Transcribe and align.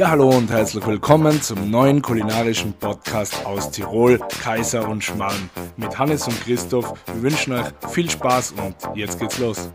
Ja, 0.00 0.08
hallo 0.08 0.30
und 0.30 0.50
herzlich 0.50 0.86
willkommen 0.86 1.42
zum 1.42 1.70
neuen 1.70 2.00
kulinarischen 2.00 2.72
Podcast 2.72 3.44
aus 3.44 3.70
Tirol, 3.70 4.18
Kaiser 4.42 4.88
und 4.88 5.04
Schmarrn. 5.04 5.50
Mit 5.76 5.98
Hannes 5.98 6.26
und 6.26 6.40
Christoph. 6.40 6.94
Wir 7.08 7.22
wünschen 7.24 7.52
euch 7.52 7.66
viel 7.90 8.08
Spaß 8.08 8.52
und 8.52 8.76
jetzt 8.96 9.20
geht's 9.20 9.38
los. 9.38 9.70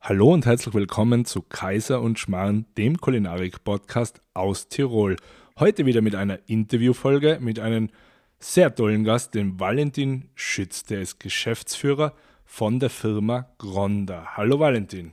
Hallo 0.00 0.32
und 0.32 0.46
herzlich 0.46 0.72
willkommen 0.72 1.24
zu 1.24 1.42
Kaiser 1.42 2.00
und 2.00 2.20
Schmarrn, 2.20 2.66
dem 2.78 3.00
Kulinarik-Podcast 3.00 4.20
aus 4.32 4.68
Tirol. 4.68 5.16
Heute 5.58 5.84
wieder 5.84 6.00
mit 6.00 6.14
einer 6.14 6.38
Interviewfolge 6.46 7.38
mit 7.40 7.58
einem 7.58 7.90
sehr 8.38 8.72
tollen 8.72 9.02
Gast, 9.02 9.34
dem 9.34 9.58
Valentin 9.58 10.28
Schütz. 10.36 10.84
Der 10.84 11.00
ist 11.00 11.18
Geschäftsführer 11.18 12.12
von 12.44 12.78
der 12.78 12.90
Firma 12.90 13.50
Gronda. 13.58 14.36
Hallo 14.36 14.60
Valentin. 14.60 15.12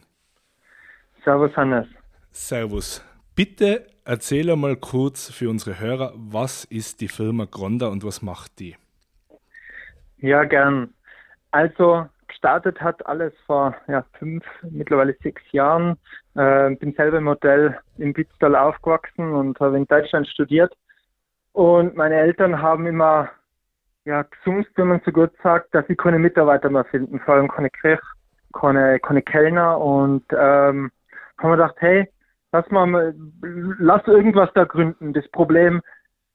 Servus 1.24 1.56
Hannes. 1.56 1.88
Servus. 2.32 3.04
Bitte 3.36 3.88
erzähle 4.06 4.56
mal 4.56 4.76
kurz 4.76 5.32
für 5.32 5.50
unsere 5.50 5.80
Hörer, 5.80 6.14
was 6.16 6.66
ist 6.66 7.02
die 7.02 7.08
Firma 7.08 7.46
Gronda 7.46 7.88
und 7.88 8.04
was 8.04 8.22
macht 8.22 8.60
die? 8.60 8.76
Ja, 10.18 10.44
gern. 10.44 10.94
Also 11.52 12.08
gestartet 12.28 12.82
hat 12.82 13.06
alles 13.06 13.34
vor 13.46 13.76
ja, 13.88 14.06
fünf, 14.20 14.44
mittlerweile 14.70 15.16
sechs 15.22 15.42
Jahren. 15.52 15.98
Äh, 16.36 16.72
bin 16.76 16.94
selber 16.94 17.20
im 17.20 17.30
Hotel 17.30 17.78
in 17.98 18.14
Bitztal 18.14 18.56
aufgewachsen 18.56 19.34
und 19.34 19.60
habe 19.60 19.78
in 19.78 19.86
Deutschland 19.86 20.28
studiert. 20.28 20.74
Und 21.54 21.96
meine 21.96 22.16
Eltern 22.16 22.62
haben 22.62 22.88
immer 22.88 23.30
ja, 24.06 24.24
gesummt, 24.24 24.68
wenn 24.76 24.88
man 24.88 25.02
so 25.06 25.12
gut 25.12 25.32
sagt, 25.42 25.74
dass 25.74 25.88
sie 25.88 25.96
keine 25.96 26.20
Mitarbeiter 26.20 26.70
mehr 26.70 26.84
finden, 26.86 27.20
vor 27.20 27.36
allem 27.36 27.48
keine 27.48 27.70
Kirche, 27.70 28.02
keine, 28.54 29.00
keine 29.00 29.22
Kellner 29.22 29.80
und 29.80 30.26
ähm, 30.38 30.92
haben 31.44 31.52
wir 31.52 31.58
gedacht, 31.58 31.76
hey, 31.80 32.10
lass 32.52 32.70
mal, 32.72 33.14
lass 33.80 34.08
irgendwas 34.08 34.50
da 34.56 34.64
gründen, 34.64 35.14
das 35.14 35.28
Problem 35.30 35.82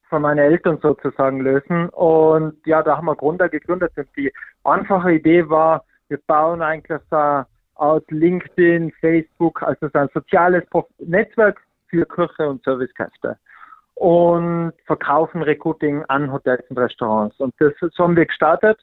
von 0.08 0.22
meinen 0.22 0.38
Eltern 0.38 0.78
sozusagen 0.82 1.40
lösen. 1.40 1.88
Und 1.90 2.54
ja, 2.66 2.82
da 2.82 2.96
haben 2.96 3.06
wir 3.06 3.16
Gründer 3.16 3.48
gegründet. 3.48 3.92
Und 3.96 4.08
die 4.16 4.32
einfache 4.64 5.12
Idee 5.12 5.48
war, 5.48 5.84
wir 6.08 6.18
bauen 6.26 6.62
eigentlich 6.62 7.00
so 7.10 7.44
aus 7.74 8.02
LinkedIn, 8.08 8.92
Facebook, 9.00 9.62
also 9.62 9.88
so 9.88 9.98
ein 9.98 10.08
soziales 10.12 10.64
Netzwerk 10.98 11.60
für 11.88 12.04
Küche 12.06 12.48
und 12.48 12.62
Servicekräfte 12.64 13.38
und 13.94 14.72
verkaufen 14.84 15.42
Recruiting 15.42 16.04
an 16.08 16.32
Hotels 16.32 16.64
und 16.70 16.78
Restaurants. 16.78 17.38
Und 17.38 17.54
das 17.58 17.72
so 17.80 18.04
haben 18.04 18.16
wir 18.16 18.26
gestartet. 18.26 18.78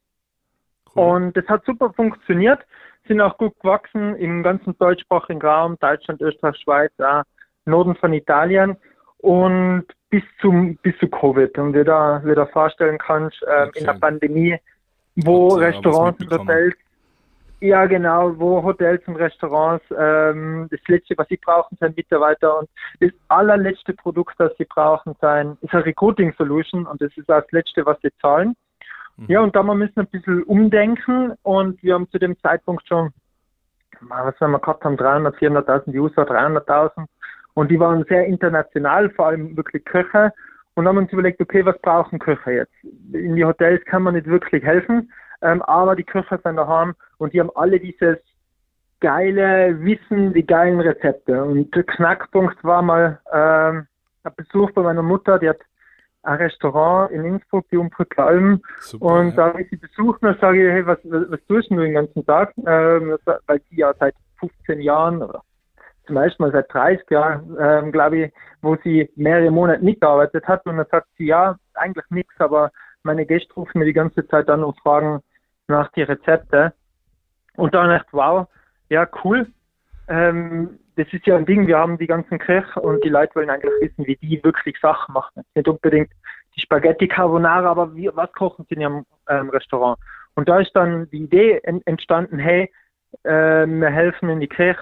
Cool. 0.96 1.04
Und 1.04 1.38
das 1.38 1.46
hat 1.48 1.66
super 1.66 1.92
funktioniert 1.94 2.66
sind 3.08 3.22
auch 3.22 3.38
gut 3.38 3.54
gewachsen 3.60 4.16
im 4.16 4.44
ganzen 4.44 4.78
deutschsprachigen 4.78 5.42
Raum, 5.42 5.78
Deutschland, 5.80 6.22
Österreich, 6.22 6.58
Schweiz, 6.58 6.92
auch 7.00 7.24
Norden 7.66 7.96
von 7.96 8.14
Italien 8.14 8.78
und 9.20 9.86
bis 10.10 10.24
zum 10.40 10.78
bis 10.78 10.98
zu 11.00 11.08
Covid 11.08 11.58
und 11.58 11.74
wie 11.74 11.84
du 11.84 12.36
dir 12.36 12.48
vorstellen 12.48 12.98
kannst, 12.98 13.42
äh, 13.44 13.68
okay. 13.68 13.80
in 13.80 13.86
der 13.86 13.94
Pandemie, 13.94 14.58
wo 15.16 15.50
und, 15.50 15.62
Restaurants 15.62 16.20
und 16.22 16.32
Hotels 16.32 16.76
ja, 17.62 17.86
genau, 17.86 18.38
wo 18.38 18.62
Hotels 18.62 19.02
und 19.08 19.16
Restaurants 19.16 19.84
ähm, 19.98 20.68
das 20.70 20.80
letzte, 20.88 21.18
was 21.18 21.28
sie 21.30 21.38
brauchen, 21.38 21.78
sind 21.80 21.96
Mitarbeiter 21.96 22.60
und 22.60 22.70
das 23.00 23.12
allerletzte 23.30 23.94
Produkt, 23.94 24.36
das 24.38 24.52
sie 24.58 24.66
brauchen, 24.66 25.16
sein, 25.22 25.58
ist 25.62 25.74
eine 25.74 25.86
Recruiting 25.86 26.34
Solution 26.38 26.86
und 26.86 27.02
das 27.02 27.16
ist 27.16 27.30
das 27.30 27.50
letzte, 27.52 27.86
was 27.86 27.98
sie 28.02 28.12
zahlen. 28.22 28.56
Mhm. 29.18 29.26
Ja, 29.28 29.42
und 29.42 29.56
da 29.56 29.64
wir 29.64 29.76
müssen 29.76 30.00
ein 30.00 30.08
bisschen 30.08 30.44
umdenken 30.44 31.34
und 31.44 31.82
wir 31.84 31.94
haben 31.94 32.10
zu 32.10 32.20
dem 32.20 32.38
Zeitpunkt 32.40 32.88
schon, 32.88 33.12
was 34.02 34.40
wir 34.40 34.60
gehabt 34.60 34.84
haben, 34.84 34.98
300, 34.98 35.36
400.000 35.38 35.98
User, 35.98 36.24
300.000 36.24 37.06
und 37.54 37.72
die 37.72 37.80
waren 37.80 38.04
sehr 38.06 38.26
international, 38.26 39.10
vor 39.12 39.28
allem 39.28 39.56
wirklich 39.56 39.86
Köche 39.86 40.34
und 40.76 40.88
haben 40.88 40.98
uns 40.98 41.12
überlegt, 41.12 41.42
okay, 41.42 41.66
was 41.66 41.80
brauchen 41.82 42.20
Köche 42.20 42.52
jetzt? 42.52 42.74
In 43.14 43.36
die 43.36 43.46
Hotels 43.46 43.84
kann 43.86 44.04
man 44.04 44.16
nicht 44.16 44.28
wirklich 44.28 44.64
helfen, 44.64 45.12
ähm, 45.42 45.62
aber 45.64 45.96
die 45.96 46.04
Köche 46.04 46.40
sind 46.44 46.58
daheim 46.58 46.94
und 47.18 47.34
die 47.34 47.40
haben 47.40 47.52
alle 47.56 47.80
dieses 47.80 48.18
geile 49.00 49.80
Wissen, 49.82 50.34
die 50.34 50.46
geilen 50.46 50.80
Rezepte. 50.80 51.44
Und 51.44 51.74
der 51.76 51.84
Knackpunkt 51.84 52.64
war 52.64 52.82
mal 52.82 53.20
ähm, 53.32 53.88
ein 54.24 54.34
Besuch 54.36 54.72
bei 54.72 54.82
meiner 54.82 55.04
Mutter, 55.04 55.40
die 55.40 55.50
hat 55.50 55.60
ein 56.26 56.38
Restaurant 56.38 57.12
in 57.12 57.24
Innsbruck, 57.24 57.66
die 57.72 57.78
Umbrücke 57.78 58.24
Alm. 58.24 58.62
Super, 58.80 59.06
und 59.06 59.30
ja. 59.30 59.36
da 59.36 59.48
habe 59.48 59.62
ich 59.62 59.70
sie 59.70 59.78
besucht 59.78 60.22
und 60.24 60.40
sage 60.40 60.66
ich, 60.66 60.72
hey, 60.72 60.86
was, 60.86 61.00
was, 61.04 61.30
was 61.30 61.40
tust 61.48 61.70
du 61.70 61.78
den 61.78 61.94
ganzen 61.94 62.26
Tag? 62.26 62.54
Ähm, 62.66 63.18
weil 63.46 63.62
die 63.72 63.78
ja 63.78 63.94
seit 64.00 64.16
15 64.40 64.82
Jahren 64.82 65.22
oder 65.22 65.42
zum 66.06 66.18
ersten 66.18 66.44
Mal 66.44 66.52
seit 66.52 66.72
30 66.74 67.10
Jahren, 67.10 67.58
ähm, 67.60 67.92
glaube 67.92 68.18
ich, 68.18 68.34
wo 68.62 68.78
sie 68.84 69.10
mehrere 69.16 69.52
Monate 69.52 69.84
nicht 69.84 70.02
gearbeitet 70.02 70.48
hat. 70.48 70.66
Und 70.66 70.78
dann 70.78 70.86
sagt 70.90 71.08
sie, 71.18 71.26
ja, 71.26 71.58
eigentlich 71.74 72.06
nichts, 72.10 72.34
aber 72.40 72.72
meine 73.04 73.26
Gäste 73.26 73.54
rufen 73.54 73.80
mir 73.80 73.86
die 73.86 73.94
ganze 73.94 74.28
Zeit 74.28 74.50
an 74.50 74.64
und 74.64 74.80
fragen 74.80 75.22
nach 75.68 75.92
die 75.94 76.04
Rezepte. 76.04 76.74
Und 77.56 77.74
dann 77.74 77.90
dachte 77.90 78.10
wow, 78.12 78.48
ja, 78.90 79.08
cool. 79.24 79.48
Ähm, 80.08 80.80
das 80.96 81.08
ist 81.12 81.26
ja 81.26 81.36
ein 81.36 81.46
Ding, 81.46 81.68
wir 81.68 81.78
haben 81.78 81.98
die 81.98 82.08
ganzen 82.08 82.40
Köche 82.40 82.80
und 82.80 83.04
die 83.04 83.10
Leute 83.10 83.36
wollen 83.36 83.50
eigentlich 83.50 83.74
wissen, 83.82 84.06
wie 84.08 84.16
die 84.16 84.42
wirklich 84.44 84.78
Sachen 84.80 85.14
machen. 85.14 85.44
Nicht 85.56 85.68
unbedingt 85.68 86.12
die 86.56 86.62
Spaghetti 86.62 87.08
Carbonara, 87.08 87.70
aber 87.70 87.96
wie, 87.96 88.10
was 88.14 88.32
kochen 88.34 88.66
sie 88.70 88.76
in 88.76 88.82
ihrem 88.82 89.06
ähm, 89.30 89.50
Restaurant? 89.50 90.00
Und 90.36 90.48
da 90.48 90.60
ist 90.60 90.72
dann 90.74 91.10
die 91.12 91.24
Idee 91.24 91.62
entstanden, 91.86 92.40
hey, 92.40 92.72
äh, 93.24 93.66
wir 93.66 93.90
helfen 93.90 94.30
in 94.30 94.40
die 94.40 94.48
Kirche, 94.48 94.82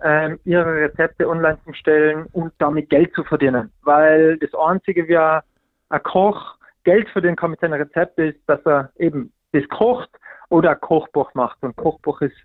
äh, 0.00 0.36
ihre 0.44 0.74
Rezepte 0.74 1.28
online 1.28 1.58
zu 1.64 1.72
stellen 1.74 2.26
und 2.32 2.52
damit 2.58 2.90
Geld 2.90 3.14
zu 3.14 3.24
verdienen. 3.24 3.70
Weil 3.82 4.38
das 4.38 4.54
Einzige, 4.54 5.08
wie 5.08 5.16
ein 5.16 6.02
Koch 6.02 6.56
Geld 6.84 7.08
verdienen 7.10 7.36
kann 7.36 7.52
mit 7.52 7.60
seinen 7.60 7.74
Rezepten, 7.74 8.28
ist, 8.28 8.40
dass 8.46 8.64
er 8.66 8.90
eben 8.96 9.32
das 9.52 9.66
kocht 9.68 10.10
oder 10.48 10.70
ein 10.70 10.80
Kochbuch 10.80 11.32
macht. 11.34 11.62
Und 11.62 11.76
Kochbuch 11.76 12.20
ist 12.22 12.36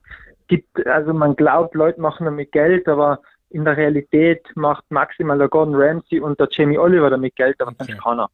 gibt, 0.47 0.85
also 0.88 1.13
man 1.13 1.35
glaubt, 1.35 1.75
Leute 1.75 2.02
machen 2.02 2.25
damit 2.25 2.52
Geld, 2.52 2.88
aber 2.88 3.19
in 3.50 3.66
der 3.66 3.78
Realität 3.78 4.46
macht 4.56 4.84
maximal 4.90 5.38
der 5.38 5.47
Gordon 5.47 5.75
Ramsay 5.75 6.19
und 6.19 6.40
der 6.40 6.50
Jamie 6.52 6.78
Oliver 6.78 7.09
damit 7.09 7.35
Geld, 7.35 7.62
aber 7.62 7.72
okay. 7.72 7.85
sonst 7.85 8.03
keiner. 8.03 8.30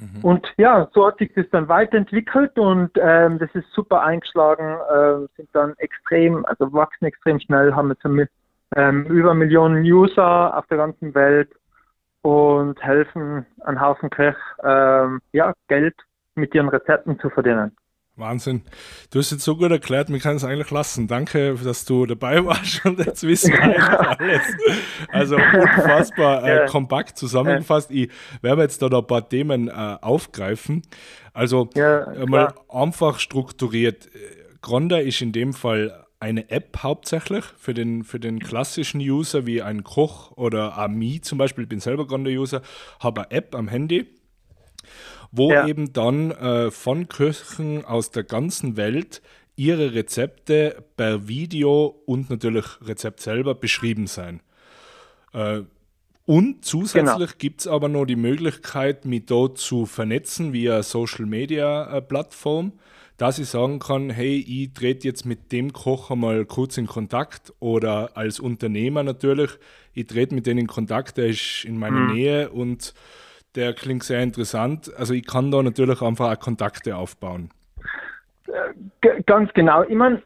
Mhm. 0.00 0.24
Und 0.24 0.46
ja, 0.56 0.88
so 0.92 1.06
hat 1.06 1.18
sich 1.18 1.32
das 1.34 1.46
dann 1.50 1.68
weiterentwickelt 1.68 2.56
und 2.58 2.90
ähm, 3.00 3.38
das 3.38 3.50
ist 3.54 3.70
super 3.72 4.02
eingeschlagen, 4.02 4.78
äh, 4.90 5.26
sind 5.36 5.48
dann 5.52 5.74
extrem, 5.78 6.44
also 6.46 6.72
wachsen 6.72 7.06
extrem 7.06 7.40
schnell, 7.40 7.74
haben 7.74 7.90
jetzt 7.90 8.04
ähm, 8.76 9.06
über 9.06 9.34
Millionen 9.34 9.82
User 9.82 10.56
auf 10.56 10.66
der 10.66 10.78
ganzen 10.78 11.14
Welt 11.14 11.50
und 12.22 12.80
helfen 12.82 13.46
einen 13.64 13.80
Haufen 13.80 14.10
Krech, 14.10 14.36
ähm, 14.62 15.20
ja, 15.32 15.52
Geld 15.68 15.96
mit 16.34 16.54
ihren 16.54 16.68
Rezepten 16.68 17.18
zu 17.18 17.30
verdienen. 17.30 17.76
Wahnsinn. 18.18 18.62
Du 19.10 19.18
hast 19.18 19.30
jetzt 19.30 19.44
so 19.44 19.56
gut 19.56 19.70
erklärt, 19.70 20.08
mir 20.08 20.18
kann 20.18 20.36
es 20.36 20.44
eigentlich 20.44 20.70
lassen. 20.70 21.06
Danke, 21.06 21.54
dass 21.54 21.84
du 21.84 22.06
dabei 22.06 22.44
warst 22.44 22.84
und 22.84 22.98
jetzt 22.98 23.22
wissen 23.22 23.52
wir 23.52 23.62
einfach 23.62 24.18
alles. 24.18 24.42
Also 25.10 25.36
unfassbar 25.36 26.44
äh, 26.44 26.66
kompakt 26.66 27.18
zusammengefasst. 27.18 27.90
Ich 27.90 28.10
werde 28.42 28.62
jetzt 28.62 28.82
da 28.82 28.88
noch 28.88 29.02
ein 29.02 29.06
paar 29.06 29.28
Themen 29.28 29.68
äh, 29.68 29.72
aufgreifen. 30.00 30.82
Also 31.32 31.70
ja, 31.74 32.26
mal 32.26 32.54
einfach 32.68 33.18
strukturiert. 33.18 34.08
Gronda 34.60 34.98
ist 34.98 35.20
in 35.20 35.32
dem 35.32 35.52
Fall 35.52 36.04
eine 36.20 36.50
App 36.50 36.78
hauptsächlich 36.82 37.44
für 37.56 37.74
den, 37.74 38.02
für 38.02 38.18
den 38.18 38.40
klassischen 38.40 39.00
User 39.00 39.46
wie 39.46 39.62
ein 39.62 39.84
Koch 39.84 40.32
oder 40.32 40.76
Ami 40.76 41.20
zum 41.20 41.38
Beispiel. 41.38 41.64
Ich 41.64 41.68
bin 41.68 41.80
selber 41.80 42.06
Gronda-User, 42.06 42.62
habe 43.00 43.22
eine 43.22 43.30
App 43.30 43.54
am 43.54 43.68
Handy 43.68 44.06
wo 45.30 45.52
ja. 45.52 45.66
eben 45.66 45.92
dann 45.92 46.30
äh, 46.30 46.70
von 46.70 47.08
Köchen 47.08 47.84
aus 47.84 48.10
der 48.10 48.24
ganzen 48.24 48.76
Welt 48.76 49.22
ihre 49.56 49.94
Rezepte 49.94 50.84
per 50.96 51.26
Video 51.26 52.02
und 52.06 52.30
natürlich 52.30 52.64
Rezept 52.80 53.20
selber 53.20 53.54
beschrieben 53.54 54.06
sein. 54.06 54.40
Äh, 55.32 55.62
und 56.24 56.64
zusätzlich 56.64 57.16
genau. 57.16 57.38
gibt 57.38 57.60
es 57.62 57.66
aber 57.66 57.88
noch 57.88 58.04
die 58.04 58.14
Möglichkeit, 58.14 59.06
mich 59.06 59.24
dort 59.24 59.56
zu 59.56 59.86
vernetzen 59.86 60.52
via 60.52 60.82
Social 60.82 61.24
Media 61.24 61.90
äh, 61.90 62.02
Plattform, 62.02 62.74
dass 63.16 63.38
ich 63.38 63.48
sagen 63.48 63.78
kann, 63.78 64.10
hey, 64.10 64.36
ich 64.36 64.74
trete 64.74 65.08
jetzt 65.08 65.24
mit 65.24 65.52
dem 65.52 65.72
Koch 65.72 66.10
einmal 66.10 66.44
kurz 66.44 66.76
in 66.76 66.86
Kontakt 66.86 67.52
oder 67.58 68.16
als 68.16 68.40
Unternehmer 68.40 69.02
natürlich, 69.02 69.50
ich 69.94 70.06
trete 70.06 70.34
mit 70.34 70.46
denen 70.46 70.60
in 70.60 70.66
Kontakt, 70.66 71.16
der 71.16 71.28
ist 71.28 71.64
in 71.64 71.78
meiner 71.78 72.00
mhm. 72.00 72.14
Nähe 72.14 72.50
und 72.50 72.94
der 73.58 73.72
klingt 73.72 74.04
sehr 74.04 74.22
interessant. 74.22 74.90
Also 74.96 75.14
ich 75.14 75.26
kann 75.26 75.50
da 75.50 75.60
natürlich 75.60 76.00
einfach 76.00 76.30
auch 76.32 76.38
Kontakte 76.38 76.96
aufbauen. 76.96 77.50
G 79.00 79.08
ganz 79.26 79.52
genau. 79.52 79.82
Ich 79.82 79.96
meine, 79.96 80.22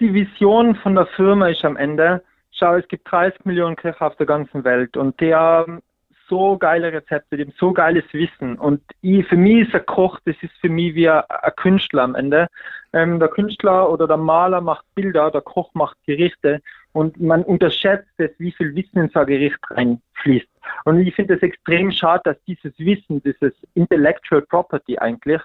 die 0.00 0.14
Vision 0.14 0.74
von 0.76 0.94
der 0.94 1.06
Firma 1.06 1.48
ist 1.48 1.62
am 1.62 1.76
Ende, 1.76 2.22
schau, 2.52 2.76
es 2.76 2.88
gibt 2.88 3.10
30 3.10 3.44
Millionen 3.44 3.76
Köche 3.76 4.00
auf 4.00 4.16
der 4.16 4.24
ganzen 4.24 4.64
Welt 4.64 4.96
und 4.96 5.20
die 5.20 5.34
haben 5.34 5.82
so 6.26 6.56
geile 6.56 6.90
Rezepte, 6.90 7.36
die 7.36 7.42
haben 7.42 7.54
so 7.58 7.72
geiles 7.72 8.04
Wissen. 8.12 8.56
Und 8.56 8.80
ich, 9.02 9.26
für 9.26 9.36
mich 9.36 9.68
ist 9.68 9.74
ein 9.74 9.84
Koch, 9.84 10.18
das 10.24 10.36
ist 10.40 10.56
für 10.62 10.70
mich 10.70 10.94
wie 10.94 11.08
ein, 11.10 11.22
ein 11.28 11.52
Künstler 11.56 12.04
am 12.04 12.14
Ende. 12.14 12.46
Ähm, 12.94 13.18
der 13.18 13.28
Künstler 13.28 13.90
oder 13.90 14.06
der 14.06 14.16
Maler 14.16 14.62
macht 14.62 14.86
Bilder, 14.94 15.30
der 15.30 15.42
Koch 15.42 15.74
macht 15.74 15.98
Gerichte. 16.06 16.62
Und 16.92 17.20
man 17.20 17.44
unterschätzt 17.44 18.10
es, 18.16 18.30
wie 18.38 18.52
viel 18.52 18.74
Wissen 18.74 18.98
in 18.98 19.08
so 19.10 19.20
ein 19.20 19.26
Gericht 19.26 19.58
reinfließt. 19.70 20.48
Und 20.84 21.00
ich 21.00 21.14
finde 21.14 21.34
es 21.34 21.42
extrem 21.42 21.92
schade, 21.92 22.22
dass 22.24 22.44
dieses 22.44 22.76
Wissen, 22.78 23.22
dieses 23.22 23.52
Intellectual 23.74 24.42
Property 24.42 24.98
eigentlich, 24.98 25.40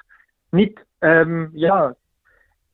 nicht 0.51 0.79
ähm, 1.01 1.51
ja, 1.53 1.95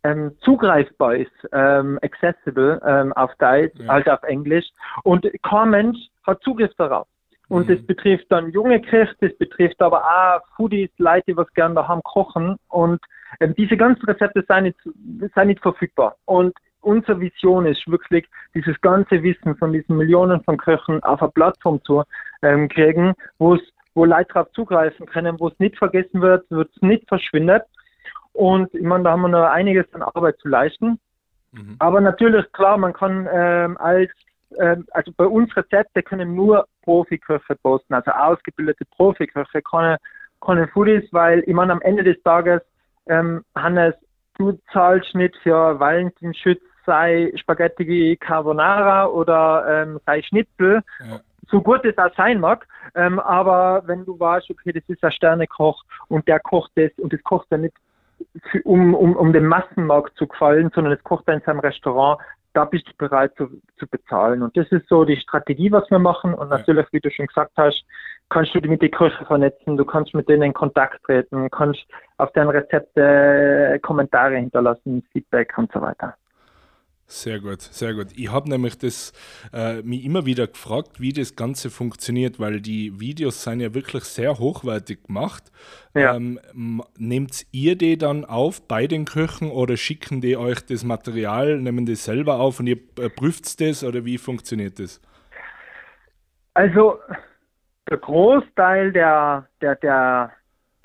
ähm, 0.03 0.31
zugreifbar 0.41 1.15
ist, 1.15 1.31
ähm, 1.51 1.99
accessible 2.01 2.81
ähm, 2.85 3.13
auf 3.13 3.31
Deutsch, 3.35 3.77
ja. 3.77 3.87
halt 3.87 4.09
auf 4.09 4.23
Englisch. 4.23 4.65
Und 5.03 5.27
kein 5.43 5.69
Mensch 5.69 5.97
hat 6.23 6.41
Zugriff 6.43 6.73
darauf. 6.77 7.07
Und 7.49 7.67
mhm. 7.67 7.75
das 7.75 7.85
betrifft 7.85 8.25
dann 8.29 8.51
junge 8.51 8.81
Köche, 8.81 9.13
das 9.19 9.35
betrifft 9.37 9.81
aber 9.81 10.03
auch 10.03 10.41
Foodies, 10.55 10.89
Leute, 10.97 11.25
die 11.27 11.37
was 11.37 11.53
gerne 11.53 11.75
daheim 11.75 12.01
kochen. 12.03 12.55
Und 12.69 13.01
ähm, 13.39 13.53
diese 13.55 13.75
ganzen 13.75 14.05
Rezepte 14.05 14.45
sind 14.47 14.63
nicht, 14.63 14.79
sind 15.35 15.47
nicht 15.47 15.61
verfügbar. 15.61 16.15
Und 16.25 16.53
unsere 16.81 17.19
Vision 17.19 17.65
ist 17.65 17.89
wirklich, 17.89 18.27
dieses 18.53 18.79
ganze 18.81 19.23
Wissen 19.23 19.55
von 19.55 19.71
diesen 19.73 19.97
Millionen 19.97 20.43
von 20.43 20.57
Köchen 20.57 21.01
auf 21.03 21.21
eine 21.21 21.31
Plattform 21.31 21.83
zu 21.83 22.03
ähm, 22.41 22.67
kriegen, 22.69 23.13
wo 23.37 23.55
es 23.55 23.61
wo 23.93 24.05
Leute 24.05 24.33
darauf 24.33 24.51
zugreifen 24.53 25.05
können, 25.05 25.39
wo 25.39 25.49
es 25.49 25.59
nicht 25.59 25.77
vergessen 25.77 26.21
wird, 26.21 26.45
wo 26.49 26.61
es 26.61 26.81
nicht 26.81 27.07
verschwindet. 27.07 27.63
Und 28.33 28.73
ich 28.73 28.83
meine, 28.83 29.03
da 29.03 29.11
haben 29.11 29.21
wir 29.21 29.27
noch 29.27 29.49
einiges 29.49 29.85
an 29.93 30.01
Arbeit 30.01 30.37
zu 30.39 30.47
leisten. 30.47 30.99
Mhm. 31.51 31.75
Aber 31.79 31.99
natürlich, 31.99 32.49
klar, 32.53 32.77
man 32.77 32.93
kann 32.93 33.27
ähm, 33.31 33.77
als, 33.77 34.09
ähm, 34.57 34.85
also 34.91 35.11
bei 35.17 35.25
uns 35.25 35.55
Rezepte 35.57 36.01
können 36.01 36.35
nur 36.35 36.67
Profiköche 36.83 37.55
posten, 37.61 37.93
also 37.93 38.11
ausgebildete 38.11 38.85
Profiköche, 38.95 39.61
keine, 39.61 39.97
keine 40.39 40.67
Foodies, 40.69 41.03
weil 41.11 41.43
ich 41.45 41.53
meine, 41.53 41.73
am 41.73 41.81
Ende 41.81 42.03
des 42.03 42.21
Tages, 42.23 42.61
ähm, 43.07 43.43
Hannes, 43.55 43.95
du 44.37 44.57
zahlst 44.71 45.13
nicht 45.13 45.35
für 45.43 45.79
Valentin 45.79 46.33
Schütz 46.33 46.61
sei 46.85 47.31
Spaghetti 47.35 48.17
Carbonara 48.19 49.05
oder 49.07 49.65
ähm, 49.67 49.99
sei 50.05 50.21
Schnitzel, 50.21 50.81
ja. 50.99 51.19
so 51.49 51.61
gut 51.61 51.85
es 51.85 51.97
auch 51.97 52.13
sein 52.15 52.39
mag, 52.39 52.67
ähm, 52.95 53.19
aber 53.19 53.83
wenn 53.85 54.05
du 54.05 54.19
weißt, 54.19 54.49
okay, 54.49 54.71
das 54.71 54.83
ist 54.87 55.03
ein 55.03 55.11
Sternekoch 55.11 55.83
und 56.07 56.27
der 56.27 56.39
kocht 56.39 56.71
das 56.75 56.91
und 56.97 57.13
das 57.13 57.23
kocht 57.23 57.47
er 57.51 57.59
nicht 57.59 57.75
für, 58.51 58.61
um, 58.63 58.93
um, 58.93 59.15
um 59.15 59.33
dem 59.33 59.47
Massenmarkt 59.47 60.15
zu 60.17 60.27
gefallen, 60.27 60.71
sondern 60.73 60.93
es 60.93 61.03
kocht 61.03 61.27
er 61.27 61.35
in 61.35 61.41
seinem 61.41 61.59
Restaurant, 61.59 62.19
da 62.53 62.65
bist 62.65 62.87
du 62.87 62.91
bereit 62.97 63.33
zu, 63.37 63.47
zu 63.77 63.87
bezahlen. 63.87 64.43
Und 64.43 64.55
das 64.57 64.67
ist 64.71 64.87
so 64.89 65.05
die 65.05 65.15
Strategie, 65.17 65.71
was 65.71 65.89
wir 65.89 65.99
machen. 65.99 66.33
Und 66.33 66.49
natürlich, 66.49 66.85
wie 66.91 66.99
du 66.99 67.09
schon 67.09 67.27
gesagt 67.27 67.51
hast, 67.55 67.85
kannst 68.29 68.53
du 68.53 68.59
dich 68.59 68.69
mit 68.69 68.81
den 68.81 68.91
Köchen 68.91 69.25
vernetzen, 69.25 69.77
du 69.77 69.85
kannst 69.85 70.13
mit 70.13 70.27
denen 70.27 70.43
in 70.43 70.53
Kontakt 70.53 71.03
treten, 71.03 71.49
kannst 71.49 71.85
auf 72.17 72.31
deren 72.33 72.49
Rezepte 72.49 73.79
Kommentare 73.81 74.35
hinterlassen, 74.35 75.03
Feedback 75.11 75.57
und 75.57 75.71
so 75.71 75.81
weiter. 75.81 76.15
Sehr 77.11 77.41
gut, 77.41 77.61
sehr 77.61 77.93
gut. 77.93 78.07
Ich 78.15 78.31
habe 78.31 78.49
nämlich 78.49 78.77
das 78.77 79.11
äh, 79.51 79.81
mich 79.81 80.05
immer 80.05 80.25
wieder 80.25 80.47
gefragt, 80.47 81.01
wie 81.01 81.11
das 81.11 81.35
Ganze 81.35 81.69
funktioniert, 81.69 82.39
weil 82.39 82.61
die 82.61 83.01
Videos 83.01 83.43
sind 83.43 83.59
ja 83.59 83.73
wirklich 83.73 84.05
sehr 84.05 84.39
hochwertig 84.39 85.03
gemacht. 85.03 85.51
Ja. 85.93 86.15
Ähm, 86.15 86.39
nehmt 86.97 87.45
ihr 87.51 87.75
die 87.75 87.97
dann 87.97 88.23
auf 88.23 88.65
bei 88.65 88.87
den 88.87 89.03
Köchen 89.03 89.51
oder 89.51 89.75
schicken 89.75 90.21
die 90.21 90.37
euch 90.37 90.65
das 90.65 90.85
Material, 90.85 91.59
nehmen 91.59 91.85
die 91.85 91.95
selber 91.95 92.39
auf 92.39 92.61
und 92.61 92.67
ihr 92.67 92.77
äh, 92.97 93.09
prüft 93.09 93.59
das 93.59 93.83
oder 93.83 94.05
wie 94.05 94.17
funktioniert 94.17 94.79
das? 94.79 95.01
Also 96.53 96.97
der 97.89 97.97
Großteil 97.97 98.93
der, 98.93 99.49
der, 99.59 99.75
der, 99.75 100.31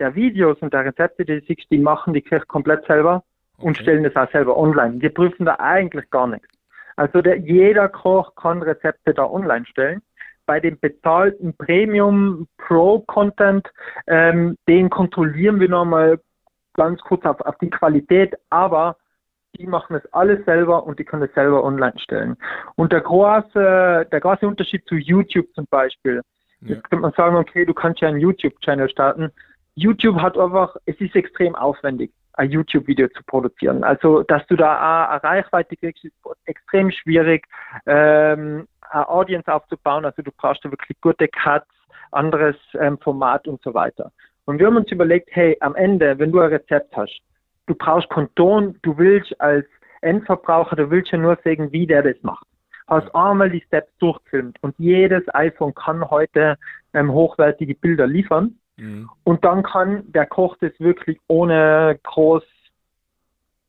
der 0.00 0.14
Videos 0.16 0.58
und 0.60 0.74
der 0.74 0.86
Rezepte, 0.86 1.24
die 1.24 1.40
siehst, 1.46 1.70
die 1.70 1.78
machen 1.78 2.14
die 2.14 2.22
Köche 2.22 2.46
komplett 2.46 2.84
selber 2.86 3.22
okay. 3.58 3.66
und 3.66 3.76
stellen 3.76 4.04
das 4.04 4.16
auch 4.16 4.30
selber 4.30 4.56
online. 4.56 5.00
Wir 5.00 5.12
prüfen 5.12 5.46
da 5.46 5.56
eigentlich 5.58 6.08
gar 6.10 6.26
nichts. 6.26 6.48
Also 6.96 7.20
der, 7.20 7.38
jeder 7.38 7.88
Koch 7.88 8.34
kann 8.36 8.62
Rezepte 8.62 9.12
da 9.14 9.24
online 9.24 9.66
stellen. 9.66 10.02
Bei 10.46 10.60
dem 10.60 10.78
bezahlten 10.78 11.54
Premium 11.56 12.46
Pro 12.56 13.00
Content, 13.00 13.70
ähm, 14.06 14.56
den 14.68 14.88
kontrollieren 14.88 15.60
wir 15.60 15.68
nochmal 15.68 16.20
ganz 16.74 17.00
kurz 17.02 17.24
auf, 17.24 17.40
auf 17.40 17.56
die 17.58 17.70
Qualität, 17.70 18.34
aber 18.50 18.96
die 19.58 19.66
machen 19.66 19.96
es 19.96 20.12
alles 20.12 20.44
selber 20.44 20.84
und 20.86 20.98
die 20.98 21.04
können 21.04 21.24
es 21.24 21.34
selber 21.34 21.64
online 21.64 21.98
stellen. 21.98 22.36
Und 22.76 22.92
der 22.92 23.00
große, 23.00 24.06
der 24.10 24.20
große 24.20 24.46
Unterschied 24.46 24.86
zu 24.86 24.94
YouTube 24.96 25.46
zum 25.54 25.66
Beispiel, 25.70 26.22
ja. 26.60 26.74
jetzt 26.74 26.84
könnte 26.84 27.02
man 27.02 27.12
sagen, 27.12 27.36
okay, 27.36 27.64
du 27.64 27.74
kannst 27.74 28.00
ja 28.00 28.08
einen 28.08 28.20
YouTube-Channel 28.20 28.88
starten. 28.88 29.30
YouTube 29.74 30.20
hat 30.20 30.38
einfach, 30.38 30.76
es 30.86 30.98
ist 31.00 31.16
extrem 31.16 31.54
aufwendig 31.54 32.12
ein 32.36 32.50
YouTube-Video 32.50 33.08
zu 33.08 33.22
produzieren. 33.24 33.82
Also, 33.82 34.22
dass 34.22 34.46
du 34.46 34.56
da 34.56 35.08
eine 35.08 35.22
Reichweite 35.22 35.76
kriegst, 35.76 36.04
ist 36.04 36.14
extrem 36.44 36.90
schwierig, 36.90 37.46
ähm, 37.86 38.68
eine 38.90 39.08
Audience 39.08 39.52
aufzubauen. 39.52 40.04
Also, 40.04 40.22
du 40.22 40.30
brauchst 40.36 40.64
da 40.64 40.70
wirklich 40.70 41.00
gute 41.00 41.28
Cuts, 41.28 41.66
anderes 42.12 42.56
ähm, 42.78 42.98
Format 42.98 43.48
und 43.48 43.60
so 43.62 43.74
weiter. 43.74 44.12
Und 44.44 44.58
wir 44.58 44.66
haben 44.66 44.76
uns 44.76 44.90
überlegt, 44.92 45.28
hey, 45.32 45.56
am 45.60 45.74
Ende, 45.74 46.18
wenn 46.18 46.30
du 46.30 46.40
ein 46.40 46.50
Rezept 46.50 46.96
hast, 46.96 47.20
du 47.66 47.74
brauchst 47.74 48.08
Konton, 48.10 48.78
du 48.82 48.96
willst 48.96 49.38
als 49.40 49.66
Endverbraucher, 50.02 50.76
du 50.76 50.90
willst 50.90 51.10
ja 51.10 51.18
nur 51.18 51.36
sehen, 51.42 51.72
wie 51.72 51.86
der 51.86 52.02
das 52.02 52.16
macht. 52.22 52.46
Hast 52.86 53.12
einmal 53.14 53.50
die 53.50 53.62
Steps 53.62 53.90
durchgefilmt 53.98 54.58
und 54.62 54.74
jedes 54.78 55.22
iPhone 55.34 55.74
kann 55.74 56.08
heute 56.08 56.56
ähm, 56.94 57.10
hochwertige 57.10 57.74
Bilder 57.74 58.06
liefern. 58.06 58.56
Mhm. 58.76 59.08
Und 59.24 59.44
dann 59.44 59.62
kann 59.62 60.04
der 60.12 60.26
Koch 60.26 60.56
das 60.60 60.72
wirklich 60.78 61.18
ohne 61.28 61.98
groß 62.02 62.42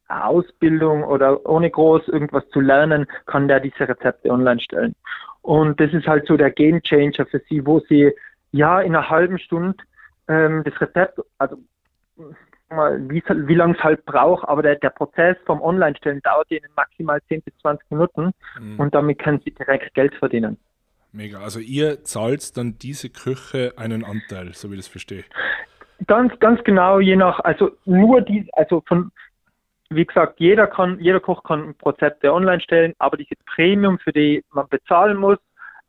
Ausbildung 0.07 1.03
oder 1.03 1.45
ohne 1.45 1.69
groß 1.69 2.07
irgendwas 2.07 2.47
zu 2.49 2.61
lernen, 2.61 3.07
kann 3.25 3.47
der 3.47 3.59
diese 3.59 3.87
Rezepte 3.87 4.29
online 4.29 4.59
stellen. 4.59 4.95
Und 5.41 5.79
das 5.79 5.93
ist 5.93 6.07
halt 6.07 6.27
so 6.27 6.37
der 6.37 6.51
Game 6.51 6.81
Changer 6.81 7.25
für 7.25 7.41
sie, 7.49 7.65
wo 7.65 7.79
sie 7.81 8.13
ja 8.51 8.81
in 8.81 8.95
einer 8.95 9.09
halben 9.09 9.37
Stunde 9.39 9.77
ähm, 10.27 10.63
das 10.63 10.79
Rezept, 10.79 11.19
also 11.37 11.57
wie, 12.69 13.23
wie 13.25 13.55
lange 13.55 13.75
es 13.75 13.83
halt 13.83 14.05
braucht, 14.05 14.47
aber 14.47 14.61
der, 14.61 14.75
der 14.75 14.89
Prozess 14.89 15.37
vom 15.45 15.61
Online-Stellen 15.61 16.21
dauert 16.21 16.51
ihnen 16.51 16.67
maximal 16.75 17.21
10 17.29 17.41
bis 17.43 17.57
20 17.59 17.91
Minuten 17.91 18.31
mhm. 18.59 18.79
und 18.79 18.93
damit 18.93 19.19
können 19.19 19.41
sie 19.45 19.51
direkt 19.51 19.93
Geld 19.93 20.13
verdienen. 20.15 20.57
Mega. 21.11 21.39
Also 21.39 21.59
ihr 21.59 22.03
zahlt 22.03 22.57
dann 22.57 22.77
diese 22.77 23.09
Küche 23.09 23.73
einen 23.77 24.03
Anteil, 24.03 24.53
so 24.53 24.69
wie 24.69 24.75
ich 24.75 24.81
das 24.81 24.87
verstehe. 24.87 25.23
Ganz, 26.05 26.37
ganz 26.39 26.63
genau, 26.63 26.99
je 26.99 27.15
nach, 27.15 27.39
also 27.39 27.71
nur 27.85 28.21
die, 28.21 28.47
also 28.53 28.83
von, 28.87 29.11
wie 29.89 30.05
gesagt, 30.05 30.39
jeder 30.39 30.67
kann, 30.67 30.99
jeder 30.99 31.19
Koch 31.19 31.43
kann 31.43 31.73
Rezepte 31.83 32.31
online 32.31 32.61
stellen, 32.61 32.93
aber 32.99 33.17
diese 33.17 33.35
Premium, 33.45 33.97
für 33.97 34.13
die 34.13 34.43
man 34.51 34.67
bezahlen 34.67 35.17
muss, 35.17 35.39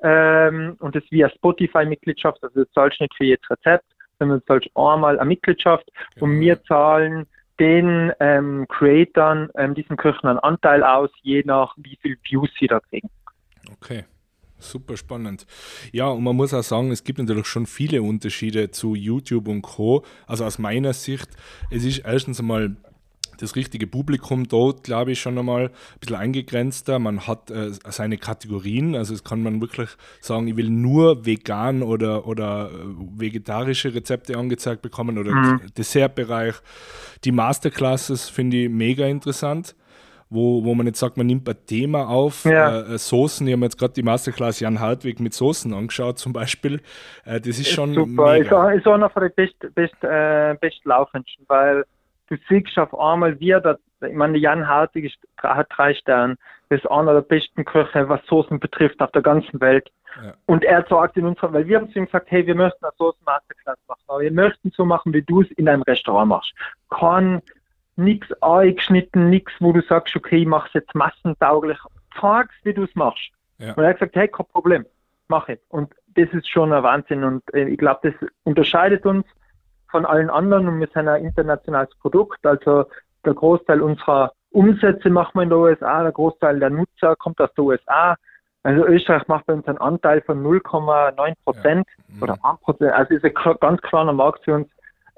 ähm, 0.00 0.76
und 0.78 0.94
das 0.94 1.02
via 1.10 1.28
Spotify-Mitgliedschaft, 1.28 2.42
also 2.42 2.64
du 2.64 2.70
zahlst 2.70 3.00
nicht 3.00 3.14
für 3.16 3.24
jedes 3.24 3.50
Rezept, 3.50 3.84
sondern 4.18 4.38
du 4.40 4.44
zahlst 4.46 4.70
einmal 4.74 5.18
eine 5.18 5.28
Mitgliedschaft 5.28 5.90
genau. 6.14 6.26
und 6.26 6.40
wir 6.40 6.62
zahlen 6.64 7.26
den 7.58 8.12
ähm, 8.20 8.66
Creatern, 8.68 9.50
ähm, 9.56 9.74
diesen 9.74 9.96
Köchen 9.96 10.28
einen 10.28 10.38
Anteil 10.38 10.84
aus, 10.84 11.10
je 11.22 11.42
nach 11.44 11.74
wie 11.76 11.98
viel 12.00 12.16
Views 12.22 12.50
sie 12.58 12.68
da 12.68 12.80
kriegen. 12.80 13.10
Okay. 13.72 14.04
Super 14.58 14.96
spannend. 14.96 15.46
Ja, 15.92 16.08
und 16.08 16.24
man 16.24 16.34
muss 16.34 16.52
auch 16.52 16.62
sagen, 16.62 16.90
es 16.90 17.04
gibt 17.04 17.18
natürlich 17.18 17.46
schon 17.46 17.66
viele 17.66 18.02
Unterschiede 18.02 18.70
zu 18.70 18.94
YouTube 18.94 19.48
und 19.48 19.62
Co. 19.62 20.04
Also 20.26 20.44
aus 20.44 20.58
meiner 20.58 20.92
Sicht, 20.92 21.28
es 21.70 21.84
ist 21.84 21.98
erstens 21.98 22.40
einmal 22.40 22.76
das 23.38 23.56
richtige 23.56 23.86
Publikum 23.86 24.48
dort, 24.48 24.84
glaube 24.84 25.12
ich, 25.12 25.20
schon 25.20 25.38
einmal 25.38 25.66
ein 25.66 26.00
bisschen 26.00 26.16
eingegrenzter. 26.16 26.98
Man 26.98 27.26
hat 27.26 27.50
äh, 27.50 27.70
seine 27.88 28.18
Kategorien, 28.18 28.96
also 28.96 29.14
es 29.14 29.24
kann 29.24 29.42
man 29.42 29.60
wirklich 29.60 29.90
sagen, 30.20 30.48
ich 30.48 30.56
will 30.56 30.70
nur 30.70 31.24
vegan 31.24 31.82
oder, 31.82 32.26
oder 32.26 32.70
äh, 32.72 33.20
vegetarische 33.20 33.94
Rezepte 33.94 34.36
angezeigt 34.36 34.82
bekommen 34.82 35.18
oder 35.18 35.32
mhm. 35.32 35.60
Dessertbereich. 35.76 36.56
Die 37.24 37.32
Masterclasses 37.32 38.28
finde 38.28 38.64
ich 38.64 38.68
mega 38.68 39.06
interessant 39.06 39.74
wo, 40.30 40.64
wo 40.64 40.74
man 40.74 40.86
jetzt 40.86 40.98
sagt, 40.98 41.16
man 41.16 41.26
nimmt 41.26 41.48
ein 41.48 41.56
Thema 41.66 42.08
auf, 42.08 42.44
ja. 42.44 42.80
äh, 42.80 42.98
Soßen, 42.98 43.46
ich 43.46 43.54
habe 43.54 43.64
jetzt 43.64 43.78
gerade 43.78 43.94
die 43.94 44.02
Masterclass 44.02 44.60
Jan 44.60 44.80
Hartwig 44.80 45.20
mit 45.20 45.34
Soßen 45.34 45.72
angeschaut 45.72 46.18
zum 46.18 46.32
Beispiel, 46.32 46.80
äh, 47.24 47.40
das 47.40 47.58
ist 47.58 47.70
schon 47.70 47.94
Super, 47.94 48.34
mega. 48.34 48.70
Ist, 48.70 48.80
ist 48.80 48.86
einer 48.86 49.10
von 49.10 49.22
den 49.22 49.32
best, 49.34 49.74
best, 49.74 49.94
äh, 50.02 50.54
bestlaufendsten, 50.60 51.44
weil 51.48 51.84
du 52.28 52.36
siehst 52.48 52.78
auf 52.78 52.98
einmal, 52.98 53.38
wie 53.40 53.50
er, 53.50 53.78
ich 54.06 54.14
meine, 54.14 54.38
Jan 54.38 54.66
Hartwig 54.66 55.06
ist, 55.06 55.18
hat 55.42 55.68
drei 55.74 55.94
Sterne, 55.94 56.36
ist 56.70 56.88
einer 56.90 57.14
der 57.14 57.22
besten 57.22 57.64
Köche, 57.64 58.08
was 58.08 58.20
Soßen 58.26 58.60
betrifft, 58.60 59.00
auf 59.00 59.10
der 59.12 59.22
ganzen 59.22 59.60
Welt. 59.60 59.90
Ja. 60.22 60.34
Und 60.46 60.64
er 60.64 60.84
sagt 60.88 61.16
in 61.16 61.24
unserer, 61.24 61.52
weil 61.52 61.66
wir 61.66 61.78
haben 61.78 61.90
zu 61.90 61.98
ihm 61.98 62.06
gesagt, 62.06 62.30
hey, 62.30 62.46
wir 62.46 62.54
möchten 62.54 62.84
eine 62.84 62.92
Soßen 62.98 63.22
Masterclass 63.24 63.78
machen, 63.88 64.02
aber 64.08 64.20
wir 64.20 64.32
möchten 64.32 64.70
so 64.74 64.84
machen, 64.84 65.12
wie 65.14 65.22
du 65.22 65.42
es 65.42 65.50
in 65.52 65.68
einem 65.68 65.82
Restaurant 65.82 66.28
machst. 66.28 66.52
Kein 66.90 67.40
nichts 67.98 68.32
eingeschnitten, 68.42 69.28
nichts, 69.28 69.52
wo 69.60 69.72
du 69.72 69.82
sagst, 69.82 70.16
okay, 70.16 70.38
ich 70.38 70.46
mache 70.46 70.68
es 70.68 70.74
jetzt 70.74 70.94
massentauglich. 70.94 71.78
Fragst, 72.14 72.56
wie 72.64 72.74
du 72.74 72.84
es 72.84 72.94
machst. 72.94 73.30
Ja. 73.58 73.74
Und 73.74 73.82
er 73.82 73.90
hat 73.90 73.98
gesagt, 73.98 74.16
hey, 74.16 74.28
kein 74.28 74.46
Problem, 74.46 74.86
mach 75.28 75.48
es. 75.48 75.58
Und 75.68 75.94
das 76.14 76.28
ist 76.30 76.48
schon 76.48 76.72
ein 76.72 76.82
Wahnsinn 76.82 77.24
und 77.24 77.42
äh, 77.54 77.68
ich 77.68 77.78
glaube, 77.78 78.10
das 78.10 78.30
unterscheidet 78.44 79.04
uns 79.06 79.26
von 79.90 80.04
allen 80.06 80.30
anderen 80.30 80.68
und 80.68 80.80
wir 80.80 80.88
sind 80.88 81.08
ein 81.08 81.24
internationales 81.24 81.94
Produkt. 82.00 82.44
Also 82.46 82.86
der 83.24 83.34
Großteil 83.34 83.80
unserer 83.80 84.32
Umsätze 84.50 85.10
machen 85.10 85.32
wir 85.34 85.42
in 85.42 85.50
den 85.50 85.58
USA, 85.58 86.02
der 86.02 86.12
Großteil 86.12 86.58
der 86.60 86.70
Nutzer 86.70 87.16
kommt 87.16 87.40
aus 87.40 87.52
den 87.54 87.64
USA. 87.64 88.16
Also 88.62 88.86
Österreich 88.86 89.26
macht 89.28 89.46
bei 89.46 89.54
uns 89.54 89.66
einen 89.66 89.78
Anteil 89.78 90.20
von 90.22 90.42
0,9 90.42 91.34
Prozent 91.44 91.86
ja. 91.96 92.14
Mhm. 92.14 92.22
oder 92.22 92.38
1 92.42 92.60
Prozent. 92.60 92.92
Also 92.92 93.14
ist 93.14 93.24
ein 93.24 93.58
ganz 93.60 93.80
kleiner 93.82 94.12
Markt 94.12 94.44
für 94.44 94.54
uns 94.54 94.68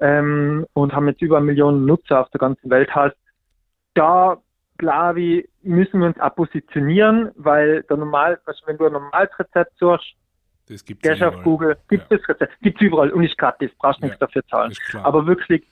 ähm, 0.01 0.65
und 0.73 0.93
haben 0.93 1.07
jetzt 1.07 1.21
über 1.21 1.37
eine 1.37 1.45
Million 1.45 1.85
Nutzer 1.85 2.19
auf 2.19 2.29
der 2.31 2.39
ganzen 2.39 2.69
Welt. 2.69 2.93
Heißt, 2.93 3.15
da 3.93 4.37
glaube 4.77 5.21
ich, 5.21 5.49
müssen 5.61 5.99
wir 5.99 6.07
uns 6.07 6.19
auch 6.19 6.35
positionieren, 6.35 7.31
weil 7.35 7.83
der 7.83 7.97
normal, 7.97 8.39
also 8.45 8.65
wenn 8.65 8.77
du 8.77 8.87
ein 8.87 8.93
normales 8.93 9.29
Rezept 9.39 9.77
suchst, 9.77 10.15
das 10.67 10.83
gibt's 10.83 11.07
gehst 11.07 11.21
auf 11.21 11.43
Google, 11.43 11.77
gibt 11.89 12.05
es 12.05 12.09
ja. 12.11 12.17
das 12.17 12.29
Rezept, 12.29 12.61
gibt 12.61 12.81
es 12.81 12.87
überall 12.87 13.11
und 13.11 13.23
ist 13.23 13.37
gratis, 13.37 13.71
brauchst 13.77 13.99
ja. 13.99 14.07
nichts 14.07 14.19
dafür 14.19 14.43
zahlen. 14.47 14.73
Aber 15.03 15.27
wirklich 15.27 15.63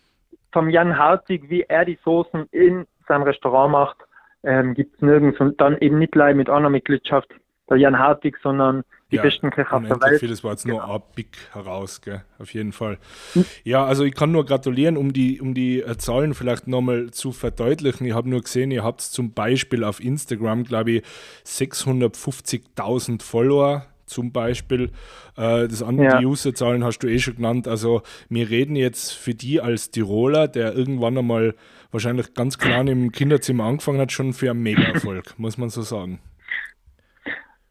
vom 0.51 0.69
Jan 0.69 0.97
Hartig, 0.97 1.49
wie 1.49 1.61
er 1.63 1.85
die 1.85 1.97
Soßen 2.03 2.47
in 2.51 2.85
seinem 3.07 3.23
Restaurant 3.23 3.71
macht, 3.71 3.97
ähm, 4.43 4.73
gibt 4.73 4.95
es 4.95 5.01
nirgends 5.01 5.39
und 5.39 5.59
dann 5.59 5.77
eben 5.79 5.99
nicht 5.99 6.11
gleich 6.11 6.35
mit 6.35 6.49
einer 6.49 6.69
Mitgliedschaft 6.69 7.29
der 7.69 7.77
Jan 7.77 7.97
Hartig, 7.97 8.37
sondern 8.41 8.83
die 9.11 9.15
ja, 9.15 9.23
besten 9.23 9.49
Köche 9.49 9.71
auf 9.71 9.83
der 9.83 10.01
Welt. 10.01 10.29
Das 10.29 10.43
war 10.43 10.51
jetzt 10.51 10.65
genau. 10.65 10.85
nur 10.85 10.95
ein 10.95 11.01
Big 11.15 11.37
heraus, 11.53 12.01
gell? 12.01 12.23
auf 12.37 12.53
jeden 12.53 12.71
Fall. 12.71 12.97
Hm. 13.33 13.45
Ja, 13.63 13.85
also 13.85 14.03
ich 14.03 14.13
kann 14.13 14.31
nur 14.31 14.45
gratulieren, 14.45 14.97
um 14.97 15.13
die, 15.13 15.41
um 15.41 15.53
die 15.53 15.81
äh, 15.81 15.97
Zahlen 15.97 16.33
vielleicht 16.33 16.67
nochmal 16.67 17.11
zu 17.11 17.31
verdeutlichen. 17.31 18.05
Ich 18.05 18.13
habe 18.13 18.29
nur 18.29 18.41
gesehen, 18.41 18.71
ihr 18.71 18.83
habt 18.83 19.01
zum 19.01 19.33
Beispiel 19.33 19.83
auf 19.83 19.99
Instagram, 19.99 20.63
glaube 20.63 20.91
ich, 20.91 21.03
650.000 21.45 23.23
Follower 23.23 23.85
zum 24.05 24.31
Beispiel. 24.31 24.91
Äh, 25.37 25.67
das 25.67 25.81
andere, 25.81 26.07
ja. 26.07 26.17
die 26.19 26.25
Userzahlen 26.25 26.83
hast 26.83 26.99
du 26.99 27.07
eh 27.07 27.19
schon 27.19 27.37
genannt. 27.37 27.67
Also 27.67 28.01
wir 28.29 28.49
reden 28.49 28.75
jetzt 28.75 29.11
für 29.11 29.33
die 29.33 29.61
als 29.61 29.91
Tiroler, 29.91 30.47
der 30.47 30.75
irgendwann 30.75 31.17
einmal 31.17 31.55
wahrscheinlich 31.91 32.33
ganz 32.33 32.57
klein 32.57 32.87
im 32.87 33.11
Kinderzimmer 33.11 33.63
angefangen 33.63 33.99
hat, 33.99 34.11
schon 34.11 34.33
für 34.33 34.51
einen 34.51 34.61
Mega-Erfolg, 34.61 35.39
muss 35.39 35.57
man 35.57 35.69
so 35.69 35.81
sagen. 35.81 36.19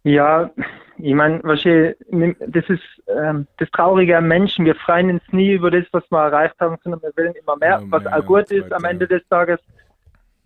Ja, 0.03 0.51
ich 0.99 1.15
meine, 1.15 1.41
das 1.41 2.69
ist 2.69 2.83
ähm, 3.07 3.47
das 3.59 3.71
Traurige 3.71 4.17
am 4.17 4.27
Menschen. 4.27 4.65
Wir 4.65 4.75
freuen 4.75 5.11
uns 5.11 5.23
nie 5.31 5.53
über 5.53 5.71
das, 5.71 5.85
was 5.93 6.05
wir 6.11 6.19
erreicht 6.19 6.57
haben, 6.61 6.77
sondern 6.83 7.03
wir 7.03 7.13
wollen 7.17 7.35
immer 7.35 7.57
mehr, 7.57 7.81
ja, 7.81 7.83
was 7.91 8.07
auch 8.07 8.25
gut 8.25 8.51
ist 8.51 8.73
am 8.73 8.85
Ende 8.85 9.07
des 9.07 9.27
Tages. 9.29 9.61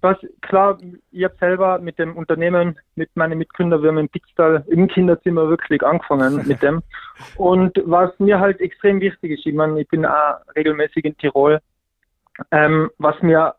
Was, 0.03 0.17
klar, 0.41 0.79
ich 1.13 1.25
habe 1.25 1.37
selber 1.39 1.79
mit 1.79 1.99
dem 1.99 2.17
Unternehmen, 2.17 2.77
mit 2.97 3.09
meinen 3.15 3.39
Mitgründern, 3.39 3.83
wir 3.83 3.91
haben 3.91 3.99
in 3.99 4.09
Pitztal 4.09 4.65
im 4.67 4.89
Kinderzimmer 4.89 5.49
wirklich 5.49 5.83
angefangen 5.83 6.47
mit 6.47 6.61
dem. 6.61 6.83
Und 7.37 7.81
was 7.85 8.11
mir 8.19 8.41
halt 8.41 8.61
extrem 8.61 9.01
wichtig 9.01 9.39
ist, 9.39 9.47
ich 9.47 9.55
meine, 9.55 9.81
ich 9.81 9.89
bin 9.89 10.05
auch 10.05 10.41
regelmäßig 10.57 11.05
in 11.05 11.17
Tirol, 11.17 11.61
ähm, 12.51 12.91
was 12.99 13.21
mir, 13.23 13.55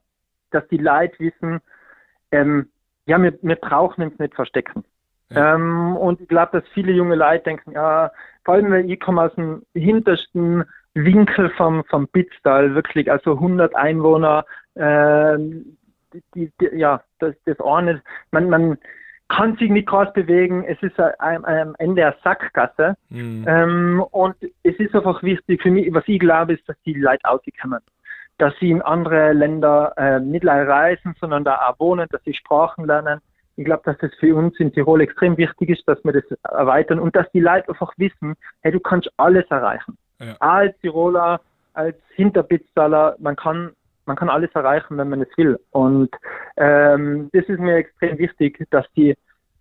dass 0.51 0.67
die 0.67 0.77
Leute 0.77 1.17
wissen, 1.19 1.61
ähm, 2.31 2.69
ja, 3.05 3.21
wir, 3.21 3.37
wir 3.41 3.55
brauchen 3.55 4.03
uns 4.03 4.19
nicht 4.19 4.35
verstecken. 4.35 4.83
Ähm, 5.35 5.95
und 5.97 6.21
ich 6.21 6.27
glaube, 6.27 6.59
dass 6.59 6.69
viele 6.73 6.91
junge 6.91 7.15
Leute 7.15 7.43
denken, 7.43 7.71
ja, 7.71 8.11
vor 8.43 8.55
allem, 8.55 8.71
weil 8.71 8.89
ich 8.89 8.99
komme 8.99 9.21
aus 9.21 9.35
dem 9.35 9.63
hintersten 9.73 10.65
Winkel 10.93 11.49
vom, 11.51 11.83
vom 11.85 12.07
Bitztal, 12.07 12.75
wirklich, 12.75 13.11
also 13.11 13.33
100 13.33 13.75
Einwohner, 13.75 14.45
äh, 14.75 15.37
die, 16.35 16.51
die, 16.59 16.69
ja, 16.73 17.01
das, 17.19 17.35
das 17.45 17.59
eine, 17.59 18.01
man, 18.31 18.49
man 18.49 18.77
kann 19.29 19.55
sich 19.57 19.69
nicht 19.69 19.87
groß 19.87 20.13
bewegen, 20.13 20.63
es 20.63 20.81
ist 20.83 20.99
am 20.99 21.75
Ende 21.79 22.05
eine 22.05 22.15
Sackgasse. 22.23 22.95
Mhm. 23.09 23.45
Ähm, 23.47 24.05
und 24.11 24.35
es 24.63 24.75
ist 24.75 24.95
einfach 24.95 25.23
wichtig 25.23 25.61
für 25.61 25.71
mich, 25.71 25.91
was 25.93 26.03
ich 26.07 26.19
glaube, 26.19 26.53
ist, 26.53 26.67
dass 26.69 26.75
die 26.85 26.93
Leute 26.93 27.23
auskommen. 27.25 27.79
Dass 28.37 28.53
sie 28.59 28.69
in 28.69 28.81
andere 28.81 29.33
Länder 29.33 29.93
äh, 29.97 30.19
nicht 30.19 30.45
reisen, 30.45 31.15
sondern 31.19 31.43
da 31.43 31.67
auch 31.67 31.79
wohnen, 31.79 32.07
dass 32.11 32.23
sie 32.23 32.33
Sprachen 32.33 32.85
lernen, 32.85 33.21
ich 33.55 33.65
glaube, 33.65 33.83
dass 33.85 33.97
das 33.99 34.11
für 34.19 34.35
uns 34.35 34.59
in 34.59 34.73
Tirol 34.73 35.01
extrem 35.01 35.37
wichtig 35.37 35.69
ist, 35.69 35.87
dass 35.87 36.03
wir 36.03 36.13
das 36.13 36.23
erweitern 36.43 36.99
und 36.99 37.15
dass 37.15 37.29
die 37.31 37.39
Leute 37.39 37.69
einfach 37.69 37.93
wissen, 37.97 38.35
hey, 38.61 38.71
du 38.71 38.79
kannst 38.79 39.09
alles 39.17 39.45
erreichen. 39.49 39.97
Ja. 40.19 40.35
Als 40.39 40.77
Tiroler, 40.79 41.41
als 41.73 41.97
Hinterbitzaler, 42.15 43.15
man 43.19 43.35
kann, 43.35 43.71
man 44.05 44.15
kann 44.15 44.29
alles 44.29 44.51
erreichen, 44.53 44.97
wenn 44.97 45.09
man 45.09 45.21
es 45.21 45.37
will. 45.37 45.59
Und 45.71 46.09
ähm, 46.57 47.29
das 47.33 47.45
ist 47.45 47.59
mir 47.59 47.75
extrem 47.75 48.17
wichtig, 48.17 48.65
dass 48.71 48.85
die, 48.95 49.15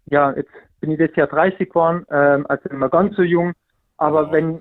ja, 0.06 0.32
jetzt 0.32 0.52
bin 0.80 0.90
ich 0.90 0.98
das 0.98 1.14
Jahr 1.14 1.26
30 1.26 1.68
geworden, 1.68 2.06
ähm, 2.10 2.46
also 2.48 2.68
immer 2.70 2.88
ganz 2.88 3.14
so 3.16 3.22
jung, 3.22 3.52
aber 3.98 4.28
oh, 4.28 4.32
wenn. 4.32 4.60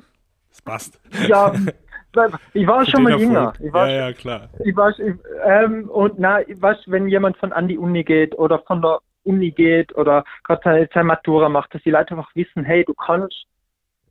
Das 0.49 0.61
passt. 0.61 0.99
Ja, 1.27 1.53
ich 2.53 2.67
war 2.67 2.85
schon 2.85 3.03
mal 3.03 3.19
jünger. 3.19 3.53
Ich 3.59 3.71
war, 3.71 3.89
ja, 3.89 4.07
ja, 4.07 4.13
klar. 4.13 4.49
Ich 4.65 4.75
war, 4.75 4.89
ich, 4.89 5.15
ähm, 5.45 5.89
und 5.89 6.19
na, 6.19 6.41
ich 6.41 6.61
weiß, 6.61 6.77
wenn 6.87 7.07
jemand 7.07 7.37
von 7.37 7.53
an 7.53 7.69
die 7.69 7.77
Uni 7.77 8.03
geht 8.03 8.37
oder 8.37 8.59
von 8.59 8.81
der 8.81 8.99
Uni 9.23 9.51
geht 9.51 9.95
oder 9.95 10.23
gerade 10.43 10.61
seine, 10.63 10.89
seine 10.93 11.05
Matura 11.05 11.49
macht, 11.49 11.73
dass 11.73 11.83
die 11.83 11.91
Leute 11.91 12.15
einfach 12.15 12.35
wissen, 12.35 12.63
hey, 12.63 12.83
du 12.83 12.93
kannst, 12.93 13.45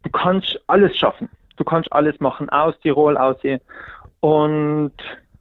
du 0.03 0.11
kannst 0.11 0.61
alles 0.67 0.97
schaffen. 0.97 1.29
Du 1.57 1.65
kannst 1.65 1.93
alles 1.93 2.19
machen, 2.21 2.49
aus 2.49 2.79
Tirol, 2.81 3.19
aus 3.19 3.37
hier. 3.43 3.61
Und 4.21 4.95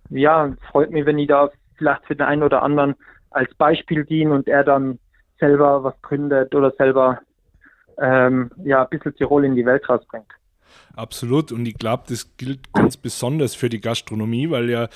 ja, 0.10 0.52
freut 0.70 0.92
mich, 0.92 1.06
wenn 1.06 1.18
ich 1.18 1.28
da 1.30 1.50
vielleicht 1.78 2.06
für 2.06 2.16
den 2.16 2.26
einen 2.26 2.44
oder 2.44 2.62
anderen 2.62 2.96
als 3.32 3.54
Beispiel 3.56 4.04
diene 4.04 4.34
und 4.34 4.48
er 4.48 4.64
dann 4.64 5.00
selber 5.40 5.84
was 5.84 6.02
gründet 6.02 6.54
oder 6.54 6.72
selber 6.72 7.20
ähm, 8.02 8.52
ja, 8.64 8.84
ein 8.84 8.90
bisschen 8.90 9.16
Tirol 9.16 9.46
in 9.46 9.56
die 9.56 9.66
Welt 9.66 9.88
rausbringt. 9.88 10.28
Absolut. 10.96 11.52
Und 11.52 11.66
ich 11.66 11.76
glaube, 11.76 12.04
das 12.08 12.36
gilt 12.38 12.72
ganz 12.74 12.98
besonders 12.98 13.56
für 13.56 13.70
die 13.70 13.82
Gastronomie, 13.82 14.50
weil 14.50 14.70
ja 14.70 14.90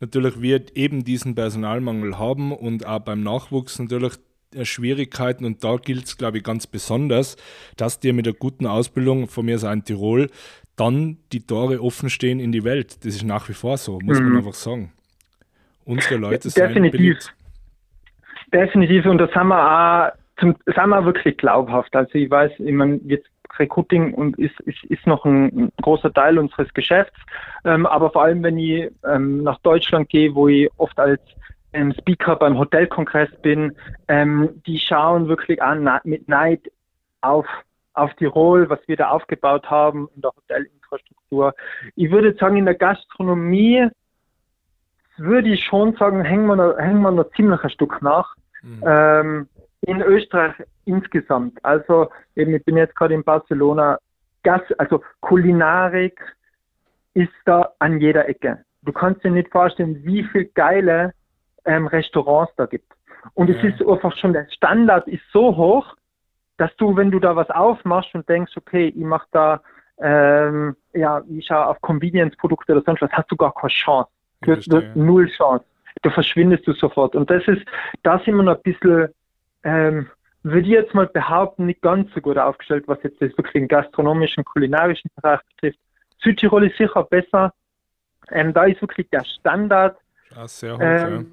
natürlich 0.00 0.40
wir 0.40 0.64
eben 0.74 1.04
diesen 1.04 1.34
Personalmangel 1.34 2.18
haben 2.18 2.52
und 2.52 2.86
auch 2.86 3.00
beim 3.00 3.22
Nachwuchs 3.22 3.78
natürlich 3.78 4.14
Schwierigkeiten 4.62 5.44
und 5.44 5.64
da 5.64 5.76
gilt 5.76 6.04
es, 6.04 6.16
glaube 6.16 6.38
ich, 6.38 6.44
ganz 6.44 6.66
besonders, 6.66 7.36
dass 7.76 8.00
dir 8.00 8.12
mit 8.12 8.26
einer 8.26 8.36
guten 8.36 8.66
Ausbildung 8.66 9.28
von 9.28 9.44
mir 9.44 9.58
sein 9.58 9.84
Tirol 9.84 10.30
dann 10.76 11.18
die 11.32 11.46
Tore 11.46 11.82
offen 11.82 12.10
stehen 12.10 12.38
in 12.38 12.52
die 12.52 12.64
Welt. 12.64 13.04
Das 13.04 13.14
ist 13.14 13.24
nach 13.24 13.48
wie 13.48 13.54
vor 13.54 13.76
so, 13.76 13.98
muss 14.02 14.20
mhm. 14.20 14.28
man 14.28 14.36
einfach 14.38 14.54
sagen. 14.54 14.92
Unsere 15.84 16.16
Leute 16.16 16.50
sind 16.50 16.62
Definitiv. 16.62 17.18
Definitiv 18.52 19.06
und 19.06 19.18
das 19.18 19.30
haben 19.34 19.48
wir 19.48 19.58
auch 19.58 20.12
zum, 20.38 20.54
haben 20.76 20.90
wir 20.90 21.04
wirklich 21.04 21.36
glaubhaft. 21.36 21.94
Also 21.96 22.14
ich 22.14 22.30
weiß, 22.30 22.52
ich 22.58 22.72
meine, 22.72 23.00
jetzt 23.04 23.28
Recruiting 23.58 24.14
und 24.14 24.38
ist, 24.38 24.58
ist, 24.60 24.82
ist 24.84 25.06
noch 25.06 25.24
ein, 25.24 25.72
großer 25.82 26.12
Teil 26.12 26.38
unseres 26.38 26.72
Geschäfts. 26.74 27.18
Ähm, 27.64 27.86
aber 27.86 28.10
vor 28.10 28.22
allem, 28.22 28.42
wenn 28.42 28.58
ich 28.58 28.90
ähm, 29.04 29.42
nach 29.42 29.58
Deutschland 29.60 30.08
gehe, 30.08 30.34
wo 30.34 30.48
ich 30.48 30.70
oft 30.78 30.98
als 30.98 31.20
ähm, 31.72 31.92
Speaker 31.98 32.36
beim 32.36 32.58
Hotelkongress 32.58 33.30
bin, 33.42 33.76
ähm, 34.08 34.62
die 34.66 34.78
schauen 34.78 35.28
wirklich 35.28 35.62
an 35.62 35.88
mit 36.04 36.28
Neid 36.28 36.60
auf, 37.20 37.46
auf 37.94 38.14
Tirol, 38.14 38.68
was 38.70 38.80
wir 38.86 38.96
da 38.96 39.10
aufgebaut 39.10 39.68
haben 39.70 40.08
in 40.14 40.22
der 40.22 40.30
Hotelinfrastruktur. 40.36 41.54
Ich 41.94 42.10
würde 42.10 42.34
sagen, 42.34 42.56
in 42.56 42.64
der 42.64 42.74
Gastronomie 42.74 43.88
würde 45.18 45.48
ich 45.48 45.64
schon 45.64 45.96
sagen, 45.96 46.24
hängen 46.24 46.46
wir 46.46 46.56
noch, 46.56 46.78
hängen 46.78 47.02
wir 47.02 47.10
noch 47.10 47.30
ziemlich 47.32 47.62
ein 47.62 47.70
Stück 47.70 48.02
nach. 48.02 48.34
Mhm. 48.62 48.84
Ähm, 48.86 49.48
in 49.82 50.02
Österreich 50.02 50.54
insgesamt. 50.86 51.62
Also 51.64 52.10
eben, 52.34 52.54
ich 52.54 52.64
bin 52.64 52.76
jetzt 52.76 52.96
gerade 52.96 53.14
in 53.14 53.24
Barcelona. 53.24 53.98
Gas, 54.42 54.62
also 54.78 55.02
Kulinarik 55.20 56.20
ist 57.14 57.32
da 57.44 57.72
an 57.78 58.00
jeder 58.00 58.28
Ecke. 58.28 58.64
Du 58.82 58.92
kannst 58.92 59.24
dir 59.24 59.30
nicht 59.30 59.50
vorstellen, 59.50 60.04
wie 60.04 60.22
viel 60.24 60.44
geile 60.54 61.12
ähm, 61.64 61.86
Restaurants 61.88 62.52
da 62.56 62.66
gibt. 62.66 62.92
Und 63.34 63.50
ja. 63.50 63.56
es 63.56 63.64
ist 63.64 63.86
einfach 63.86 64.16
schon, 64.16 64.32
der 64.32 64.48
Standard 64.50 65.08
ist 65.08 65.24
so 65.32 65.56
hoch, 65.56 65.96
dass 66.58 66.74
du, 66.76 66.96
wenn 66.96 67.10
du 67.10 67.18
da 67.18 67.36
was 67.36 67.50
aufmachst 67.50 68.14
und 68.14 68.28
denkst, 68.28 68.56
okay, 68.56 68.88
ich 68.88 69.04
mach 69.04 69.26
da, 69.32 69.60
ähm, 69.98 70.76
ja, 70.94 71.22
ich 71.28 71.46
schaue 71.46 71.66
auf 71.66 71.80
Convenience-Produkte 71.80 72.72
oder 72.72 72.82
sonst 72.82 73.02
was, 73.02 73.10
hast 73.12 73.30
du 73.30 73.36
gar 73.36 73.52
keine 73.52 73.70
Chance. 73.70 74.10
Du 74.42 74.52
hast 74.54 74.68
null 74.94 75.28
Chance. 75.30 75.64
Da 76.02 76.10
verschwindest 76.10 76.66
du 76.66 76.72
sofort. 76.72 77.16
Und 77.16 77.30
das 77.30 77.46
ist, 77.48 77.62
da 78.02 78.18
sind 78.20 78.36
wir 78.36 78.42
noch 78.42 78.56
ein 78.56 78.62
bisschen 78.62 79.08
ähm, 79.64 80.08
würde 80.46 80.68
ich 80.68 80.74
jetzt 80.74 80.94
mal 80.94 81.08
behaupten, 81.08 81.66
nicht 81.66 81.82
ganz 81.82 82.12
so 82.14 82.20
gut 82.20 82.38
aufgestellt, 82.38 82.84
was 82.86 83.02
jetzt 83.02 83.20
das 83.20 83.30
wirklich 83.36 83.54
den 83.54 83.68
gastronomischen, 83.68 84.44
kulinarischen 84.44 85.10
Bereich 85.16 85.40
betrifft. 85.54 85.78
Südtirol 86.22 86.66
ist 86.66 86.78
sicher 86.78 87.02
besser. 87.02 87.52
Ähm, 88.30 88.52
da 88.54 88.64
ist 88.64 88.80
wirklich 88.80 89.08
der 89.10 89.24
Standard 89.24 89.98
ah, 90.34 90.46
sehr, 90.46 90.74
hoch, 90.74 90.80
ähm, 90.80 91.32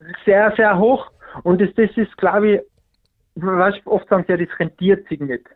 ja. 0.00 0.06
sehr, 0.24 0.54
sehr 0.56 0.78
hoch. 0.78 1.10
Und 1.42 1.60
das, 1.60 1.70
das 1.74 1.90
ist, 1.96 2.16
glaube 2.18 2.50
ich, 2.50 2.60
weißt, 3.36 3.86
oft 3.86 4.08
sagen 4.08 4.24
sie 4.26 4.32
ja, 4.32 4.38
das 4.38 4.60
rentiert 4.60 5.08
sich 5.08 5.20
nicht. 5.20 5.46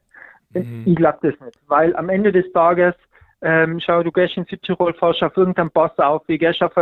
Mhm. 0.55 0.85
Ich 0.87 0.97
glaube 0.97 1.19
das 1.23 1.39
nicht, 1.41 1.61
weil 1.67 1.95
am 1.95 2.09
Ende 2.09 2.33
des 2.33 2.51
Tages, 2.53 2.95
ähm, 3.43 3.81
schau, 3.81 4.03
du 4.03 4.11
gehst 4.11 4.37
in 4.37 4.47
Südtirol, 4.47 4.95
fährst 4.95 5.23
auf 5.23 5.37
irgendeinen 5.37 5.71
Pass 5.71 5.97
auf, 5.99 6.23
ich 6.27 6.41
gehst 6.41 6.63
auf 6.63 6.73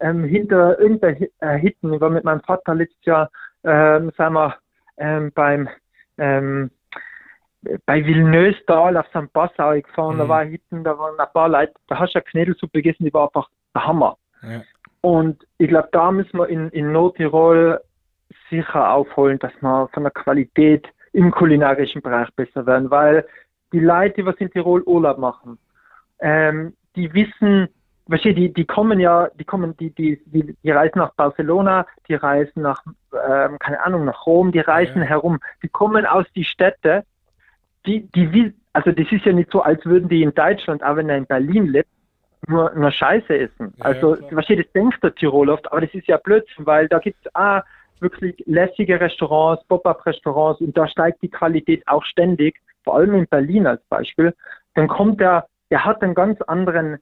ähm, 0.00 0.24
hinter 0.24 0.78
irgendeiner 0.80 1.16
äh, 1.38 1.58
Hitten. 1.58 1.92
Ich 1.92 2.00
war 2.00 2.10
mit 2.10 2.24
meinem 2.24 2.40
Vater 2.40 2.74
letztes 2.74 3.04
Jahr, 3.04 3.30
ähm, 3.62 4.10
sind 4.16 4.32
wir 4.32 4.56
ähm, 4.96 5.32
beim 5.34 5.68
ähm, 6.18 6.70
bei 7.86 8.04
Villeneuve-Tal 8.04 8.96
auf 8.96 9.06
St. 9.08 9.32
Passau 9.32 9.80
gefahren, 9.80 10.16
mhm. 10.16 10.18
da 10.18 10.28
war 10.28 10.44
hinten, 10.44 10.84
da 10.84 10.98
waren 10.98 11.18
ein 11.18 11.32
paar 11.32 11.48
Leute, 11.48 11.72
da 11.88 11.98
hast 11.98 12.14
du 12.14 12.18
eine 12.18 12.24
Knädelsuppe 12.24 12.82
gegessen, 12.82 13.04
die 13.04 13.12
war 13.12 13.26
einfach 13.26 13.48
der 13.74 13.86
Hammer. 13.86 14.18
Ja. 14.42 14.62
Und 15.00 15.46
ich 15.58 15.68
glaube, 15.68 15.88
da 15.92 16.10
müssen 16.12 16.38
wir 16.38 16.48
in, 16.48 16.68
in 16.70 16.92
Nordtirol 16.92 17.80
sicher 18.50 18.92
aufholen, 18.92 19.38
dass 19.38 19.52
wir 19.60 19.88
von 19.92 20.02
der 20.02 20.12
Qualität 20.12 20.86
im 21.12 21.30
kulinarischen 21.30 22.02
Bereich 22.02 22.28
besser 22.34 22.66
werden, 22.66 22.90
weil 22.90 23.26
die 23.72 23.80
Leute, 23.80 24.16
die 24.16 24.26
was 24.26 24.36
in 24.36 24.50
Tirol 24.50 24.82
Urlaub 24.82 25.18
machen, 25.18 25.58
ähm, 26.20 26.74
die 26.96 27.12
wissen, 27.12 27.68
du, 28.06 28.34
die, 28.34 28.52
die 28.52 28.64
kommen 28.64 29.00
ja, 29.00 29.28
die 29.38 29.44
kommen, 29.44 29.76
die, 29.76 29.90
die, 29.90 30.20
die, 30.26 30.56
die 30.62 30.70
reisen 30.70 30.98
nach 30.98 31.14
Barcelona, 31.14 31.86
die 32.08 32.14
reisen 32.14 32.62
nach, 32.62 32.82
ähm, 33.12 33.58
keine 33.58 33.82
Ahnung, 33.84 34.04
nach 34.04 34.26
Rom, 34.26 34.52
die 34.52 34.60
reisen 34.60 35.02
ja. 35.02 35.08
herum, 35.08 35.40
die 35.62 35.68
kommen 35.68 36.06
aus 36.06 36.26
die 36.34 36.44
Städte, 36.44 37.04
die, 37.86 38.06
die, 38.14 38.52
also 38.72 38.92
das 38.92 39.10
ist 39.10 39.24
ja 39.24 39.32
nicht 39.32 39.50
so, 39.50 39.62
als 39.62 39.84
würden 39.84 40.08
die 40.08 40.22
in 40.22 40.34
Deutschland, 40.34 40.82
auch 40.82 40.96
wenn 40.96 41.08
er 41.08 41.16
in 41.16 41.26
Berlin 41.26 41.66
lebt, 41.66 41.88
nur, 42.46 42.72
nur 42.74 42.90
Scheiße 42.90 43.38
essen. 43.38 43.72
Ja, 43.76 43.84
also, 43.84 44.16
ja, 44.16 44.22
was 44.32 44.46
das 44.46 44.72
denkt 44.74 45.02
der 45.02 45.14
Tirol 45.14 45.48
oft, 45.48 45.70
aber 45.70 45.80
das 45.80 45.94
ist 45.94 46.06
ja 46.06 46.16
Blödsinn, 46.18 46.66
weil 46.66 46.88
da 46.88 46.98
gibt 46.98 47.24
es 47.24 47.34
auch 47.34 47.62
wirklich 48.00 48.42
lässige 48.46 49.00
Restaurants, 49.00 49.64
Pop-Up-Restaurants 49.66 50.60
und 50.60 50.76
da 50.76 50.86
steigt 50.88 51.22
die 51.22 51.30
Qualität 51.30 51.86
auch 51.86 52.04
ständig, 52.04 52.60
vor 52.82 52.96
allem 52.96 53.14
in 53.14 53.26
Berlin 53.26 53.66
als 53.66 53.82
Beispiel. 53.84 54.34
Dann 54.74 54.88
kommt 54.88 55.20
der, 55.20 55.46
der 55.70 55.84
hat 55.84 56.02
einen 56.02 56.14
ganz 56.14 56.40
anderen 56.42 56.98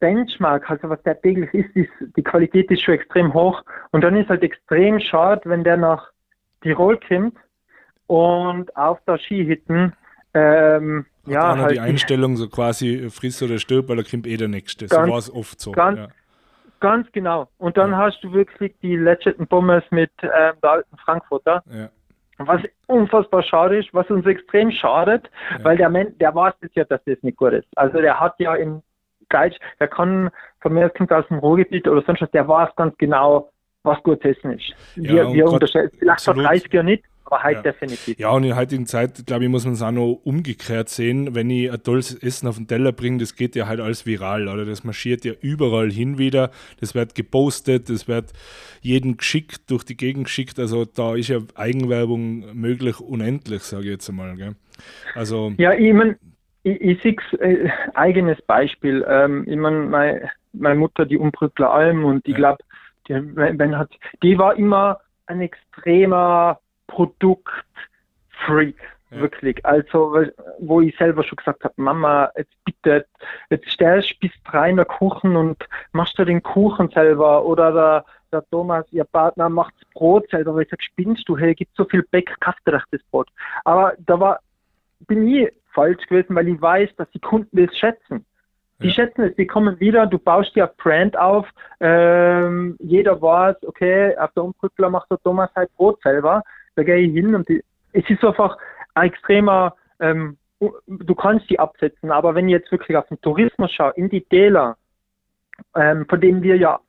Benchmark, 0.00 0.68
also 0.68 0.88
was 0.88 1.02
der 1.02 1.20
täglich 1.20 1.52
ist, 1.54 1.76
ist, 1.76 1.90
die 2.16 2.22
Qualität 2.22 2.70
ist 2.70 2.82
schon 2.82 2.94
extrem 2.94 3.32
hoch 3.32 3.62
und 3.92 4.02
dann 4.02 4.16
ist 4.16 4.28
halt 4.28 4.42
extrem 4.42 4.98
schade, 4.98 5.42
wenn 5.44 5.62
der 5.62 5.76
nach 5.76 6.10
Tirol 6.62 6.98
kommt 7.06 7.36
und 8.06 8.74
auf 8.76 8.98
der 9.06 9.18
Skihütten 9.18 9.92
ähm, 10.34 11.06
Hat 11.26 11.32
ja, 11.32 11.58
halt 11.58 11.72
die 11.72 11.80
Einstellung 11.80 12.36
so 12.36 12.48
quasi 12.48 13.08
friss 13.10 13.42
oder 13.42 13.58
stirb, 13.58 13.88
weil 13.88 13.96
da 13.96 14.02
kommt 14.02 14.26
eh 14.26 14.36
der 14.36 14.48
Nächste. 14.48 14.86
Ganz, 14.86 15.06
so 15.06 15.12
war 15.12 15.18
es 15.18 15.32
oft 15.32 15.60
so. 15.60 15.72
Ganz, 15.72 15.98
ja. 15.98 16.08
ganz 16.80 17.10
genau. 17.12 17.48
Und 17.58 17.76
dann 17.76 17.90
ja. 17.90 17.98
hast 17.98 18.22
du 18.22 18.32
wirklich 18.32 18.74
die 18.82 18.96
letzten 18.96 19.46
Pommes 19.46 19.82
mit 19.90 20.10
ähm, 20.22 20.54
der 20.62 20.70
alten 20.70 20.96
Frankfurter. 20.98 21.62
Ja. 21.70 21.90
Was 22.38 22.62
unfassbar 22.86 23.42
schade 23.42 23.78
ist, 23.78 23.92
was 23.92 24.08
uns 24.08 24.24
extrem 24.24 24.70
schadet, 24.70 25.30
weil 25.62 25.76
der 25.76 25.90
Mensch, 25.90 26.16
der 26.18 26.34
weiß 26.34 26.54
ja, 26.72 26.84
dass 26.84 27.04
das 27.04 27.18
nicht 27.20 27.36
gut 27.36 27.52
ist. 27.52 27.68
Also 27.76 28.00
der 28.00 28.18
hat 28.18 28.34
ja 28.38 28.54
in 28.54 28.82
Deutsch, 29.30 29.56
der 29.78 29.88
kann 29.88 30.30
von 30.60 30.74
mir 30.74 30.90
kommt 30.90 31.12
aus 31.12 31.26
dem 31.28 31.38
Ruhrgebiet 31.38 31.88
oder 31.88 32.02
sonst 32.02 32.20
was, 32.20 32.30
der 32.32 32.46
weiß 32.46 32.70
ganz 32.76 32.96
genau, 32.98 33.50
was 33.82 34.02
gut 34.02 34.24
essen 34.24 34.52
ist. 34.52 34.74
Wir, 34.94 35.32
wir 35.32 35.46
unterscheiden, 35.46 35.90
vielleicht 35.98 36.24
vor 36.24 36.34
30 36.34 36.72
Jahren 36.72 36.86
nicht, 36.86 37.04
aber 37.24 37.42
heute 37.42 37.54
ja. 37.56 37.62
definitiv. 37.62 38.18
Ja, 38.18 38.30
und 38.30 38.42
in 38.42 38.50
der 38.50 38.58
heutigen 38.58 38.86
Zeit, 38.86 39.24
glaube 39.26 39.44
ich, 39.44 39.50
muss 39.50 39.64
man 39.64 39.74
es 39.74 39.82
auch 39.82 39.90
noch 39.90 40.20
umgekehrt 40.24 40.88
sehen. 40.88 41.34
Wenn 41.34 41.48
ich 41.48 41.70
ein 41.70 41.82
tolles 41.82 42.14
Essen 42.14 42.48
auf 42.48 42.56
den 42.56 42.66
Teller 42.66 42.92
bringe, 42.92 43.18
das 43.18 43.36
geht 43.36 43.56
ja 43.56 43.66
halt 43.68 43.80
alles 43.80 44.04
viral, 44.04 44.48
oder? 44.48 44.64
Das 44.64 44.84
marschiert 44.84 45.24
ja 45.24 45.32
überall 45.40 45.90
hin 45.90 46.18
wieder. 46.18 46.50
Das 46.80 46.94
wird 46.94 47.14
gepostet, 47.14 47.88
das 47.88 48.08
wird 48.08 48.32
jedem 48.80 49.16
geschickt, 49.16 49.70
durch 49.70 49.84
die 49.84 49.96
Gegend 49.96 50.24
geschickt. 50.24 50.58
Also 50.58 50.84
da 50.84 51.14
ist 51.14 51.28
ja 51.28 51.38
Eigenwerbung 51.54 52.54
möglich, 52.54 53.00
unendlich, 53.00 53.62
sage 53.62 53.84
ich 53.84 53.90
jetzt 53.92 54.10
einmal. 54.10 54.36
Gell? 54.36 54.56
Also, 55.14 55.52
ja, 55.56 55.72
ich 55.72 55.92
meine, 55.92 56.18
ich, 56.62 56.80
ich 56.80 57.02
sehe 57.02 57.16
äh, 57.40 57.70
eigenes 57.94 58.40
Beispiel. 58.42 59.04
Ähm, 59.08 59.44
ich 59.46 59.56
meine, 59.56 59.80
meine, 59.86 60.30
meine 60.52 60.78
Mutter, 60.78 61.06
die 61.06 61.18
Umbrückler 61.18 61.70
Alm, 61.70 62.04
und 62.04 62.26
ich 62.26 62.34
glaube, 62.34 62.62
die, 63.08 63.14
die 64.22 64.38
war 64.38 64.56
immer 64.56 65.00
ein 65.26 65.40
extremer 65.40 66.60
Produktfreak. 66.86 68.76
Ja. 69.10 69.20
Wirklich. 69.20 69.64
Also, 69.66 70.24
wo 70.60 70.80
ich 70.80 70.96
selber 70.96 71.24
schon 71.24 71.36
gesagt 71.36 71.64
habe, 71.64 71.74
Mama, 71.76 72.30
jetzt 72.36 72.54
bitte, 72.64 73.06
jetzt 73.50 73.68
stellst 73.68 74.12
du 74.12 74.28
bis 74.28 74.30
drei 74.44 74.70
in 74.70 74.76
der 74.76 74.84
Kuchen 74.84 75.34
und 75.34 75.66
machst 75.92 76.16
du 76.16 76.24
den 76.24 76.42
Kuchen 76.42 76.88
selber 76.90 77.44
oder 77.44 77.72
der, 77.72 78.04
der 78.32 78.48
Thomas, 78.50 78.86
ihr 78.92 79.02
Partner, 79.02 79.48
macht 79.48 79.74
das 79.80 79.88
Brot 79.94 80.30
selber, 80.30 80.54
weil 80.54 80.62
ich 80.62 80.70
sage, 80.70 80.84
spinnst 80.84 81.28
du, 81.28 81.36
hey, 81.36 81.56
gibt 81.56 81.74
so 81.74 81.84
viel 81.86 82.04
Bäck, 82.12 82.32
kauft 82.38 82.64
dir 82.64 82.72
das 82.72 83.02
Brot. 83.10 83.28
Aber 83.64 83.94
da 83.98 84.20
war, 84.20 84.38
bin 85.08 85.26
ich 85.26 85.50
falsch 85.72 86.06
gewesen, 86.06 86.34
weil 86.34 86.48
ich 86.48 86.60
weiß, 86.60 86.90
dass 86.96 87.10
die 87.10 87.20
Kunden 87.20 87.64
das 87.64 87.76
schätzen. 87.76 88.24
Die 88.80 88.88
ja. 88.88 88.94
schätzen 88.94 89.22
es, 89.24 89.36
die 89.36 89.46
kommen 89.46 89.78
wieder, 89.78 90.06
du 90.06 90.18
baust 90.18 90.56
dir 90.56 90.70
Brand 90.78 91.16
auf, 91.16 91.46
ähm, 91.80 92.76
jeder 92.80 93.20
weiß, 93.20 93.56
okay, 93.66 94.16
auf 94.16 94.32
der 94.32 94.44
Umbrückler 94.44 94.88
macht 94.88 95.10
der 95.10 95.18
Thomas 95.18 95.50
halt 95.54 95.74
Brot 95.76 96.00
selber 96.02 96.42
da 96.80 96.82
gehe 96.82 96.98
ich 96.98 97.12
hin 97.12 97.34
und 97.34 97.48
die, 97.48 97.62
es 97.92 98.08
ist 98.08 98.24
einfach 98.24 98.56
ein 98.94 99.08
extremer, 99.08 99.74
ähm, 100.00 100.36
du 100.86 101.14
kannst 101.14 101.48
die 101.50 101.58
absetzen, 101.58 102.10
aber 102.10 102.34
wenn 102.34 102.48
ich 102.48 102.52
jetzt 102.52 102.72
wirklich 102.72 102.96
auf 102.96 103.06
den 103.08 103.20
Tourismus 103.20 103.72
schaue, 103.72 103.92
in 103.96 104.08
die 104.08 104.22
Täler, 104.22 104.76
ähm, 105.74 106.06
von 106.08 106.20
denen 106.20 106.42
wir 106.42 106.56
ja, 106.56 106.80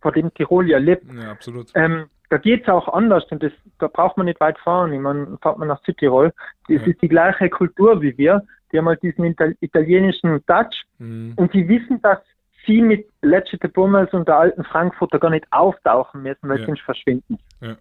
von 0.00 0.12
dem 0.14 0.32
Tirol 0.34 0.68
ja 0.68 0.78
lebt, 0.78 1.04
ja, 1.12 1.30
absolut. 1.30 1.70
Ähm, 1.74 2.06
da 2.32 2.38
geht 2.38 2.62
es 2.62 2.68
auch 2.70 2.88
anders 2.88 3.24
und 3.30 3.42
das, 3.42 3.52
da 3.78 3.88
braucht 3.88 4.16
man 4.16 4.24
nicht 4.24 4.40
weit 4.40 4.58
fahren. 4.58 4.90
Ich 4.94 5.00
meine, 5.00 5.36
fahrt 5.42 5.58
man 5.58 5.68
nach 5.68 5.82
Südtirol, 5.84 6.32
das 6.66 6.80
ja. 6.80 6.86
ist 6.86 7.02
die 7.02 7.08
gleiche 7.08 7.50
Kultur 7.50 8.00
wie 8.00 8.16
wir, 8.16 8.42
die 8.72 8.78
haben 8.78 8.88
halt 8.88 9.02
diesen 9.02 9.36
italienischen 9.60 10.42
Touch 10.46 10.84
mhm. 10.98 11.34
und 11.36 11.52
die 11.52 11.68
wissen, 11.68 12.00
dass 12.00 12.20
sie 12.66 12.80
mit 12.80 13.06
Lecce 13.20 13.58
Bummels 13.68 14.14
und 14.14 14.28
der 14.28 14.38
alten 14.38 14.64
Frankfurter 14.64 15.18
gar 15.18 15.28
nicht 15.28 15.44
auftauchen 15.50 16.22
müssen, 16.22 16.48
weil 16.48 16.58
ja. 16.60 16.66
sie 16.74 16.80
verschwinden. 16.80 17.38
Ja. 17.60 17.76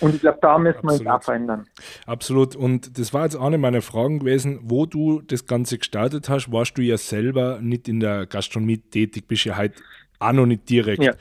Und 0.00 0.14
ich 0.14 0.20
glaube, 0.20 0.38
da 0.40 0.56
müssen 0.56 0.84
wir 0.84 0.92
uns 0.92 1.06
auch 1.06 1.22
verändern. 1.24 1.66
Absolut. 2.06 2.54
Und 2.54 2.96
das 2.96 3.12
war 3.12 3.24
jetzt 3.24 3.36
eine 3.36 3.58
meiner 3.58 3.82
Fragen 3.82 4.20
gewesen, 4.20 4.60
wo 4.62 4.86
du 4.86 5.20
das 5.20 5.46
Ganze 5.46 5.78
gestartet 5.78 6.28
hast, 6.28 6.52
warst 6.52 6.78
du 6.78 6.82
ja 6.82 6.96
selber 6.96 7.58
nicht 7.60 7.88
in 7.88 7.98
der 7.98 8.26
Gastronomie 8.26 8.78
tätig, 8.78 9.26
bist 9.26 9.46
ja 9.46 9.56
halt 9.56 9.82
auch 10.20 10.32
noch 10.32 10.46
nicht 10.46 10.68
direkt. 10.68 11.02
Ja. 11.02 11.12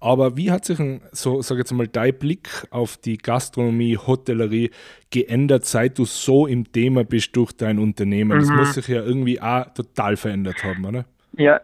Aber 0.00 0.36
wie 0.36 0.50
hat 0.50 0.64
sich 0.64 0.78
so, 1.12 1.42
sag 1.42 1.58
jetzt 1.58 1.72
mal, 1.72 1.86
dein 1.86 2.18
Blick 2.18 2.48
auf 2.70 2.96
die 2.96 3.18
Gastronomie, 3.18 3.96
Hotellerie 3.96 4.70
geändert, 5.10 5.64
seit 5.64 5.98
du 5.98 6.04
so 6.04 6.46
im 6.46 6.70
Thema 6.70 7.04
bist 7.04 7.36
durch 7.36 7.52
dein 7.52 7.78
Unternehmen? 7.78 8.38
Mhm. 8.38 8.40
Das 8.40 8.50
muss 8.50 8.74
sich 8.74 8.88
ja 8.88 9.02
irgendwie 9.02 9.40
auch 9.40 9.64
total 9.74 10.16
verändert 10.16 10.62
haben, 10.64 10.84
oder? 10.84 11.04
Ja, 11.36 11.60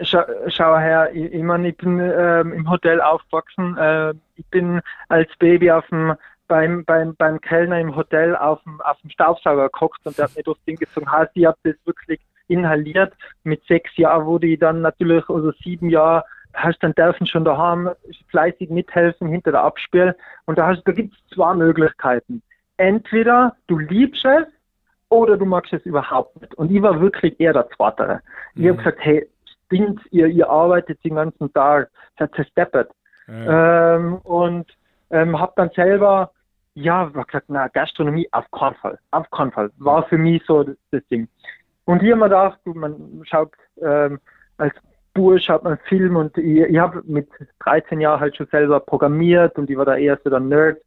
Schau, 0.00 0.22
schau 0.48 0.78
her, 0.78 1.10
ich, 1.12 1.32
ich, 1.34 1.42
mein, 1.42 1.64
ich 1.64 1.76
bin 1.76 2.00
ähm, 2.00 2.52
im 2.52 2.70
Hotel 2.70 3.00
aufgewachsen. 3.00 3.76
Äh, 3.76 4.14
ich 4.36 4.46
bin 4.46 4.80
als 5.08 5.28
Baby 5.38 5.70
auf 5.70 5.86
dem, 5.88 6.14
beim, 6.48 6.84
beim, 6.84 7.14
beim 7.16 7.40
Kellner 7.40 7.78
im 7.78 7.94
Hotel 7.94 8.34
auf 8.34 8.62
dem, 8.62 8.80
auf 8.80 9.00
dem 9.02 9.10
Staubsauger 9.10 9.64
gekocht 9.64 10.00
und 10.04 10.16
der 10.16 10.24
hat 10.24 10.36
mir 10.36 10.42
durchs 10.42 10.64
Ding 10.64 10.76
gezogen. 10.76 11.10
Heißt, 11.10 11.30
ich 11.34 11.44
habe 11.46 11.58
das 11.62 11.74
wirklich 11.84 12.20
inhaliert. 12.52 13.12
Mit 13.44 13.64
sechs 13.64 13.96
Jahren 13.96 14.26
wurde 14.26 14.46
ich 14.46 14.58
dann 14.58 14.82
natürlich, 14.82 15.28
also 15.28 15.52
sieben 15.62 15.90
Jahre, 15.90 16.24
hast 16.54 16.82
dann 16.82 16.94
dürfen 16.94 17.26
schon 17.26 17.44
daheim 17.44 17.90
fleißig 18.28 18.70
mithelfen 18.70 19.28
hinter 19.28 19.52
der 19.52 19.62
Abspiel. 19.62 20.14
Und 20.44 20.58
da, 20.58 20.66
hast, 20.66 20.82
da 20.84 20.92
gibt 20.92 21.14
es 21.14 21.34
zwei 21.34 21.54
Möglichkeiten. 21.54 22.42
Entweder 22.76 23.56
du 23.66 23.78
liebst 23.78 24.24
es 24.24 24.46
oder 25.08 25.36
du 25.36 25.44
magst 25.44 25.72
es 25.72 25.84
überhaupt 25.84 26.40
nicht. 26.40 26.54
Und 26.54 26.70
ich 26.70 26.82
war 26.82 27.00
wirklich 27.00 27.38
eher 27.40 27.52
der 27.52 27.68
Zweite. 27.70 28.20
Ich 28.54 28.62
mhm. 28.62 28.68
habe 28.68 28.78
gesagt, 28.78 28.98
hey, 29.00 29.28
stinkt, 29.66 30.00
ihr, 30.10 30.26
ihr 30.26 30.48
arbeitet 30.48 31.02
den 31.04 31.14
ganzen 31.16 31.52
Tag, 31.52 31.90
seid 32.18 32.34
zersteppert. 32.34 32.90
Ja. 33.28 33.96
Ähm, 33.96 34.16
und 34.16 34.66
ähm, 35.10 35.38
habe 35.38 35.52
dann 35.56 35.70
selber, 35.70 36.32
ja, 36.74 37.04
gesagt, 37.04 37.44
na, 37.48 37.68
Gastronomie 37.68 38.28
auf 38.32 38.50
keinen 38.50 38.74
Fall, 38.76 38.98
auf 39.10 39.30
keinen 39.30 39.52
Fall. 39.52 39.70
War 39.78 40.02
für 40.04 40.18
mich 40.18 40.42
so 40.46 40.64
das, 40.64 40.76
das 40.90 41.06
Ding. 41.08 41.28
Und 41.84 42.02
ich 42.02 42.10
habe 42.10 42.20
mir 42.20 42.28
gedacht, 42.28 42.58
man 42.64 43.22
schaut, 43.24 43.52
ähm, 43.80 44.20
als 44.56 44.74
Bursch 45.14 45.48
hat 45.48 45.64
man 45.64 45.78
Film 45.88 46.16
und 46.16 46.36
ich, 46.38 46.60
ich 46.60 46.78
habe 46.78 47.02
mit 47.04 47.28
13 47.60 48.00
Jahren 48.00 48.20
halt 48.20 48.36
schon 48.36 48.46
selber 48.46 48.80
programmiert 48.80 49.58
und 49.58 49.68
ich 49.68 49.76
war 49.76 49.84
der 49.84 49.98
erste 49.98 50.30
der 50.30 50.40
Nerd. 50.40 50.78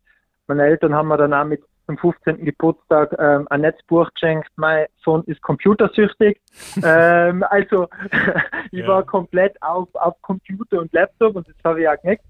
Meine 0.47 0.63
Eltern 0.63 0.93
haben 0.93 1.07
mir 1.07 1.17
dann 1.17 1.33
auch 1.33 1.45
mit 1.45 1.63
zum 1.85 1.97
15. 1.97 2.43
Geburtstag 2.45 3.15
ähm, 3.19 3.47
ein 3.49 3.61
Netzbuch 3.61 4.11
geschenkt. 4.13 4.49
Mein 4.55 4.87
Sohn 5.03 5.23
ist 5.25 5.41
computersüchtig. 5.41 6.41
ähm, 6.83 7.43
also 7.49 7.87
ich 8.71 8.79
ja. 8.79 8.87
war 8.87 9.03
komplett 9.03 9.61
auf, 9.61 9.87
auf 9.93 10.19
Computer 10.21 10.81
und 10.81 10.91
Laptop 10.93 11.35
und 11.35 11.47
das 11.47 11.55
habe 11.63 11.81
ich 11.81 11.89
auch 11.89 11.99
gemerkt. 12.01 12.23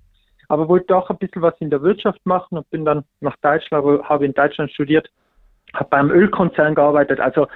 Aber 0.47 0.67
wollte 0.67 0.95
auch 0.95 1.09
ein 1.09 1.17
bisschen 1.17 1.41
was 1.41 1.55
in 1.59 1.69
der 1.69 1.81
Wirtschaft 1.81 2.23
machen 2.25 2.57
und 2.57 2.69
bin 2.69 2.85
dann 2.85 3.03
nach 3.19 3.35
Deutschland, 3.37 4.03
habe 4.03 4.25
in 4.25 4.33
Deutschland 4.33 4.71
studiert, 4.71 5.09
habe 5.73 5.89
beim 5.89 6.11
Ölkonzern 6.11 6.75
gearbeitet. 6.75 7.19
Also 7.19 7.47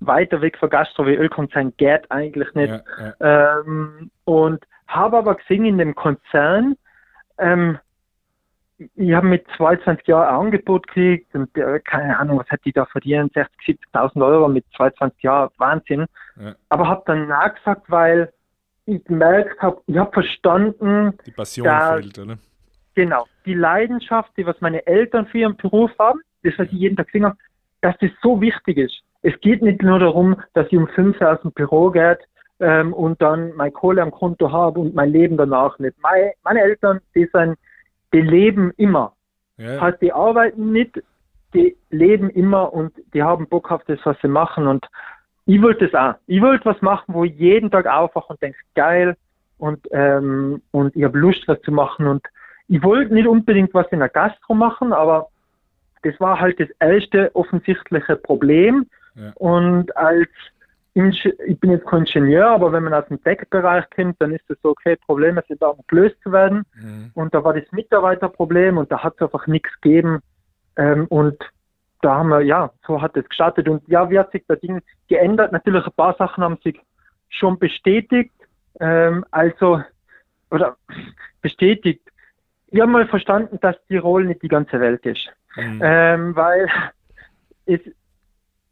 weiter 0.00 0.40
weg 0.40 0.58
von 0.58 0.70
Gastro 0.70 1.06
wie 1.06 1.14
Ölkonzern 1.14 1.72
geht 1.76 2.10
eigentlich 2.10 2.52
nicht. 2.54 2.70
Ja, 2.70 3.14
ja. 3.20 3.60
Ähm, 3.60 4.10
und 4.24 4.64
habe 4.86 5.18
aber 5.18 5.36
gesehen 5.36 5.64
in 5.64 5.78
dem 5.78 5.94
Konzern, 5.94 6.76
ähm, 7.38 7.78
ich 8.94 9.14
habe 9.14 9.26
mit 9.26 9.46
22 9.56 10.06
Jahren 10.06 10.28
ein 10.28 10.46
Angebot 10.46 10.86
gekriegt 10.86 11.34
und 11.34 11.56
äh, 11.56 11.80
keine 11.80 12.18
Ahnung, 12.18 12.38
was 12.38 12.50
hätte 12.50 12.68
ich 12.68 12.74
da 12.74 12.84
verdient, 12.84 13.32
60, 13.32 13.78
70.000 13.94 14.24
Euro 14.24 14.48
mit 14.48 14.66
22 14.76 15.22
Jahren, 15.22 15.50
Wahnsinn. 15.56 16.06
Ja. 16.38 16.54
Aber 16.68 16.88
habe 16.88 17.02
dann 17.06 17.26
nachgesagt, 17.26 17.90
weil 17.90 18.32
ich 18.84 19.02
gemerkt 19.04 19.60
habe, 19.62 19.80
ich 19.86 19.96
habe 19.96 20.12
verstanden, 20.12 21.16
die 21.26 21.30
Passion 21.30 21.64
dass, 21.64 22.00
fehlt, 22.00 22.18
oder? 22.18 22.38
Genau, 22.94 23.26
die 23.44 23.54
Leidenschaft, 23.54 24.32
die 24.36 24.46
was 24.46 24.60
meine 24.60 24.86
Eltern 24.86 25.26
für 25.26 25.38
ihren 25.38 25.56
Beruf 25.56 25.90
haben, 25.98 26.20
das, 26.42 26.54
was 26.58 26.66
ich 26.66 26.74
jeden 26.74 26.96
Tag 26.96 27.06
gesehen 27.06 27.24
habe, 27.24 27.36
dass 27.80 27.96
das 27.98 28.10
so 28.22 28.40
wichtig 28.40 28.78
ist. 28.78 29.02
Es 29.26 29.40
geht 29.40 29.60
nicht 29.60 29.82
nur 29.82 29.98
darum, 29.98 30.36
dass 30.54 30.68
ich 30.68 30.78
um 30.78 30.86
5 30.86 31.20
Uhr 31.20 31.32
aus 31.32 31.40
dem 31.40 31.50
Büro 31.50 31.90
geht 31.90 32.20
ähm, 32.60 32.92
und 32.92 33.20
dann 33.20 33.56
meine 33.56 33.72
Kohle 33.72 34.00
am 34.00 34.12
Konto 34.12 34.52
habe 34.52 34.78
und 34.78 34.94
mein 34.94 35.10
Leben 35.10 35.36
danach 35.36 35.80
nicht. 35.80 36.00
Meine, 36.00 36.32
meine 36.44 36.60
Eltern, 36.60 37.00
die 37.12 37.28
sind 37.32 37.58
die 38.14 38.20
leben 38.20 38.72
immer. 38.76 39.14
Ja. 39.56 39.80
Heißt, 39.80 40.00
die 40.00 40.12
arbeiten 40.12 40.70
nicht, 40.70 41.02
die 41.54 41.76
leben 41.90 42.30
immer 42.30 42.72
und 42.72 42.92
die 43.14 43.22
haben 43.24 43.48
Bock 43.48 43.72
auf 43.72 43.82
das, 43.88 43.98
was 44.04 44.16
sie 44.22 44.28
machen 44.28 44.68
und 44.68 44.86
ich 45.44 45.60
wollte 45.60 45.88
das 45.88 45.94
auch. 46.00 46.18
Ich 46.28 46.40
wollte 46.40 46.64
was 46.66 46.80
machen, 46.80 47.12
wo 47.12 47.24
ich 47.24 47.34
jeden 47.34 47.70
Tag 47.72 47.86
aufwache 47.86 48.28
und 48.28 48.40
denke, 48.40 48.58
geil 48.76 49.16
und, 49.58 49.80
ähm, 49.90 50.62
und 50.70 50.94
ich 50.94 51.02
habe 51.02 51.18
Lust, 51.18 51.42
was 51.48 51.60
zu 51.62 51.72
machen 51.72 52.06
und 52.06 52.24
ich 52.68 52.80
wollte 52.84 53.12
nicht 53.12 53.26
unbedingt 53.26 53.74
was 53.74 53.88
in 53.90 53.98
der 53.98 54.08
Gastro 54.08 54.54
machen, 54.54 54.92
aber 54.92 55.30
das 56.04 56.14
war 56.20 56.38
halt 56.38 56.60
das 56.60 56.68
erste 56.78 57.34
offensichtliche 57.34 58.14
Problem. 58.14 58.86
Ja. 59.16 59.32
Und 59.36 59.96
als 59.96 60.28
ich 60.94 61.60
bin 61.60 61.72
jetzt 61.72 61.86
kein 61.86 62.06
Ingenieur, 62.06 62.48
aber 62.48 62.72
wenn 62.72 62.84
man 62.84 62.94
aus 62.94 63.06
dem 63.08 63.22
Tech-Bereich 63.22 63.84
kommt, 63.94 64.16
dann 64.18 64.32
ist 64.32 64.48
es 64.48 64.56
so, 64.62 64.70
okay, 64.70 64.96
Probleme 64.96 65.44
sind 65.46 65.60
da, 65.60 65.68
um 65.68 65.80
gelöst 65.88 66.16
zu 66.22 66.32
werden. 66.32 66.64
Mhm. 66.74 67.10
Und 67.12 67.34
da 67.34 67.44
war 67.44 67.52
das 67.52 67.70
Mitarbeiterproblem 67.70 68.78
und 68.78 68.90
da 68.90 69.02
hat 69.02 69.14
es 69.16 69.20
einfach 69.20 69.46
nichts 69.46 69.68
gegeben. 69.82 70.20
Ähm, 70.76 71.06
und 71.08 71.36
da 72.00 72.16
haben 72.16 72.30
wir, 72.30 72.40
ja, 72.40 72.70
so 72.86 73.02
hat 73.02 73.14
es 73.14 73.28
gestartet. 73.28 73.68
Und 73.68 73.86
ja, 73.88 74.08
wie 74.08 74.18
hat 74.18 74.32
sich 74.32 74.44
das 74.48 74.58
Ding 74.60 74.80
geändert? 75.08 75.52
Natürlich, 75.52 75.84
ein 75.84 75.92
paar 75.92 76.16
Sachen 76.16 76.42
haben 76.42 76.56
sich 76.64 76.80
schon 77.28 77.58
bestätigt. 77.58 78.32
Ähm, 78.80 79.22
also, 79.32 79.82
oder 80.50 80.76
bestätigt. 81.42 82.02
Ich 82.68 82.80
habe 82.80 82.90
mal 82.90 83.06
verstanden, 83.06 83.58
dass 83.60 83.76
Tirol 83.86 84.24
nicht 84.24 84.42
die 84.42 84.48
ganze 84.48 84.80
Welt 84.80 85.04
ist. 85.04 85.28
Mhm. 85.56 85.80
Ähm, 85.82 86.36
weil 86.36 86.68
es, 87.66 87.80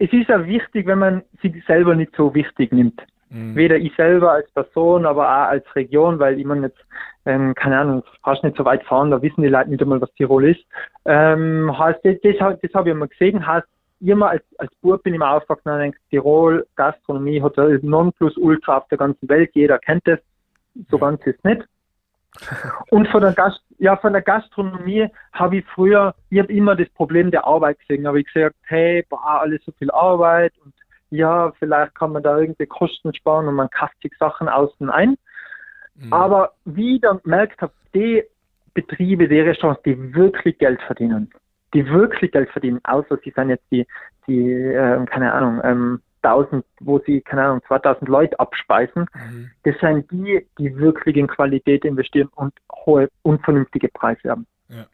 es 0.04 0.12
ist 0.12 0.28
ja 0.28 0.46
wichtig, 0.46 0.86
wenn 0.86 0.98
man 0.98 1.22
sich 1.40 1.64
selber 1.66 1.94
nicht 1.94 2.14
so 2.16 2.34
wichtig 2.34 2.72
nimmt. 2.72 3.00
Mhm. 3.30 3.56
Weder 3.56 3.76
ich 3.76 3.94
selber 3.96 4.32
als 4.32 4.50
Person, 4.52 5.06
aber 5.06 5.26
auch 5.26 5.48
als 5.48 5.64
Region, 5.74 6.18
weil 6.18 6.38
ich 6.38 6.44
meine 6.44 6.66
jetzt, 6.66 6.80
ähm, 7.26 7.54
keine 7.54 7.78
Ahnung, 7.78 8.02
fast 8.22 8.44
nicht 8.44 8.56
so 8.56 8.64
weit 8.64 8.84
fahren, 8.84 9.10
da 9.10 9.22
wissen 9.22 9.42
die 9.42 9.48
Leute 9.48 9.70
nicht 9.70 9.82
einmal, 9.82 10.00
was 10.00 10.12
Tirol 10.14 10.44
ist. 10.44 10.64
Ähm, 11.06 11.76
heißt, 11.76 12.00
das, 12.04 12.16
das, 12.22 12.36
das 12.60 12.74
habe 12.74 12.88
ich 12.88 12.94
immer 12.94 13.08
gesehen, 13.08 13.46
heißt, 13.46 13.66
immer 14.00 14.30
als, 14.30 14.42
als 14.58 14.74
Bub 14.82 15.02
bin 15.02 15.14
ich 15.14 15.16
immer 15.16 15.30
aufgewachsen 15.30 15.70
und 15.70 15.78
denke, 15.78 15.98
Tirol, 16.10 16.66
Gastronomie 16.76 17.40
hat 17.40 17.56
Nonplusultra 17.56 18.78
auf 18.78 18.88
der 18.88 18.98
ganzen 18.98 19.28
Welt, 19.28 19.50
jeder 19.54 19.78
kennt 19.78 20.06
das, 20.06 20.18
so 20.90 20.98
ganz 20.98 21.24
ist 21.24 21.38
es 21.38 21.44
nicht. 21.44 21.62
Und 22.90 23.09
von 23.09 23.20
der, 23.20 23.33
Gast 23.33 23.61
ja, 23.79 23.97
von 23.97 24.12
der 24.12 24.23
Gastronomie 24.23 25.09
habe 25.33 25.59
ich 25.59 25.66
früher, 25.75 26.14
ich 26.31 26.38
habe 26.38 26.53
immer 26.53 26.77
das 26.77 26.88
Problem 26.90 27.31
der 27.31 27.47
Arbeit 27.47 27.79
gesehen. 27.81 28.07
habe 28.07 28.20
ich 28.20 28.33
gesagt, 28.33 28.57
hey, 28.64 29.05
boah, 29.09 29.40
alles 29.40 29.62
so 29.64 29.73
viel 29.73 29.90
Arbeit 29.90 30.53
und 30.64 30.73
ja, 31.11 31.53
vielleicht 31.59 31.94
kann 31.94 32.12
man 32.12 32.23
da 32.23 32.38
irgendwie 32.38 32.66
Kosten 32.66 33.14
sparen 33.14 33.47
und 33.47 33.55
man 33.55 33.70
kauft 33.70 34.01
sich 34.03 34.12
Sachen 34.18 34.49
außen 34.49 34.90
ein. 34.90 35.16
Mhm. 35.94 36.12
Aber 36.12 36.53
wie 36.64 36.97
ich 36.97 37.01
dann 37.03 37.20
gemerkt 37.23 37.61
habe, 37.62 37.73
die 37.94 38.25
Betriebe, 38.75 39.29
die 39.29 39.40
Restaurants, 39.40 39.83
die 39.83 40.14
wirklich 40.14 40.59
Geld 40.59 40.83
verdienen, 40.83 41.31
die 41.73 41.88
wirklich 41.88 42.33
Geld 42.33 42.51
verdienen, 42.51 42.81
außer 42.85 43.18
sie 43.23 43.31
sind 43.31 43.51
jetzt 43.51 43.64
die, 43.70 43.87
die 44.27 44.51
äh, 44.51 45.05
keine 45.07 45.33
Ahnung, 45.33 45.61
ähm, 45.62 46.03
1000, 46.24 46.64
wo 46.80 46.98
sie, 47.00 47.20
keine 47.20 47.42
Ahnung, 47.42 47.60
2000 47.68 48.08
Leute 48.08 48.38
abspeisen, 48.40 49.06
mhm. 49.14 49.50
das 49.64 49.78
sind 49.80 50.10
die, 50.10 50.46
die 50.58 50.76
wirklich 50.76 51.16
in 51.16 51.26
Qualität 51.26 51.84
investieren 51.84 52.28
und 52.34 52.54
hohe, 52.72 53.08
unvernünftige 53.22 53.88
Preise 53.88 54.30
haben. 54.30 54.46
Ja, 54.68 54.87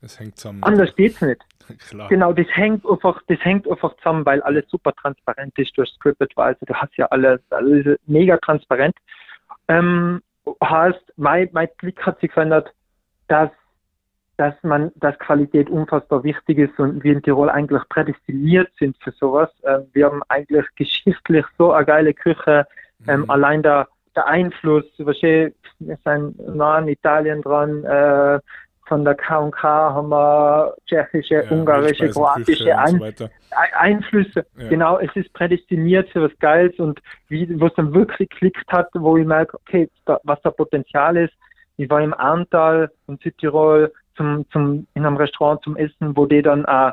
das 0.00 0.18
hängt 0.18 0.38
zusammen. 0.38 0.62
Anders 0.62 0.94
geht's 0.96 1.20
nicht. 1.20 1.42
Klar. 1.88 2.08
Genau, 2.08 2.32
das 2.32 2.46
hängt 2.50 2.84
einfach, 2.88 3.20
das 3.28 3.38
hängt 3.40 3.68
einfach 3.70 3.96
zusammen, 3.98 4.26
weil 4.26 4.42
alles 4.42 4.64
super 4.68 4.92
transparent 4.92 5.56
ist 5.58 5.76
durch 5.76 5.90
TripAdvisor. 6.02 6.66
Du 6.66 6.74
hast 6.74 6.96
ja 6.96 7.06
alles, 7.06 7.40
alles 7.50 7.98
mega 8.06 8.36
transparent. 8.38 8.96
Ähm, 9.68 10.22
heißt, 10.62 11.12
mein, 11.16 11.48
mein 11.52 11.68
Blick 11.78 12.04
hat 12.04 12.18
sich 12.20 12.32
verändert, 12.32 12.72
dass 13.28 13.50
dass 14.40 14.54
man, 14.62 14.90
dass 14.94 15.18
Qualität 15.18 15.68
unfassbar 15.68 16.24
wichtig 16.24 16.56
ist 16.56 16.78
und 16.78 17.04
wir 17.04 17.12
in 17.12 17.22
Tirol 17.22 17.50
eigentlich 17.50 17.82
prädestiniert 17.90 18.70
sind 18.78 18.96
für 19.04 19.10
sowas. 19.12 19.50
Ähm, 19.64 19.82
wir 19.92 20.06
haben 20.06 20.22
eigentlich 20.30 20.64
geschichtlich 20.76 21.44
so 21.58 21.72
eine 21.72 21.84
geile 21.84 22.14
Küche. 22.14 22.66
Ähm, 23.06 23.20
mhm. 23.20 23.30
Allein 23.30 23.62
der, 23.62 23.86
der 24.16 24.26
Einfluss, 24.26 24.84
wir 24.96 25.14
sind 26.04 26.38
nah 26.56 26.76
an 26.76 26.88
Italien 26.88 27.42
dran, 27.42 27.84
äh, 27.84 28.40
von 28.86 29.04
der 29.04 29.14
K&K 29.14 29.62
haben 29.62 30.08
wir 30.08 30.74
tschechische, 30.86 31.34
ja, 31.34 31.50
ungarische, 31.50 32.08
kroatische 32.08 32.76
Ein 32.78 32.98
so 33.16 33.28
Einflüsse. 33.78 34.46
Ja. 34.56 34.68
Genau, 34.68 34.98
es 34.98 35.14
ist 35.16 35.30
prädestiniert 35.34 36.08
für 36.08 36.22
was 36.22 36.38
Geiles 36.38 36.78
und 36.78 36.98
wie, 37.28 37.60
was 37.60 37.74
dann 37.74 37.92
wirklich 37.92 38.30
klickt 38.30 38.72
hat, 38.72 38.88
wo 38.94 39.18
ich 39.18 39.26
merke, 39.26 39.58
okay, 39.58 39.90
da, 40.06 40.18
was 40.24 40.40
da 40.40 40.50
Potenzial 40.50 41.18
ist. 41.18 41.34
Ich 41.76 41.90
war 41.90 42.00
im 42.00 42.14
Antal 42.14 42.90
in 43.06 43.18
Südtirol, 43.18 43.92
zum, 44.20 44.44
zum, 44.50 44.86
in 44.94 45.06
einem 45.06 45.16
Restaurant 45.16 45.62
zum 45.62 45.76
Essen, 45.76 46.14
wo 46.14 46.26
die 46.26 46.42
dann 46.42 46.64
äh, 46.66 46.90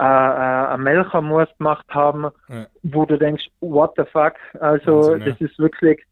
äh, 0.00 0.04
äh, 0.04 0.74
ein 0.74 0.82
Melchermors 0.82 1.48
gemacht 1.58 1.86
haben, 1.88 2.28
ja. 2.48 2.66
wo 2.84 3.04
du 3.04 3.18
denkst, 3.18 3.48
what 3.60 3.94
the 3.96 4.04
fuck? 4.12 4.34
Also 4.60 5.10
Wahnsinn, 5.10 5.24
das 5.26 5.40
ja. 5.40 5.46
ist 5.46 5.58
wirklich 5.58 6.04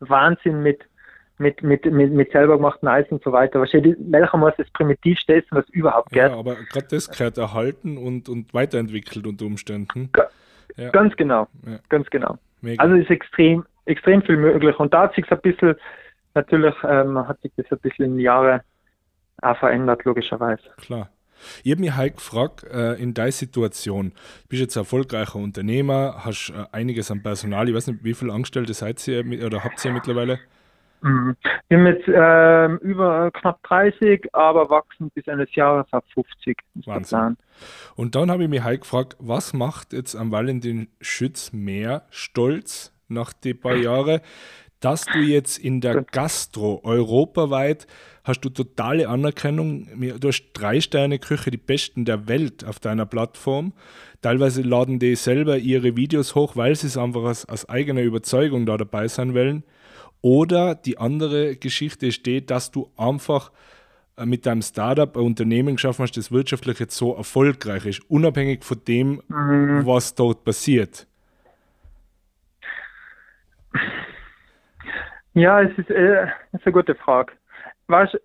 Wahnsinn 0.00 0.62
mit 0.62 0.84
mit, 1.38 1.62
mit, 1.62 1.86
mit, 1.86 2.12
mit 2.12 2.30
selber 2.32 2.58
gemachten 2.58 2.86
Eis 2.86 3.06
und 3.08 3.22
so 3.22 3.32
weiter. 3.32 3.60
Wahrscheinlich 3.60 3.96
Melchermors 3.98 4.52
ist 4.58 4.66
das 4.66 4.72
primitivste 4.74 5.36
Essen, 5.36 5.48
was 5.52 5.66
überhaupt 5.70 6.10
geht. 6.10 6.18
Ja, 6.18 6.36
aber 6.36 6.56
gerade 6.70 6.88
das 6.90 7.08
gehört 7.08 7.38
erhalten 7.38 7.96
und, 7.96 8.28
und 8.28 8.52
weiterentwickelt 8.52 9.26
unter 9.26 9.46
Umständen. 9.46 10.10
Ga 10.12 10.28
ja. 10.76 10.90
Ganz 10.90 11.16
genau, 11.16 11.48
ganz 11.88 12.10
genau. 12.10 12.36
Mega. 12.60 12.82
Also 12.82 12.96
ist 12.96 13.08
extrem, 13.08 13.64
extrem 13.86 14.20
viel 14.20 14.36
möglich. 14.36 14.78
Und 14.78 14.92
da 14.92 15.04
hat 15.04 15.14
sich 15.14 15.30
ein 15.32 15.40
bisschen, 15.40 15.74
natürlich 16.34 16.74
ähm, 16.84 17.26
hat 17.26 17.40
sich 17.40 17.52
das 17.56 17.72
ein 17.72 17.78
bisschen 17.78 18.04
in 18.04 18.16
die 18.18 18.24
Jahre 18.24 18.60
auch 19.42 19.56
verändert, 19.58 20.04
logischerweise. 20.04 20.62
Klar. 20.76 21.10
Ich 21.62 21.72
habe 21.72 21.80
mich 21.80 21.96
halt 21.96 22.16
gefragt, 22.16 22.64
äh, 22.64 22.94
in 22.94 23.14
deiner 23.14 23.32
Situation, 23.32 24.10
du 24.10 24.48
bist 24.48 24.60
jetzt 24.60 24.76
ein 24.76 24.82
erfolgreicher 24.82 25.36
Unternehmer, 25.36 26.16
hast 26.24 26.50
äh, 26.50 26.66
einiges 26.72 27.10
an 27.10 27.22
Personal, 27.22 27.68
ich 27.68 27.74
weiß 27.74 27.86
nicht, 27.88 28.04
wie 28.04 28.14
viele 28.14 28.32
Angestellte 28.32 28.74
seid 28.74 29.06
ihr 29.08 29.24
oder 29.44 29.64
habt 29.64 29.82
ihr 29.84 29.92
mittlerweile? 29.92 30.38
Mhm. 31.02 31.36
Wir 31.68 31.78
haben 31.78 31.86
jetzt 31.86 32.08
äh, 32.08 32.66
über 32.86 33.30
knapp 33.30 33.62
30, 33.62 34.28
aber 34.34 34.68
wachsen 34.68 35.10
bis 35.14 35.26
Ende 35.26 35.46
des 35.46 35.54
Jahres 35.54 35.86
auf 35.92 36.04
50. 36.14 36.58
Wahnsinn. 36.84 37.36
Und 37.96 38.14
dann 38.14 38.30
habe 38.30 38.44
ich 38.44 38.50
mich 38.50 38.62
halt 38.62 38.82
gefragt, 38.82 39.16
was 39.18 39.54
macht 39.54 39.92
jetzt 39.92 40.14
am 40.14 40.30
Valentin 40.30 40.88
Schütz 41.00 41.52
mehr 41.52 42.02
stolz 42.10 42.92
nach 43.08 43.32
den 43.32 43.58
paar 43.58 43.76
Jahren, 43.76 44.20
dass 44.80 45.04
du 45.04 45.18
jetzt 45.18 45.58
in 45.58 45.80
der 45.80 46.02
Gastro 46.02 46.80
europaweit 46.84 47.86
hast 48.24 48.40
du 48.40 48.48
totale 48.48 49.08
Anerkennung. 49.08 49.88
Du 50.18 50.28
hast 50.28 50.50
drei 50.52 50.80
Sterne 50.80 51.18
Küche, 51.18 51.50
die 51.50 51.56
besten 51.56 52.04
der 52.04 52.28
Welt 52.28 52.64
auf 52.64 52.80
deiner 52.80 53.06
Plattform. 53.06 53.72
Teilweise 54.22 54.62
laden 54.62 54.98
die 54.98 55.16
selber 55.16 55.58
ihre 55.58 55.96
Videos 55.96 56.34
hoch, 56.34 56.56
weil 56.56 56.76
sie 56.76 56.86
es 56.86 56.96
einfach 56.96 57.22
aus, 57.22 57.44
aus 57.44 57.68
eigener 57.68 58.02
Überzeugung 58.02 58.66
da 58.66 58.76
dabei 58.76 59.08
sein 59.08 59.34
wollen. 59.34 59.64
Oder 60.22 60.74
die 60.74 60.98
andere 60.98 61.56
Geschichte 61.56 62.12
steht, 62.12 62.50
dass 62.50 62.70
du 62.70 62.90
einfach 62.96 63.50
äh, 64.16 64.26
mit 64.26 64.44
deinem 64.44 64.62
Startup 64.62 65.16
ein 65.16 65.22
Unternehmen 65.22 65.76
geschaffen 65.76 66.02
hast, 66.02 66.16
das 66.16 66.30
wirtschaftlich 66.30 66.78
jetzt 66.78 66.96
so 66.96 67.14
erfolgreich 67.14 67.86
ist, 67.86 68.10
unabhängig 68.10 68.64
von 68.64 68.84
dem, 68.86 69.22
mhm. 69.28 69.86
was 69.86 70.14
dort 70.14 70.44
passiert. 70.44 71.06
Ja, 75.34 75.62
es 75.62 75.76
ist, 75.78 75.90
äh, 75.90 76.24
ist 76.52 76.64
eine 76.64 76.72
gute 76.72 76.94
Frage. 76.94 77.32
Weißt, 77.86 78.18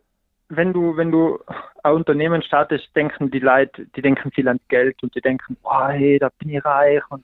wenn 0.49 0.73
du, 0.73 0.95
wenn 0.95 1.11
du 1.11 1.39
ein 1.83 1.93
Unternehmen 1.93 2.41
startest, 2.41 2.95
denken 2.95 3.31
die 3.31 3.39
Leute, 3.39 3.85
die 3.95 4.01
denken 4.01 4.31
viel 4.31 4.47
ans 4.47 4.61
Geld 4.67 5.01
und 5.03 5.13
die 5.15 5.21
denken, 5.21 5.57
oh, 5.63 5.87
hey, 5.87 6.19
da 6.19 6.29
bin 6.39 6.49
ich 6.49 6.63
reich 6.63 7.01
und, 7.09 7.23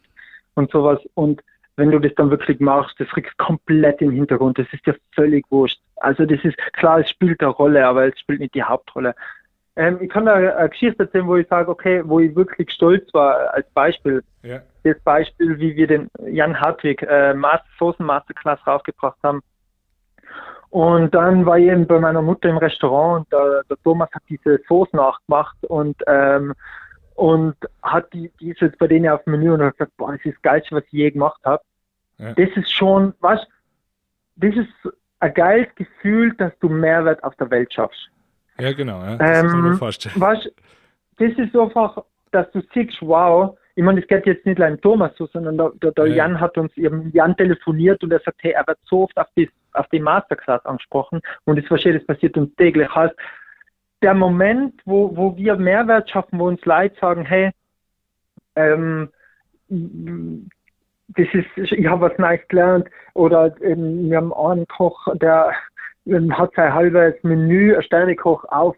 und 0.55 0.71
sowas. 0.71 0.99
Und 1.13 1.41
wenn 1.75 1.91
du 1.91 1.99
das 1.99 2.13
dann 2.15 2.29
wirklich 2.29 2.59
machst, 2.59 2.99
das 2.99 3.07
rückt 3.15 3.37
komplett 3.37 4.01
im 4.01 4.11
Hintergrund. 4.11 4.59
Das 4.59 4.67
ist 4.71 4.85
dir 4.85 4.95
völlig 5.13 5.45
wurscht. 5.49 5.79
Also 5.97 6.25
das 6.25 6.43
ist, 6.43 6.57
klar, 6.73 6.99
es 6.99 7.09
spielt 7.09 7.41
eine 7.41 7.49
Rolle, 7.49 7.85
aber 7.85 8.07
es 8.07 8.19
spielt 8.19 8.39
nicht 8.39 8.55
die 8.55 8.63
Hauptrolle. 8.63 9.15
Ähm, 9.75 9.99
ich 10.01 10.09
kann 10.09 10.25
da 10.25 10.33
eine 10.33 10.69
Geschichte 10.69 11.03
erzählen, 11.03 11.27
wo 11.27 11.37
ich 11.37 11.47
sage, 11.47 11.69
okay, 11.69 12.01
wo 12.05 12.19
ich 12.19 12.35
wirklich 12.35 12.71
stolz 12.71 13.11
war 13.13 13.53
als 13.53 13.69
Beispiel. 13.71 14.23
Ja. 14.43 14.61
Das 14.83 14.99
Beispiel, 14.99 15.59
wie 15.59 15.75
wir 15.75 15.87
den 15.87 16.09
Jan 16.25 16.59
Hartwig 16.59 17.03
äh, 17.03 17.33
Master, 17.33 17.67
Soßen 17.79 18.05
Masterclass 18.05 18.59
rausgebracht 18.67 19.17
haben. 19.23 19.41
Und 20.71 21.13
dann 21.13 21.45
war 21.45 21.59
ich 21.59 21.65
eben 21.65 21.85
bei 21.85 21.99
meiner 21.99 22.21
Mutter 22.21 22.49
im 22.49 22.57
Restaurant 22.57 23.25
und 23.25 23.33
der, 23.33 23.63
der 23.69 23.77
Thomas 23.83 24.09
hat 24.13 24.23
diese 24.29 24.59
Soße 24.67 24.95
nachgemacht 24.95 25.57
und 25.65 25.97
ähm, 26.07 26.53
und 27.15 27.55
hat 27.83 28.11
die, 28.13 28.31
die 28.39 28.51
ist 28.51 28.61
jetzt 28.61 28.79
bei 28.79 28.87
denen 28.87 29.09
auf 29.09 29.23
dem 29.25 29.31
Menü 29.31 29.53
und 29.53 29.61
hat 29.61 29.77
gesagt, 29.77 29.95
boah, 29.97 30.13
das 30.13 30.25
ist 30.25 30.35
das 30.35 30.41
Geilste, 30.41 30.75
was 30.75 30.83
ich 30.85 30.93
je 30.93 31.11
gemacht 31.11 31.39
habe. 31.43 31.61
Ja. 32.17 32.33
Das 32.33 32.49
ist 32.55 32.71
schon, 32.71 33.13
was, 33.19 33.41
das 34.37 34.55
ist 34.55 34.69
ein 35.19 35.33
geiles 35.33 35.67
Gefühl, 35.75 36.33
dass 36.37 36.57
du 36.59 36.69
Mehrwert 36.69 37.23
auf 37.23 37.35
der 37.35 37.51
Welt 37.51 37.73
schaffst. 37.73 38.09
Ja, 38.57 38.71
genau, 38.73 39.03
ja. 39.03 39.17
das 39.17 39.43
ähm, 39.43 39.47
kann 39.49 39.59
ich 39.59 39.71
mir 39.71 39.77
vorstellen. 39.77 40.15
Was, 40.17 40.39
das 41.17 41.31
ist 41.37 41.55
einfach, 41.55 42.03
dass 42.31 42.49
du 42.51 42.61
siehst, 42.73 42.97
wow, 43.01 43.57
ich 43.81 43.85
meine, 43.85 43.99
das 43.99 44.07
geht 44.07 44.27
jetzt 44.27 44.45
nicht 44.45 44.61
allein 44.61 44.79
Thomas 44.79 45.11
so, 45.17 45.25
sondern 45.25 45.57
der, 45.57 45.71
der, 45.81 45.91
der 45.93 46.05
ja. 46.05 46.17
Jan 46.17 46.39
hat 46.39 46.55
uns 46.55 46.71
eben, 46.77 47.09
Jan 47.13 47.35
telefoniert 47.35 48.03
und 48.03 48.13
er 48.13 48.19
sagt, 48.19 48.37
hey, 48.41 48.51
er 48.51 48.67
wird 48.67 48.77
so 48.83 49.05
oft 49.05 49.17
auf, 49.17 49.25
die, 49.35 49.49
auf 49.73 49.87
den 49.87 50.03
Masterclass 50.03 50.63
angesprochen 50.67 51.19
und 51.45 51.57
das 51.57 51.65
verstehe, 51.65 51.97
das 51.97 52.05
passiert 52.05 52.37
uns 52.37 52.55
täglich. 52.57 52.87
Heißt, 52.93 53.15
der 54.03 54.13
Moment, 54.13 54.79
wo, 54.85 55.17
wo 55.17 55.35
wir 55.35 55.55
Mehrwert 55.55 56.11
schaffen, 56.11 56.37
wo 56.37 56.47
uns 56.47 56.63
Leute 56.63 56.95
sagen, 57.01 57.25
hey, 57.25 57.49
ähm, 58.55 59.09
das 59.67 61.27
ist, 61.33 61.71
ich 61.71 61.87
habe 61.87 62.01
was 62.01 62.17
Neues 62.19 62.47
gelernt 62.49 62.87
oder 63.15 63.51
ähm, 63.63 64.11
wir 64.11 64.17
haben 64.17 64.31
einen 64.31 64.67
Koch, 64.67 65.07
der 65.15 65.53
ähm, 66.05 66.37
hat 66.37 66.51
sein 66.55 66.71
halbes 66.71 67.15
Menü, 67.23 67.75
ein 67.75 67.81
Sternekoch 67.81 68.45
auf 68.45 68.75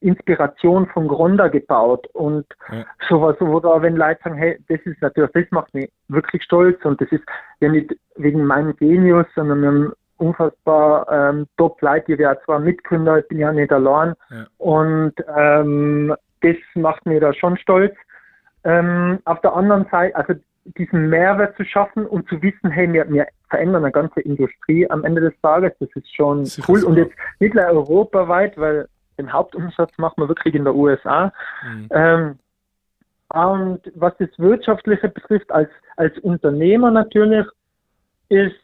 Inspiration 0.00 0.86
von 0.88 1.08
Gronda 1.08 1.48
gebaut 1.48 2.06
und 2.12 2.46
ja. 2.70 2.84
sowas, 3.08 3.36
wo 3.40 3.60
da, 3.60 3.80
wenn 3.82 3.96
Leute 3.96 4.20
sagen, 4.24 4.36
hey, 4.36 4.58
das 4.68 4.80
ist 4.84 5.00
natürlich, 5.00 5.30
das 5.32 5.44
macht 5.50 5.74
mich 5.74 5.90
wirklich 6.08 6.42
stolz 6.42 6.84
und 6.84 7.00
das 7.00 7.10
ist 7.10 7.24
ja 7.60 7.68
nicht 7.68 7.94
wegen 8.16 8.44
meinem 8.44 8.74
Genius, 8.76 9.26
sondern 9.34 9.66
haben 9.66 9.92
unfassbar 10.18 11.06
ähm, 11.10 11.46
top 11.56 11.80
Leute, 11.82 12.12
ich 12.12 12.18
wäre 12.18 12.38
zwar 12.44 12.58
Mitgründer, 12.58 13.18
ich 13.18 13.28
bin 13.28 13.38
ja 13.38 13.52
nicht 13.52 13.72
allein 13.72 14.14
ja. 14.30 14.46
und 14.58 15.14
ähm, 15.36 16.14
das 16.40 16.56
macht 16.74 17.04
mir 17.06 17.20
da 17.20 17.32
schon 17.34 17.56
stolz. 17.58 17.94
Ähm, 18.64 19.18
auf 19.24 19.40
der 19.42 19.54
anderen 19.54 19.86
Seite, 19.90 20.16
also 20.16 20.34
diesen 20.78 21.08
Mehrwert 21.08 21.56
zu 21.56 21.64
schaffen 21.64 22.06
und 22.06 22.28
zu 22.28 22.42
wissen, 22.42 22.70
hey, 22.70 22.92
wir, 22.92 23.08
wir 23.10 23.26
verändern 23.48 23.84
eine 23.84 23.92
ganze 23.92 24.20
Industrie 24.20 24.88
am 24.90 25.04
Ende 25.04 25.20
des 25.20 25.40
Tages, 25.40 25.72
das 25.78 25.88
ist 25.94 26.14
schon 26.14 26.40
das 26.44 26.60
cool. 26.68 26.82
Und 26.84 26.96
jetzt 26.96 27.14
nicht 27.38 27.54
nur 27.54 27.64
europaweit, 27.64 28.58
weil 28.58 28.88
den 29.18 29.32
Hauptumsatz 29.32 29.96
machen 29.98 30.22
wir 30.22 30.28
wirklich 30.28 30.54
in 30.54 30.64
der 30.64 30.74
USA. 30.74 31.32
Mhm. 31.64 31.88
Ähm, 31.90 32.38
und 33.28 33.80
was 33.94 34.16
das 34.18 34.28
Wirtschaftliche 34.38 35.08
betrifft, 35.08 35.50
als, 35.50 35.70
als 35.96 36.16
Unternehmer 36.20 36.90
natürlich, 36.90 37.46
ist, 38.28 38.54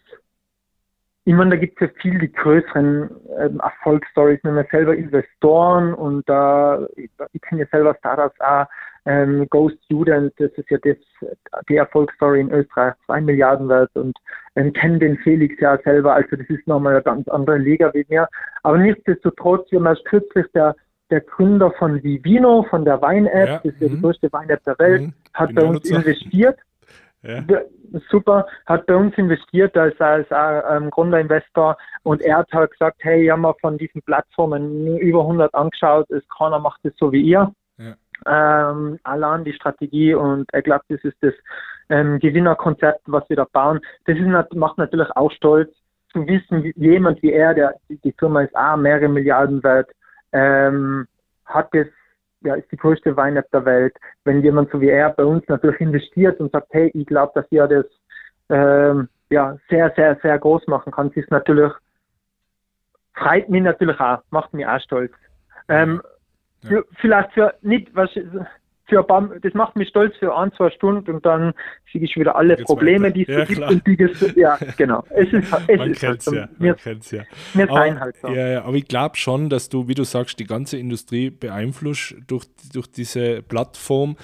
ich 1.25 1.35
meine, 1.35 1.51
da 1.51 1.57
gibt 1.57 1.81
es 1.81 1.89
ja 1.89 2.01
viel 2.01 2.19
die 2.19 2.33
größeren 2.33 3.11
ähm, 3.39 3.61
Erfolgsstories, 3.61 4.41
wenn 4.43 4.57
wir 4.57 4.67
selber 4.71 4.95
Investoren 4.95 5.95
und 5.95 6.29
da, 6.29 6.83
äh, 6.97 7.03
ich, 7.03 7.11
ich 7.33 7.43
kenne 7.43 7.63
ja 7.63 7.67
selber 7.71 7.95
Startups 7.99 8.41
auch, 8.41 8.67
ähm, 9.05 9.47
Go 9.51 9.71
Student, 9.85 10.33
das 10.39 10.51
ist 10.53 10.71
ja 10.71 10.79
das, 10.79 10.97
die 11.69 11.77
Erfolgsstory 11.77 12.41
in 12.41 12.53
Österreich, 12.53 12.95
zwei 13.07 13.21
Milliarden 13.21 13.69
wert 13.69 13.91
und 13.95 14.17
ähm, 14.57 14.73
kennen 14.73 15.01
den 15.01 15.19
Felix 15.19 15.59
ja 15.61 15.79
selber, 15.83 16.15
also 16.15 16.37
das 16.37 16.49
ist 16.49 16.67
nochmal 16.67 16.95
eine 16.95 17.03
ganz 17.03 17.27
andere 17.29 17.59
Liga 17.59 17.93
wie 17.95 18.07
mir. 18.09 18.29
Aber 18.63 18.79
nichtsdestotrotz, 18.79 19.71
wir 19.71 19.81
haben 19.81 19.87
erst 19.87 20.05
kürzlich 20.05 20.47
der, 20.55 20.77
der 21.11 21.21
Gründer 21.21 21.73
von 21.73 22.03
Vivino, 22.03 22.65
von 22.71 22.85
der 22.85 23.01
Wein-App, 23.03 23.49
ja, 23.49 23.57
das 23.57 23.75
ist 23.75 23.81
ja 23.81 23.89
die 23.89 23.97
mhm. 23.97 24.03
größte 24.03 24.33
Wein-App 24.33 24.63
der 24.65 24.79
Welt, 24.79 25.03
mhm. 25.03 25.15
hat 25.35 25.55
bei 25.55 25.65
uns 25.65 25.89
investiert. 25.89 26.59
Ja. 27.25 27.41
Super, 28.11 28.49
hat 28.67 28.85
bei 28.87 28.97
uns 28.97 29.17
investiert 29.17 29.77
als, 29.77 29.95
als 30.01 30.27
ähm, 30.33 30.91
Gründerinvestor 30.91 31.77
und 32.03 32.21
er 32.21 32.39
hat 32.39 32.53
halt 32.53 32.73
gesagt, 32.73 32.97
hey, 33.03 33.23
ich 33.23 33.31
habe 33.31 33.43
mir 33.43 33.55
von 33.61 33.79
diesen 33.79 34.03
Plattformen 34.03 34.99
über 34.99 35.21
100 35.21 35.55
angeschaut, 35.55 36.11
es 36.11 36.25
keiner 36.37 36.59
macht 36.59 36.81
es 36.85 36.93
so 36.97 37.13
wie 37.13 37.23
ihr 37.23 37.53
ähm, 38.27 38.99
allein 39.03 39.45
die 39.45 39.53
Strategie 39.53 40.15
und 40.15 40.53
er 40.53 40.63
glaubt, 40.63 40.85
das 40.89 41.03
ist 41.03 41.17
das 41.21 41.35
ähm, 41.89 42.19
Gewinnerkonzept, 42.19 43.03
was 43.07 43.29
wir 43.29 43.37
da 43.37 43.47
bauen. 43.53 43.81
Das 44.07 44.17
ist, 44.17 44.55
macht 44.55 44.79
natürlich 44.79 45.11
auch 45.17 45.31
stolz 45.33 45.71
zu 46.13 46.27
wissen, 46.27 46.73
jemand 46.77 47.23
wie 47.23 47.33
er, 47.33 47.55
der 47.55 47.75
die 47.89 48.15
Firma 48.19 48.43
ist 48.43 48.55
auch 48.55 48.77
mehrere 48.77 49.09
Milliarden 49.09 49.63
wert, 49.63 49.91
ähm, 50.33 51.07
hat 51.47 51.69
das 51.73 51.87
ja, 52.45 52.55
ist 52.55 52.71
die 52.73 52.77
größte 52.77 53.17
Wein-App 53.17 53.51
der 53.53 53.65
Welt. 53.65 53.95
Wenn 54.25 54.43
jemand 54.43 54.71
so 54.71 54.81
wie 54.81 54.89
er 54.89 55.11
bei 55.11 55.25
uns 55.25 55.47
natürlich 55.49 55.81
investiert 55.81 56.41
und 56.41 56.51
sagt, 56.53 56.69
hey, 56.71 56.91
ich 56.95 57.07
glaube, 57.07 57.33
dass 57.35 57.47
ihr 57.51 57.67
das 57.67 57.87
ähm, 58.49 59.09
ja, 59.31 59.57
sehr, 59.69 59.93
sehr, 59.97 60.19
sehr 60.23 60.39
groß 60.39 60.67
machen 60.67 60.93
kann, 60.93 61.11
ist 61.13 61.31
natürlich, 61.31 61.73
freut 63.15 63.49
mich 63.49 63.63
natürlich 63.63 63.99
auch, 64.01 64.23
macht 64.31 64.53
mich 64.53 64.67
auch 64.67 64.81
stolz. 64.81 65.13
Ähm, 65.69 66.03
für, 66.67 66.87
vielleicht 67.01 67.33
für 67.33 67.55
nicht, 67.63 67.95
was 67.95 68.11
für 68.87 69.03
paar, 69.03 69.31
das 69.41 69.55
macht 69.55 69.77
mich 69.77 69.89
stolz 69.89 70.15
für 70.19 70.37
ein, 70.37 70.53
zwei 70.53 70.71
Stunden 70.71 71.15
und 71.15 71.25
dann 71.25 71.53
sehe 71.93 72.03
ich 72.03 72.17
wieder 72.17 72.37
alle 72.37 72.57
Probleme, 72.57 73.13
die 73.13 73.23
es 73.23 73.29
ja, 73.29 73.45
gibt 73.45 73.61
und 73.61 73.87
die 73.87 74.41
ja, 74.41 74.59
genau. 74.77 75.05
Es 75.11 75.33
ist, 75.33 75.53
es 75.67 75.79
man 75.79 75.91
ist 75.91 76.03
halt 76.03 76.23
so, 76.23 76.35
ja, 76.35 76.49
wir, 76.59 76.75
kennt's 76.75 77.11
ja. 77.11 77.23
Wir 77.55 77.71
aber, 77.71 78.01
halt 78.01 78.17
so. 78.17 78.29
Ja, 78.29 78.49
ja, 78.49 78.65
aber 78.65 78.77
ich 78.77 78.89
glaube 78.89 79.17
schon, 79.17 79.49
dass 79.49 79.69
du, 79.69 79.89
wie 79.89 79.95
du 79.95 80.05
sagst, 80.05 80.39
die 80.39 80.45
ganze 80.45 80.79
Industrie 80.79 81.31
beeinflusst 81.31 82.17
durch, 82.27 82.45
durch 82.73 82.87
diese 82.89 83.43
Plattform. 83.43 84.17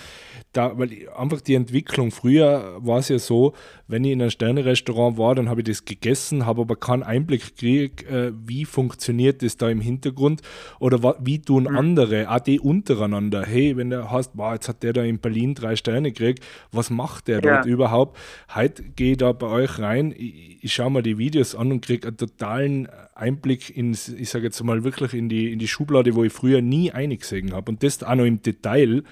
Da, 0.53 0.79
weil 0.79 0.90
einfach 1.16 1.42
die 1.42 1.55
Entwicklung, 1.55 2.11
früher 2.11 2.79
war 2.79 2.99
es 2.99 3.11
ja 3.11 3.18
so, 3.18 3.53
wenn 3.87 4.03
ich 4.05 4.12
in 4.12 4.23
einem 4.23 4.31
Sterne-Restaurant 4.31 5.18
war, 5.18 5.35
dann 5.35 5.51
habe 5.51 5.61
ich 5.61 5.66
das 5.66 5.85
gegessen, 5.85 6.47
habe 6.47 6.62
aber 6.62 6.77
keinen 6.77 7.03
Einblick 7.03 7.55
gekriegt, 7.55 8.11
äh, 8.11 8.33
wie 8.35 8.64
funktioniert 8.64 9.42
das 9.42 9.57
da 9.57 9.68
im 9.68 9.81
Hintergrund 9.81 10.40
oder 10.81 11.16
wie 11.21 11.40
tun 11.40 11.64
mhm. 11.64 11.77
andere, 11.77 12.31
auch 12.31 12.40
die 12.40 12.61
untereinander. 12.61 13.44
Hey, 13.44 13.77
wenn 13.77 13.90
der 13.90 14.11
hast, 14.11 14.33
wow, 14.35 14.48
jetzt 14.55 14.69
hat 14.69 14.83
der 14.83 14.93
da 14.93 15.03
in 15.03 15.19
Berlin 15.19 15.55
drei 15.55 15.77
Sterne 15.77 16.13
gekriegt, 16.13 16.45
was 16.73 16.91
macht 16.91 17.29
der 17.29 17.41
ja. 17.43 17.57
dort 17.57 17.67
überhaupt? 17.67 18.19
Heute 18.55 18.83
gehe 18.83 19.13
ich 19.13 19.19
da 19.19 19.33
bei 19.33 19.47
euch 19.47 19.79
rein, 19.79 20.15
ich, 20.17 20.65
ich 20.65 20.73
schaue 20.73 20.91
mir 20.91 21.03
die 21.03 21.19
Videos 21.19 21.55
an 21.55 21.73
und 21.73 21.85
kriege 21.85 22.09
einen 22.09 22.17
totalen 22.17 22.89
Einblick 23.15 23.77
in, 23.77 23.93
ich 23.93 24.31
sage 24.31 24.45
jetzt 24.45 24.63
mal 24.63 24.85
wirklich 24.85 25.15
in 25.15 25.29
die, 25.29 25.53
in 25.53 25.59
die 25.59 25.69
Schublade, 25.69 26.15
wo 26.15 26.25
ich 26.25 26.33
früher 26.33 26.63
nie 26.63 26.93
eingesehen 26.93 27.53
habe 27.53 27.71
und 27.71 27.83
das 27.83 28.03
auch 28.03 28.15
noch 28.15 28.25
im 28.25 28.43
Detail. 28.43 29.03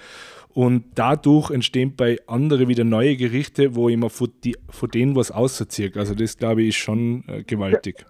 Und 0.57 0.85
dadurch 0.95 1.51
entstehen 1.51 1.97
bei 1.97 2.19
anderen 2.27 2.67
wieder 2.69 2.85
neue 2.85 3.17
Gerichte, 3.17 3.75
wo 3.75 3.91
ich 3.91 3.97
mir 3.99 4.09
von, 4.09 4.31
die, 4.43 4.57
von 4.71 4.89
denen 4.89 5.15
was 5.15 5.31
ausziehe. 5.31 5.93
Also 5.97 6.15
das, 6.15 6.39
glaube 6.39 6.63
ich, 6.63 6.69
ist 6.69 6.77
schon 6.77 7.25
äh, 7.29 7.43
gewaltig. 7.43 8.07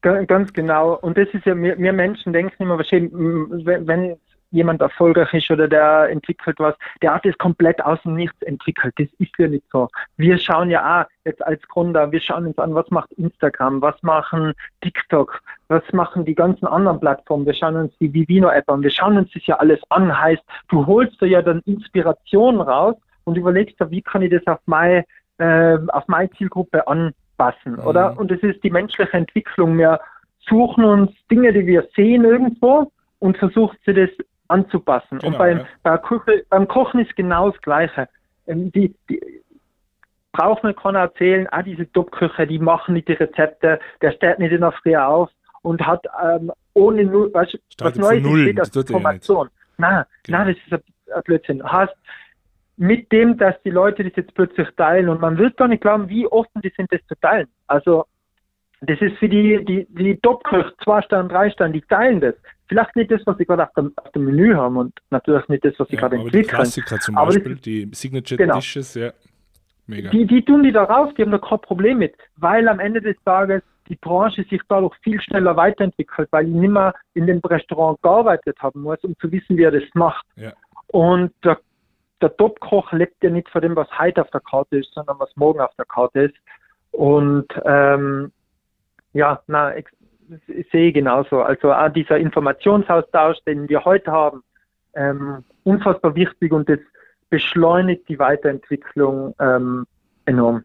Ganz 0.00 0.52
genau. 0.52 0.96
Und 0.96 1.18
das 1.18 1.28
ist 1.32 1.44
ja, 1.44 1.54
wir, 1.60 1.76
wir 1.76 1.92
Menschen 1.92 2.32
denken 2.32 2.62
immer, 2.62 2.78
wenn, 2.78 3.86
wenn 3.86 4.16
jemand 4.50 4.80
erfolgreich 4.80 5.32
ist 5.34 5.50
oder 5.50 5.68
der 5.68 6.08
entwickelt 6.10 6.58
was, 6.58 6.74
der 7.02 7.14
hat 7.14 7.26
es 7.26 7.36
komplett 7.38 7.82
aus 7.84 8.00
dem 8.02 8.14
Nichts 8.14 8.40
entwickelt. 8.42 8.94
Das 8.96 9.08
ist 9.18 9.32
ja 9.38 9.48
nicht 9.48 9.64
so. 9.70 9.88
Wir 10.16 10.38
schauen 10.38 10.70
ja 10.70 11.02
auch 11.02 11.06
jetzt 11.24 11.44
als 11.44 11.60
Gründer, 11.68 12.10
wir 12.10 12.20
schauen 12.20 12.46
uns 12.46 12.58
an, 12.58 12.74
was 12.74 12.90
macht 12.90 13.12
Instagram, 13.12 13.82
was 13.82 14.02
machen 14.02 14.54
TikTok, 14.80 15.40
was 15.68 15.82
machen 15.92 16.24
die 16.24 16.34
ganzen 16.34 16.66
anderen 16.66 17.00
Plattformen. 17.00 17.46
Wir 17.46 17.54
schauen 17.54 17.76
uns 17.76 17.96
die 17.98 18.12
Vivino-App 18.12 18.68
an, 18.70 18.82
wir 18.82 18.90
schauen 18.90 19.18
uns 19.18 19.30
das 19.32 19.46
ja 19.46 19.56
alles 19.56 19.80
an. 19.90 20.18
Heißt, 20.18 20.42
du 20.68 20.86
holst 20.86 21.20
dir 21.20 21.28
ja 21.28 21.42
dann 21.42 21.60
Inspiration 21.66 22.60
raus 22.60 22.96
und 23.24 23.36
überlegst 23.36 23.78
dir, 23.80 23.90
wie 23.90 24.02
kann 24.02 24.22
ich 24.22 24.30
das 24.30 24.46
auf 24.46 24.60
meine, 24.66 25.04
äh, 25.38 25.78
auf 25.88 26.08
meine 26.08 26.30
Zielgruppe 26.30 26.86
anpassen, 26.88 27.72
mhm. 27.72 27.86
oder? 27.86 28.18
Und 28.18 28.30
das 28.30 28.40
ist 28.40 28.62
die 28.64 28.70
menschliche 28.70 29.12
Entwicklung. 29.12 29.76
Wir 29.76 30.00
suchen 30.48 30.84
uns 30.84 31.10
Dinge, 31.30 31.52
die 31.52 31.66
wir 31.66 31.86
sehen 31.94 32.24
irgendwo 32.24 32.90
und 33.18 33.36
versuchen 33.36 33.76
sie 33.84 33.94
das 33.94 34.10
anzupassen. 34.48 35.18
Genau, 35.18 35.32
und 35.32 35.38
beim, 35.38 35.58
ja. 35.58 35.66
bei 35.82 35.98
Küche, 35.98 36.44
beim 36.48 36.66
Kochen 36.66 37.00
ist 37.00 37.14
genau 37.16 37.50
das 37.50 37.60
Gleiche. 37.62 38.08
Ähm, 38.46 38.72
die, 38.72 38.94
die, 39.08 39.20
braucht 40.32 40.62
man 40.62 40.74
keiner 40.74 41.00
erzählen, 41.00 41.46
ah, 41.50 41.62
diese 41.62 41.90
Top-Küche, 41.92 42.46
die 42.46 42.58
machen 42.58 42.94
nicht 42.94 43.08
die 43.08 43.14
Rezepte, 43.14 43.80
der 44.02 44.12
steht 44.12 44.38
nicht 44.38 44.52
in 44.52 44.60
der 44.60 44.72
Früh 44.72 44.96
auf 44.96 45.30
und 45.62 45.84
hat 45.84 46.06
ähm, 46.22 46.52
ohne 46.74 47.04
Null, 47.04 47.30
was, 47.32 47.52
was 47.78 47.96
Neues 47.96 48.20
steht 48.20 48.60
als 48.60 48.76
Information. 48.76 49.48
Nein, 49.78 50.04
genau. 50.24 50.38
nein, 50.38 50.54
das 50.54 50.80
ist 50.80 50.86
ein, 51.12 51.22
Blödsinn. 51.24 51.62
Heißt, 51.64 51.94
mit 52.76 53.10
dem, 53.10 53.36
dass 53.38 53.60
die 53.62 53.70
Leute 53.70 54.04
das 54.04 54.12
jetzt 54.16 54.34
plötzlich 54.34 54.68
teilen 54.76 55.08
und 55.08 55.20
man 55.20 55.38
wird 55.38 55.56
gar 55.56 55.68
nicht 55.68 55.80
glauben, 55.80 56.08
wie 56.08 56.26
offen 56.26 56.62
die 56.62 56.72
sind, 56.76 56.92
das 56.92 57.00
zu 57.08 57.14
teilen. 57.20 57.48
Also 57.66 58.04
das 58.80 59.00
ist 59.00 59.16
für 59.18 59.28
die, 59.28 59.64
die, 59.64 59.86
die 59.90 60.16
Top-Köche, 60.20 60.72
zwei 60.84 61.02
Sterne, 61.02 61.28
drei 61.28 61.50
Sterne, 61.50 61.72
die 61.72 61.82
teilen 61.82 62.20
das. 62.20 62.34
Vielleicht 62.68 62.96
nicht 62.96 63.10
das, 63.10 63.22
was 63.24 63.38
sie 63.38 63.46
gerade 63.46 63.64
auf 63.64 63.72
dem, 63.74 63.92
auf 63.96 64.12
dem 64.12 64.24
Menü 64.26 64.54
haben 64.54 64.76
und 64.76 64.94
natürlich 65.10 65.48
nicht 65.48 65.64
das, 65.64 65.74
was 65.78 65.88
sie 65.88 65.94
ja, 65.94 66.00
gerade 66.00 66.16
entwickeln. 66.16 66.42
Die 66.42 66.48
Klassiker 66.48 66.98
zum 66.98 67.16
aber 67.16 67.32
Beispiel, 67.32 67.54
das, 67.54 67.62
die 67.62 67.88
Signature 67.92 68.36
genau. 68.36 68.56
Dishes, 68.56 68.94
ja. 68.94 69.12
Mega. 69.86 70.10
Die, 70.10 70.26
die 70.26 70.44
tun 70.44 70.62
die 70.62 70.72
da 70.72 70.84
raus, 70.84 71.12
die 71.16 71.22
haben 71.22 71.30
da 71.30 71.38
kein 71.38 71.60
Problem 71.60 71.98
mit, 71.98 72.14
weil 72.36 72.68
am 72.68 72.78
Ende 72.78 73.00
des 73.00 73.16
Tages 73.24 73.62
die 73.88 73.96
Branche 73.96 74.44
sich 74.44 74.60
dadurch 74.68 74.94
viel 75.02 75.18
schneller 75.20 75.56
weiterentwickelt, 75.56 76.28
weil 76.30 76.46
ich 76.46 76.54
nicht 76.54 76.70
mehr 76.70 76.94
in 77.14 77.26
dem 77.26 77.40
Restaurant 77.40 78.00
gearbeitet 78.02 78.58
haben 78.60 78.82
muss, 78.82 78.98
um 79.02 79.16
zu 79.18 79.32
wissen, 79.32 79.56
wie 79.56 79.62
er 79.62 79.70
das 79.70 79.84
macht. 79.94 80.26
Ja. 80.36 80.52
Und 80.88 81.32
der, 81.42 81.58
der 82.20 82.36
Top-Koch 82.36 82.92
lebt 82.92 83.22
ja 83.22 83.30
nicht 83.30 83.48
von 83.48 83.62
dem, 83.62 83.76
was 83.76 83.88
heute 83.98 84.20
auf 84.20 84.30
der 84.30 84.40
Karte 84.40 84.78
ist, 84.78 84.92
sondern 84.92 85.18
was 85.18 85.34
morgen 85.36 85.60
auf 85.60 85.74
der 85.76 85.86
Karte 85.86 86.20
ist. 86.20 86.34
Und 86.90 87.46
ähm, 87.64 88.30
ja, 89.14 89.42
na, 89.46 89.76
ich 89.76 89.86
sehe 90.70 90.92
genauso. 90.92 91.42
Also 91.42 91.72
auch 91.72 91.88
dieser 91.88 92.18
Informationsaustausch, 92.18 93.38
den 93.46 93.68
wir 93.68 93.84
heute 93.84 94.10
haben, 94.10 94.42
ähm, 94.94 95.44
unfassbar 95.64 96.14
wichtig 96.14 96.52
und 96.52 96.68
das 96.68 96.78
beschleunigt 97.30 98.08
die 98.08 98.18
Weiterentwicklung 98.18 99.34
ähm, 99.40 99.86
enorm. 100.24 100.64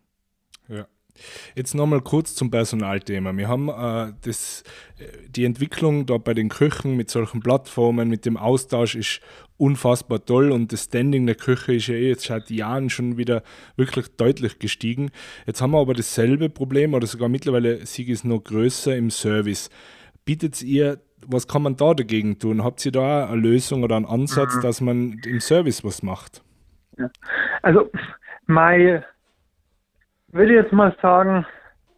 Jetzt 1.55 1.75
nochmal 1.75 2.01
kurz 2.01 2.35
zum 2.35 2.49
Personalthema. 2.49 3.35
Wir 3.35 3.47
haben 3.47 3.69
äh, 3.69 4.13
das, 4.21 4.63
äh, 4.97 5.05
die 5.29 5.45
Entwicklung 5.45 6.05
da 6.05 6.17
bei 6.17 6.33
den 6.33 6.49
Köchen 6.49 6.97
mit 6.97 7.09
solchen 7.09 7.41
Plattformen, 7.41 8.09
mit 8.09 8.25
dem 8.25 8.37
Austausch 8.37 8.95
ist 8.95 9.21
unfassbar 9.57 10.25
toll 10.25 10.51
und 10.51 10.73
das 10.73 10.85
Standing 10.85 11.25
der 11.25 11.35
Küche 11.35 11.75
ist 11.75 11.87
ja 11.87 11.95
eh 11.95 12.09
jetzt 12.09 12.25
seit 12.25 12.49
Jahren 12.49 12.89
schon 12.89 13.17
wieder 13.17 13.43
wirklich 13.75 14.07
deutlich 14.17 14.59
gestiegen. 14.59 15.11
Jetzt 15.45 15.61
haben 15.61 15.71
wir 15.71 15.79
aber 15.79 15.93
dasselbe 15.93 16.49
Problem 16.49 16.93
oder 16.93 17.07
sogar 17.07 17.29
mittlerweile 17.29 17.85
Sieg 17.85 18.09
ist 18.09 18.25
noch 18.25 18.43
größer 18.43 18.95
im 18.95 19.11
Service. 19.11 19.69
Bietet 20.25 20.61
ihr 20.63 20.99
was 21.27 21.47
kann 21.47 21.61
man 21.61 21.75
da 21.75 21.93
dagegen 21.93 22.39
tun? 22.39 22.63
Habt 22.63 22.85
ihr 22.85 22.91
da 22.91 23.27
eine 23.27 23.37
Lösung 23.37 23.83
oder 23.83 23.95
einen 23.95 24.05
Ansatz, 24.05 24.55
mhm. 24.55 24.61
dass 24.61 24.81
man 24.81 25.19
im 25.25 25.39
Service 25.39 25.83
was 25.83 26.03
macht? 26.03 26.43
Also, 27.61 27.89
mein, 28.45 29.03
würde 30.33 30.53
jetzt 30.53 30.73
mal 30.73 30.95
sagen, 31.01 31.45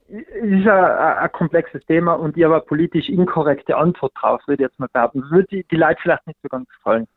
ist 0.08 0.68
ein, 0.68 0.68
ein 0.68 1.32
komplexes 1.32 1.84
Thema 1.86 2.14
und 2.14 2.38
ich 2.38 2.44
habe 2.44 2.56
eine 2.56 2.64
politisch 2.64 3.10
inkorrekte 3.10 3.76
Antwort 3.76 4.14
drauf, 4.20 4.42
würde 4.46 4.64
ich 4.64 4.70
jetzt 4.70 4.80
mal 4.80 4.90
behaupten. 4.92 5.24
Würde 5.32 5.48
die, 5.48 5.64
die 5.64 5.76
Leute 5.76 6.00
vielleicht 6.02 6.28
nicht 6.28 6.40
so 6.44 6.50
ganz 6.50 6.70
gefallen. 6.70 7.08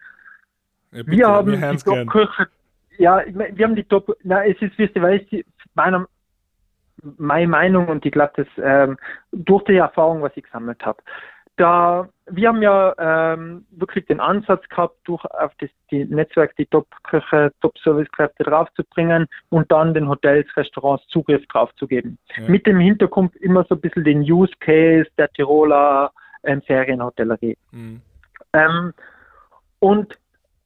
Ja, 0.92 1.02
bitte, 1.02 1.18
wir 1.18 1.28
haben 1.28 1.52
die 1.52 1.76
Top-Kirche, 1.76 2.48
ja, 2.96 3.22
wir 3.26 3.66
haben 3.66 3.76
die 3.76 3.84
Top, 3.84 4.16
na, 4.22 4.44
es 4.44 4.60
ist, 4.62 4.78
wisst 4.78 4.96
ihr, 4.96 5.02
weil 5.02 5.26
ich 5.30 5.44
meiner, 5.74 6.06
meine 7.18 7.46
Meinung 7.46 7.88
und 7.88 8.06
ich 8.06 8.12
glaube, 8.12 8.32
das 8.36 8.46
ähm, 8.56 8.96
durch 9.32 9.64
die 9.64 9.76
Erfahrung, 9.76 10.22
was 10.22 10.36
ich 10.36 10.44
gesammelt 10.44 10.84
habe 10.84 11.02
da, 11.58 12.08
wir 12.26 12.48
haben 12.48 12.62
ja 12.62 12.94
ähm, 12.98 13.66
wirklich 13.70 14.06
den 14.06 14.20
Ansatz 14.20 14.66
gehabt, 14.68 14.96
durch 15.04 15.24
auf 15.24 15.52
das 15.60 15.70
die 15.90 16.04
Netzwerk 16.04 16.54
die 16.56 16.66
Top-Köche, 16.66 17.52
Top-Service-Kräfte 17.60 18.44
draufzubringen 18.44 19.26
und 19.50 19.70
dann 19.70 19.92
den 19.92 20.08
Hotels, 20.08 20.46
Restaurants 20.56 21.06
Zugriff 21.08 21.44
drauf 21.48 21.74
zu 21.76 21.86
geben. 21.86 22.18
Ja. 22.36 22.48
Mit 22.48 22.66
dem 22.66 22.78
Hintergrund 22.78 23.34
immer 23.36 23.64
so 23.68 23.74
ein 23.74 23.80
bisschen 23.80 24.04
den 24.04 24.20
Use 24.20 24.52
Case 24.60 25.08
der 25.18 25.28
Tiroler 25.30 26.12
ähm, 26.44 26.62
Ferienhotellerie. 26.62 27.56
Mhm. 27.72 28.00
Ähm, 28.52 28.94
und 29.80 30.16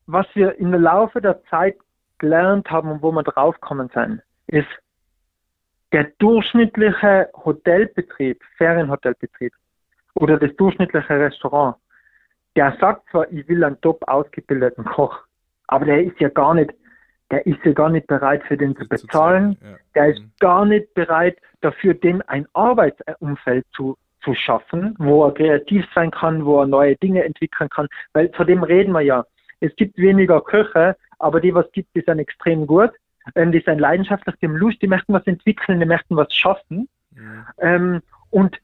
was 0.06 0.26
wir 0.34 0.58
im 0.58 0.74
Laufe 0.74 1.20
der 1.20 1.42
Zeit 1.44 1.76
gelernt 2.18 2.70
haben 2.70 2.90
und 2.90 3.02
wo 3.02 3.12
wir 3.12 3.22
draufkommen 3.22 3.90
sind, 3.94 4.20
ist, 4.46 4.68
der 5.92 6.04
durchschnittliche 6.18 7.28
Hotelbetrieb, 7.44 8.40
Ferienhotelbetrieb, 8.56 9.52
oder 10.22 10.38
das 10.38 10.54
durchschnittliche 10.56 11.18
Restaurant, 11.18 11.76
der 12.54 12.76
sagt 12.80 13.08
zwar, 13.10 13.30
ich 13.32 13.46
will 13.48 13.64
einen 13.64 13.80
top 13.80 14.02
ausgebildeten 14.06 14.84
Koch, 14.84 15.18
aber 15.66 15.84
der 15.84 16.04
ist 16.04 16.18
ja 16.20 16.28
gar 16.28 16.54
nicht, 16.54 16.72
der 17.30 17.44
ist 17.46 17.58
ja 17.64 17.72
gar 17.72 17.90
nicht 17.90 18.06
bereit 18.06 18.42
für 18.44 18.56
den 18.56 18.76
zu 18.76 18.86
bezahlen, 18.86 19.56
ja. 19.60 19.76
der 19.94 20.08
ist 20.10 20.20
mhm. 20.20 20.32
gar 20.38 20.64
nicht 20.64 20.94
bereit 20.94 21.38
dafür, 21.60 21.94
den 21.94 22.22
ein 22.22 22.46
Arbeitsumfeld 22.52 23.66
zu, 23.74 23.96
zu 24.22 24.34
schaffen, 24.34 24.94
wo 24.98 25.24
er 25.24 25.34
kreativ 25.34 25.84
sein 25.94 26.10
kann, 26.10 26.44
wo 26.44 26.60
er 26.60 26.66
neue 26.66 26.96
Dinge 26.96 27.24
entwickeln 27.24 27.68
kann, 27.70 27.88
weil 28.12 28.30
von 28.34 28.46
dem 28.46 28.62
reden 28.62 28.92
wir 28.92 29.00
ja. 29.00 29.24
Es 29.60 29.74
gibt 29.76 29.96
weniger 29.96 30.40
Köche, 30.40 30.96
aber 31.18 31.40
die, 31.40 31.54
was 31.54 31.70
gibt, 31.72 31.94
die 31.96 32.02
sind 32.06 32.18
extrem 32.18 32.66
gut, 32.66 32.90
ähm, 33.34 33.50
die 33.50 33.60
sind 33.60 33.78
leidenschaftlich, 33.78 34.36
die 34.40 34.46
haben 34.46 34.56
Lust, 34.56 34.82
die 34.82 34.88
möchten 34.88 35.12
was 35.12 35.26
entwickeln, 35.26 35.80
die 35.80 35.86
möchten 35.86 36.16
was 36.16 36.32
schaffen. 36.34 36.88
Mhm. 37.12 37.44
Ähm, 37.58 38.02
und 38.30 38.58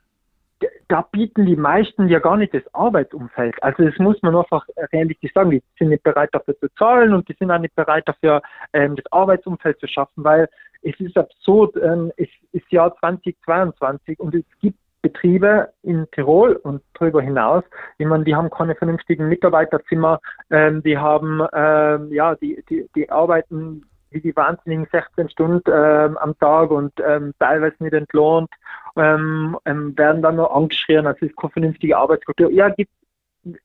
da 0.88 1.02
bieten 1.02 1.46
die 1.46 1.56
meisten 1.56 2.08
ja 2.08 2.18
gar 2.18 2.36
nicht 2.36 2.54
das 2.54 2.62
Arbeitsumfeld. 2.74 3.62
Also 3.62 3.84
das 3.84 3.98
muss 3.98 4.20
man 4.22 4.34
einfach 4.34 4.66
realistisch 4.92 5.32
sagen. 5.32 5.50
Die 5.50 5.62
sind 5.78 5.90
nicht 5.90 6.02
bereit 6.02 6.30
dafür 6.32 6.58
zu 6.58 6.68
zahlen 6.78 7.12
und 7.12 7.28
die 7.28 7.36
sind 7.38 7.50
auch 7.50 7.58
nicht 7.58 7.74
bereit 7.74 8.08
dafür, 8.08 8.42
ähm, 8.72 8.96
das 8.96 9.04
Arbeitsumfeld 9.12 9.78
zu 9.80 9.86
schaffen, 9.86 10.24
weil 10.24 10.48
es 10.82 10.98
ist 11.00 11.16
absurd, 11.16 11.76
ähm, 11.76 12.12
es 12.16 12.28
ist 12.52 12.70
Jahr 12.70 12.96
2022 12.96 14.18
und 14.20 14.34
es 14.34 14.44
gibt 14.60 14.78
Betriebe 15.02 15.72
in 15.82 16.06
Tirol 16.10 16.54
und 16.56 16.82
darüber 16.94 17.22
hinaus, 17.22 17.62
ich 17.98 18.06
meine, 18.06 18.24
die 18.24 18.34
haben 18.34 18.50
keine 18.50 18.74
vernünftigen 18.74 19.28
Mitarbeiterzimmer, 19.28 20.20
ähm, 20.50 20.82
die 20.82 20.98
haben, 20.98 21.40
ähm, 21.52 22.12
ja, 22.12 22.34
die, 22.34 22.64
die, 22.68 22.88
die 22.96 23.08
arbeiten 23.08 23.87
wie 24.10 24.20
die 24.20 24.34
wahnsinnigen 24.34 24.86
16 24.90 25.30
Stunden 25.30 25.62
ähm, 25.72 26.16
am 26.18 26.38
Tag 26.38 26.70
und 26.70 26.92
ähm, 27.06 27.34
teilweise 27.38 27.76
nicht 27.80 27.92
entlohnt, 27.92 28.50
ähm, 28.96 29.56
ähm, 29.64 29.96
werden 29.96 30.22
dann 30.22 30.36
noch 30.36 30.54
angeschrien, 30.54 31.06
also 31.06 31.18
es 31.22 31.30
ist 31.30 31.36
keine 31.36 31.52
vernünftige 31.52 31.96
Arbeitskultur. 31.96 32.50
Ja, 32.50 32.68
gibt, 32.70 32.90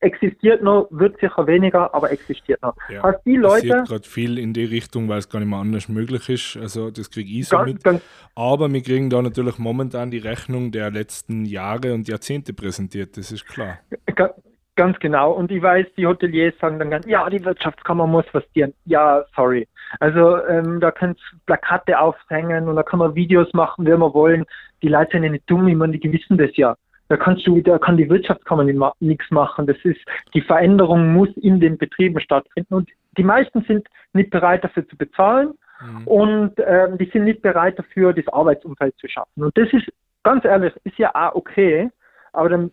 existiert 0.00 0.62
noch, 0.62 0.88
wird 0.90 1.18
sicher 1.20 1.46
weniger, 1.46 1.94
aber 1.94 2.10
existiert 2.10 2.62
noch. 2.62 2.76
Ja, 2.88 3.02
also 3.02 3.18
die 3.24 3.36
Leute. 3.36 3.84
gerade 3.86 4.08
viel 4.08 4.38
in 4.38 4.52
die 4.52 4.64
Richtung, 4.64 5.08
weil 5.08 5.18
es 5.18 5.28
gar 5.28 5.40
nicht 5.40 5.48
mehr 5.48 5.58
anders 5.58 5.88
möglich 5.88 6.28
ist. 6.28 6.56
Also 6.56 6.90
das 6.90 7.10
kriege 7.10 7.30
ich 7.30 7.48
so 7.48 7.56
ganz, 7.56 7.72
mit. 7.72 7.84
Ganz, 7.84 8.02
aber 8.34 8.72
wir 8.72 8.82
kriegen 8.82 9.10
da 9.10 9.20
natürlich 9.22 9.58
momentan 9.58 10.10
die 10.10 10.18
Rechnung 10.18 10.72
der 10.72 10.90
letzten 10.90 11.44
Jahre 11.44 11.94
und 11.94 12.08
Jahrzehnte 12.08 12.52
präsentiert, 12.52 13.16
das 13.16 13.32
ist 13.32 13.46
klar. 13.46 13.78
Ganz, 14.14 14.32
Ganz 14.76 14.98
genau. 14.98 15.32
Und 15.32 15.52
ich 15.52 15.62
weiß, 15.62 15.86
die 15.96 16.06
Hoteliers 16.06 16.54
sagen 16.60 16.80
dann 16.80 16.90
ganz, 16.90 17.06
ja, 17.06 17.28
die 17.30 17.44
Wirtschaftskammer 17.44 18.08
muss 18.08 18.24
was 18.32 18.42
dienen. 18.52 18.74
Ja, 18.86 19.24
sorry. 19.36 19.68
Also 20.00 20.44
ähm, 20.46 20.80
da 20.80 20.90
können 20.90 21.16
Plakate 21.46 21.98
aufhängen 21.98 22.68
und 22.68 22.74
da 22.74 22.82
kann 22.82 22.98
man 22.98 23.14
Videos 23.14 23.52
machen, 23.52 23.86
wie 23.86 23.90
wir 23.90 24.14
wollen. 24.14 24.44
Die 24.82 24.88
Leute 24.88 25.12
sind 25.12 25.24
ja 25.24 25.30
nicht 25.30 25.48
dumm, 25.48 25.68
ich 25.68 25.76
meine, 25.76 25.96
die 25.96 26.12
wissen 26.12 26.38
das 26.38 26.56
ja. 26.56 26.74
Da 27.08 27.16
kannst 27.16 27.46
du, 27.46 27.60
da 27.60 27.78
kann 27.78 27.96
die 27.96 28.08
Wirtschaftskammer 28.08 28.64
nichts 28.98 29.30
machen. 29.30 29.66
Das 29.66 29.76
ist, 29.84 30.00
die 30.32 30.40
Veränderung 30.40 31.12
muss 31.12 31.28
in 31.36 31.60
den 31.60 31.78
Betrieben 31.78 32.18
stattfinden. 32.18 32.74
Und 32.74 32.90
die 33.16 33.22
meisten 33.24 33.62
sind 33.68 33.86
nicht 34.12 34.30
bereit 34.30 34.64
dafür 34.64 34.88
zu 34.88 34.96
bezahlen 34.96 35.52
mhm. 35.80 36.06
und 36.08 36.52
ähm, 36.66 36.98
die 36.98 37.08
sind 37.12 37.24
nicht 37.24 37.42
bereit 37.42 37.78
dafür, 37.78 38.12
das 38.12 38.26
Arbeitsumfeld 38.28 38.96
zu 38.98 39.06
schaffen. 39.06 39.44
Und 39.44 39.56
das 39.56 39.72
ist, 39.72 39.86
ganz 40.24 40.44
ehrlich, 40.44 40.72
ist 40.82 40.98
ja 40.98 41.14
auch 41.14 41.36
okay, 41.36 41.90
aber 42.32 42.48
dann 42.48 42.70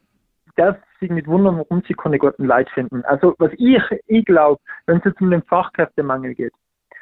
darf 0.56 0.78
sich 1.00 1.10
nicht 1.10 1.28
wundern, 1.28 1.58
warum 1.58 1.84
sie 1.88 1.94
keine 1.94 2.18
guten 2.18 2.46
Leute 2.46 2.72
finden. 2.74 3.04
Also 3.06 3.36
was 3.38 3.52
ich, 3.58 3.82
ich 4.08 4.26
glaube, 4.26 4.60
wenn 4.86 4.98
es 4.98 5.06
jetzt 5.06 5.22
um 5.22 5.32
den 5.32 5.44
Fachkräftemangel 5.44 6.36
geht, 6.36 6.54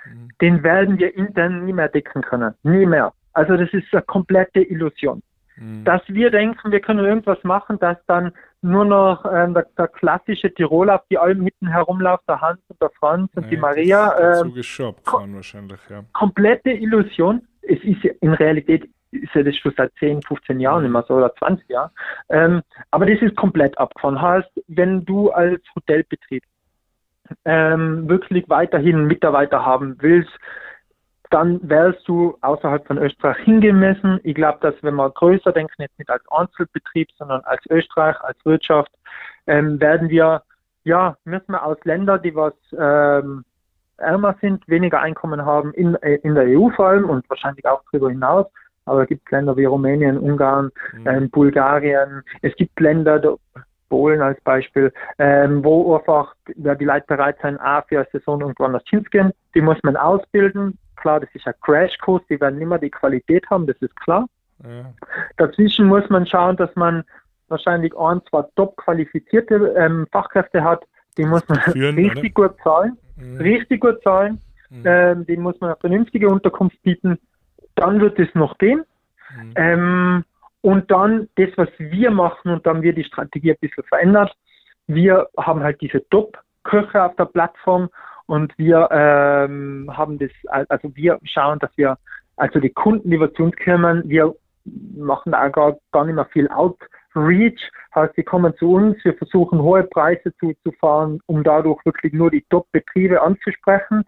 mhm. 0.05 0.29
den 0.41 0.63
werden 0.63 0.97
wir 0.97 1.15
intern 1.15 1.65
nie 1.65 1.73
mehr 1.73 1.89
decken 1.89 2.21
können. 2.21 2.53
Nie 2.63 2.85
mehr. 2.85 3.13
Also 3.33 3.57
das 3.57 3.71
ist 3.73 3.93
eine 3.93 4.01
komplette 4.03 4.61
Illusion. 4.61 5.21
Mhm. 5.57 5.83
Dass 5.83 6.01
wir 6.07 6.31
denken, 6.31 6.71
wir 6.71 6.79
können 6.79 7.05
irgendwas 7.05 7.43
machen, 7.43 7.79
dass 7.79 7.97
dann 8.07 8.31
nur 8.61 8.85
noch 8.85 9.25
ähm, 9.25 9.53
der, 9.53 9.67
der, 9.77 9.87
klassische 9.87 10.53
Tiroler 10.53 10.95
auf 10.95 11.07
die 11.09 11.17
Alm 11.17 11.43
mitten 11.43 11.67
herumläuft, 11.67 12.23
der 12.27 12.41
Hans 12.41 12.59
und 12.67 12.81
der 12.81 12.89
Franz 12.91 13.31
und 13.35 13.45
nee, 13.45 13.51
die 13.51 13.57
Maria. 13.57 14.41
Ähm, 14.41 14.53
wahrscheinlich, 15.35 15.79
ja. 15.89 16.03
Komplette 16.13 16.71
Illusion. 16.71 17.41
Es 17.61 17.79
ist 17.83 18.03
in 18.03 18.33
Realität 18.33 18.89
ist 19.11 19.33
ja 19.33 19.43
das 19.43 19.55
schon 19.55 19.73
seit 19.75 19.91
10, 19.99 20.21
15 20.23 20.59
Jahren 20.59 20.85
immer 20.85 21.03
so 21.03 21.15
oder 21.15 21.33
20 21.35 21.67
Jahren. 21.69 21.91
Ähm, 22.29 22.61
aber 22.91 23.05
das 23.05 23.21
ist 23.21 23.35
komplett 23.35 23.77
abgefahren. 23.77 24.21
Heißt, 24.21 24.49
wenn 24.67 25.05
du 25.05 25.31
als 25.31 25.61
Hotelbetrieb 25.75 26.43
ähm, 27.45 28.07
wirklich 28.07 28.45
weiterhin 28.49 29.05
Mitarbeiter 29.05 29.65
haben 29.65 29.95
willst, 29.99 30.31
dann 31.29 31.59
wärst 31.61 32.07
du 32.07 32.37
außerhalb 32.41 32.85
von 32.87 32.97
Österreich 32.97 33.37
hingemessen. 33.43 34.19
Ich 34.23 34.33
glaube, 34.33 34.59
dass 34.61 34.73
wenn 34.81 34.95
wir 34.95 35.09
größer 35.11 35.51
denken, 35.51 35.73
jetzt 35.77 35.97
nicht 35.99 36.09
als 36.09 36.23
Einzelbetrieb, 36.31 37.09
sondern 37.17 37.41
als 37.41 37.61
Österreich, 37.69 38.19
als 38.21 38.37
Wirtschaft, 38.45 38.91
ähm, 39.45 39.79
werden 39.79 40.09
wir, 40.09 40.43
ja, 40.85 41.17
müssen 41.25 41.51
wir 41.51 41.63
aus 41.63 41.77
Ländern, 41.83 42.21
die 42.23 42.35
was 42.35 42.53
ähm, 42.77 43.45
ärmer 43.97 44.35
sind, 44.41 44.67
weniger 44.67 45.01
Einkommen 45.01 45.45
haben, 45.45 45.73
in, 45.73 45.95
äh, 45.95 46.15
in 46.23 46.33
der 46.33 46.45
EU 46.45 46.69
vor 46.69 46.87
allem 46.87 47.09
und 47.09 47.29
wahrscheinlich 47.29 47.65
auch 47.67 47.83
darüber 47.91 48.09
hinaus, 48.09 48.47
aber 48.89 49.03
es 49.03 49.09
gibt 49.09 49.29
Länder 49.31 49.55
wie 49.55 49.65
Rumänien, 49.65 50.17
Ungarn, 50.17 50.71
mhm. 50.93 51.07
ähm, 51.07 51.29
Bulgarien. 51.29 52.23
Es 52.41 52.55
gibt 52.55 52.79
Länder, 52.79 53.37
Polen 53.89 54.21
als 54.21 54.39
Beispiel, 54.41 54.93
ähm, 55.17 55.63
wo 55.63 55.95
einfach 55.95 56.35
ja, 56.55 56.75
die 56.75 56.85
Leute 56.85 57.05
bereit 57.07 57.37
sind, 57.41 57.59
A, 57.59 57.81
für 57.81 57.97
eine 57.97 58.07
Saison 58.11 58.39
irgendwann 58.41 58.73
das 58.73 58.83
hinzugehen. 58.87 59.33
Die 59.55 59.61
muss 59.61 59.77
man 59.83 59.97
ausbilden. 59.97 60.77
Klar, 60.95 61.19
das 61.19 61.29
ist 61.33 61.47
ein 61.47 61.53
Crashkurs, 61.61 62.21
die 62.29 62.39
werden 62.39 62.61
immer 62.61 62.77
die 62.77 62.89
Qualität 62.89 63.49
haben, 63.49 63.67
das 63.67 63.77
ist 63.77 63.95
klar. 64.01 64.27
Ja. 64.63 64.93
Dazwischen 65.37 65.87
muss 65.87 66.07
man 66.09 66.25
schauen, 66.25 66.57
dass 66.57 66.73
man 66.75 67.03
wahrscheinlich 67.47 67.97
ein, 67.97 68.21
zwei 68.29 68.43
top 68.55 68.75
qualifizierte 68.77 69.73
ähm, 69.77 70.05
Fachkräfte 70.11 70.63
hat, 70.63 70.83
die 71.17 71.25
muss 71.25 71.47
man 71.47 71.59
führen, 71.59 71.95
richtig 71.95 72.35
gut 72.35 72.55
zahlen, 72.63 72.97
mhm. 73.15 73.37
richtig 73.37 73.81
gut 73.81 74.03
zahlen, 74.03 74.41
mhm. 74.69 74.83
ähm, 74.85 75.25
muss 75.37 75.59
man 75.61 75.71
eine 75.71 75.79
vernünftige 75.79 76.27
Unterkunft 76.27 76.81
bieten 76.83 77.17
dann 77.75 77.99
wird 78.01 78.19
es 78.19 78.33
noch 78.35 78.57
gehen. 78.57 78.83
Mhm. 79.35 79.53
Ähm, 79.55 80.25
und 80.61 80.91
dann 80.91 81.29
das, 81.35 81.49
was 81.55 81.69
wir 81.77 82.11
machen, 82.11 82.51
und 82.51 82.65
dann 82.65 82.77
haben 82.77 82.83
wir 82.83 82.93
die 82.93 83.03
Strategie 83.03 83.51
ein 83.51 83.57
bisschen 83.61 83.83
verändert. 83.85 84.35
Wir 84.87 85.27
haben 85.37 85.63
halt 85.63 85.79
diese 85.81 86.07
Top-Köche 86.09 87.01
auf 87.01 87.15
der 87.15 87.25
Plattform 87.25 87.89
und 88.25 88.55
wir 88.57 88.89
ähm, 88.91 89.89
haben 89.91 90.19
das, 90.19 90.31
also 90.47 90.93
wir 90.95 91.17
schauen, 91.23 91.59
dass 91.59 91.71
wir, 91.77 91.97
also 92.35 92.59
die 92.59 92.69
Kunden, 92.69 93.09
die 93.09 93.19
wir 93.19 93.33
zu 93.33 93.43
uns 93.43 93.55
kommen, 93.63 94.03
wir 94.05 94.35
machen 94.95 95.31
da 95.31 95.47
gar, 95.47 95.77
gar 95.91 96.05
nicht 96.05 96.15
mehr 96.15 96.25
viel 96.25 96.47
Outreach, 96.49 97.71
heißt, 97.95 98.15
sie 98.15 98.23
kommen 98.23 98.53
zu 98.57 98.73
uns, 98.73 98.97
wir 99.03 99.13
versuchen 99.15 99.61
hohe 99.61 99.83
Preise 99.83 100.33
zu, 100.39 100.53
zu 100.63 100.71
fahren, 100.73 101.19
um 101.27 101.43
dadurch 101.43 101.83
wirklich 101.85 102.13
nur 102.13 102.29
die 102.29 102.45
Top-Betriebe 102.49 103.21
anzusprechen 103.21 104.03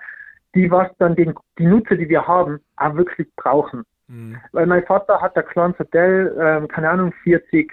die 0.56 0.70
was 0.70 0.89
dann 0.99 1.16
den, 1.16 1.34
die 1.58 1.66
Nutzer, 1.66 1.95
die 1.95 2.10
wir 2.10 2.28
haben, 2.28 2.60
auch 2.78 2.95
wirklich 2.95 3.28
brauchen. 3.36 3.84
Mhm. 4.08 4.38
Weil 4.52 4.66
mein 4.66 4.86
Vater 4.86 5.22
hat 5.22 5.38
ein 5.38 5.45
kleines 5.45 5.80
Hotel, 5.80 6.36
ähm, 6.39 6.68
keine 6.68 6.89
Ahnung, 6.89 7.14
40, 7.24 7.72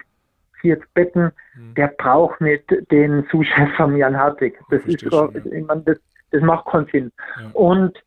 40 0.61 0.95
Betten, 0.95 1.33
mhm. 1.57 1.75
der 1.75 1.89
braucht 1.89 2.41
nicht 2.41 2.65
den 2.91 3.27
Zuschef 3.31 3.75
von 3.77 3.97
Jan 3.97 4.17
Hartig. 4.17 4.59
Das 4.71 4.85
ist 4.85 5.01
schon, 5.01 5.35
ja. 5.35 5.53
ich 5.53 5.67
meine, 5.67 5.83
das, 5.83 5.99
das 6.31 6.43
macht 6.43 6.67
keinen 6.67 6.87
Sinn. 6.87 7.13
Ja. 7.41 7.51
Und 7.53 7.99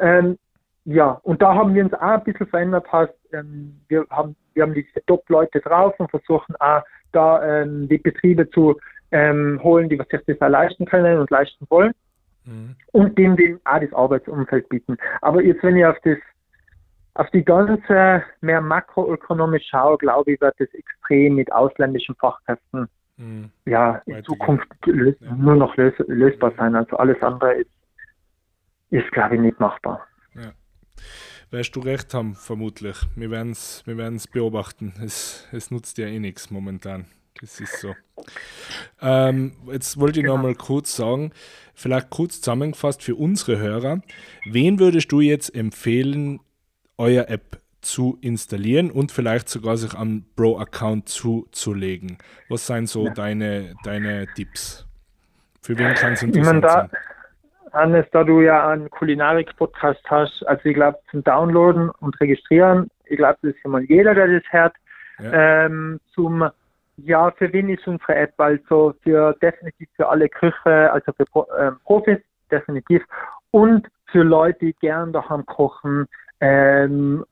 ähm, 0.00 0.38
ja, 0.84 1.20
und 1.22 1.42
da 1.42 1.54
haben 1.54 1.74
wir 1.74 1.84
uns 1.84 1.92
auch 1.94 2.00
ein 2.00 2.24
bisschen 2.24 2.46
verändert, 2.46 2.90
heißt, 2.90 3.12
ähm, 3.32 3.78
wir 3.88 4.06
haben, 4.10 4.34
wir 4.54 4.62
haben 4.62 4.74
diese 4.74 5.04
Top-Leute 5.06 5.60
drauf 5.60 5.94
und 5.98 6.10
versuchen 6.10 6.56
auch 6.60 6.82
da 7.12 7.62
ähm, 7.62 7.88
die 7.88 7.98
Betriebe 7.98 8.48
zu, 8.50 8.76
ähm, 9.10 9.60
holen, 9.62 9.88
die 9.88 9.96
sich 9.96 10.38
das 10.38 10.50
leisten 10.50 10.84
können 10.86 11.18
und 11.18 11.30
leisten 11.30 11.66
wollen. 11.70 11.92
Mhm. 12.48 12.76
Und 12.92 13.18
dem, 13.18 13.36
dem 13.36 13.60
auch 13.64 13.80
das 13.80 13.92
Arbeitsumfeld 13.92 14.68
bieten. 14.68 14.96
Aber 15.20 15.42
jetzt, 15.42 15.62
wenn 15.62 15.76
ich 15.76 15.84
auf 15.84 15.98
das 16.02 16.18
auf 17.14 17.28
die 17.30 17.44
ganze 17.44 18.22
mehr 18.40 18.60
makroökonomisch 18.60 19.66
schaue, 19.68 19.98
glaube 19.98 20.32
ich, 20.32 20.40
wird 20.40 20.54
das 20.58 20.68
extrem 20.72 21.34
mit 21.34 21.50
ausländischen 21.50 22.14
Fachkräften 22.14 22.88
mhm. 23.16 23.50
ja, 23.66 24.00
in 24.06 24.22
Zukunft 24.24 24.68
lös 24.86 25.16
ja. 25.20 25.34
nur 25.34 25.56
noch 25.56 25.76
lös 25.76 25.94
lösbar 26.06 26.52
sein. 26.56 26.76
Also 26.76 26.96
alles 26.96 27.20
andere 27.20 27.54
ist, 27.54 27.70
ist 28.90 29.10
glaube 29.10 29.34
ich, 29.34 29.40
nicht 29.40 29.58
machbar. 29.58 30.06
Ja. 30.34 30.52
Wirst 31.50 31.74
du 31.74 31.80
recht 31.80 32.14
haben, 32.14 32.36
vermutlich. 32.36 32.96
Wir 33.16 33.30
werden 33.32 33.52
es 33.52 33.82
wir 33.84 33.96
beobachten. 34.32 34.94
Es, 35.02 35.48
es 35.50 35.72
nutzt 35.72 35.98
ja 35.98 36.06
eh 36.06 36.20
nichts 36.20 36.52
momentan. 36.52 37.06
Das 37.40 37.60
ist 37.60 37.80
so. 37.80 37.94
Ähm, 39.00 39.52
jetzt 39.70 39.98
wollte 39.98 40.20
ich 40.20 40.24
genau. 40.24 40.36
noch 40.36 40.42
mal 40.42 40.54
kurz 40.54 40.96
sagen, 40.96 41.32
vielleicht 41.74 42.10
kurz 42.10 42.40
zusammengefasst 42.40 43.02
für 43.02 43.14
unsere 43.14 43.58
Hörer. 43.58 44.00
Wen 44.44 44.78
würdest 44.80 45.12
du 45.12 45.20
jetzt 45.20 45.54
empfehlen, 45.54 46.40
euer 46.96 47.28
App 47.28 47.60
zu 47.80 48.18
installieren 48.20 48.90
und 48.90 49.12
vielleicht 49.12 49.48
sogar 49.48 49.76
sich 49.76 49.94
am 49.94 50.24
Pro-Account 50.36 51.08
zuzulegen? 51.08 52.18
Was 52.48 52.66
sind 52.66 52.88
so 52.88 53.06
ja. 53.06 53.14
deine, 53.14 53.74
deine 53.84 54.26
Tipps? 54.34 54.86
Für 55.62 55.78
wen 55.78 55.94
kann 55.94 56.14
es 56.14 56.22
interessant 56.22 56.64
da, 56.64 56.70
sein? 56.70 56.90
Hannes, 57.72 58.06
da 58.12 58.24
du 58.24 58.40
ja 58.40 58.68
einen 58.68 58.90
Kulinarik-Podcast 58.90 60.00
hast, 60.06 60.42
also 60.46 60.64
ich 60.64 60.74
glaube 60.74 60.98
zum 61.10 61.22
Downloaden 61.22 61.90
und 61.90 62.18
Registrieren, 62.20 62.90
ich 63.04 63.16
glaube, 63.16 63.38
das 63.42 63.54
ist 63.54 63.66
mal 63.66 63.84
jeder, 63.84 64.14
der 64.14 64.26
das 64.28 64.42
hört. 64.50 64.74
Ja. 65.20 65.66
Ähm, 65.66 66.00
zum 66.14 66.48
ja, 67.04 67.30
für 67.32 67.52
wen 67.52 67.68
ist 67.68 67.86
unsere 67.86 68.14
App? 68.14 68.34
Also 68.38 68.94
für 69.02 69.34
definitiv 69.40 69.88
für 69.96 70.08
alle 70.08 70.28
Küche, 70.28 70.92
also 70.92 71.12
für 71.12 71.26
ähm, 71.58 71.76
Profis 71.84 72.18
definitiv 72.50 73.02
und 73.50 73.88
für 74.06 74.22
Leute, 74.22 74.58
die 74.60 74.72
gern 74.74 75.12
daheim 75.12 75.44
kochen, 75.46 76.06
ähm, 76.40 77.24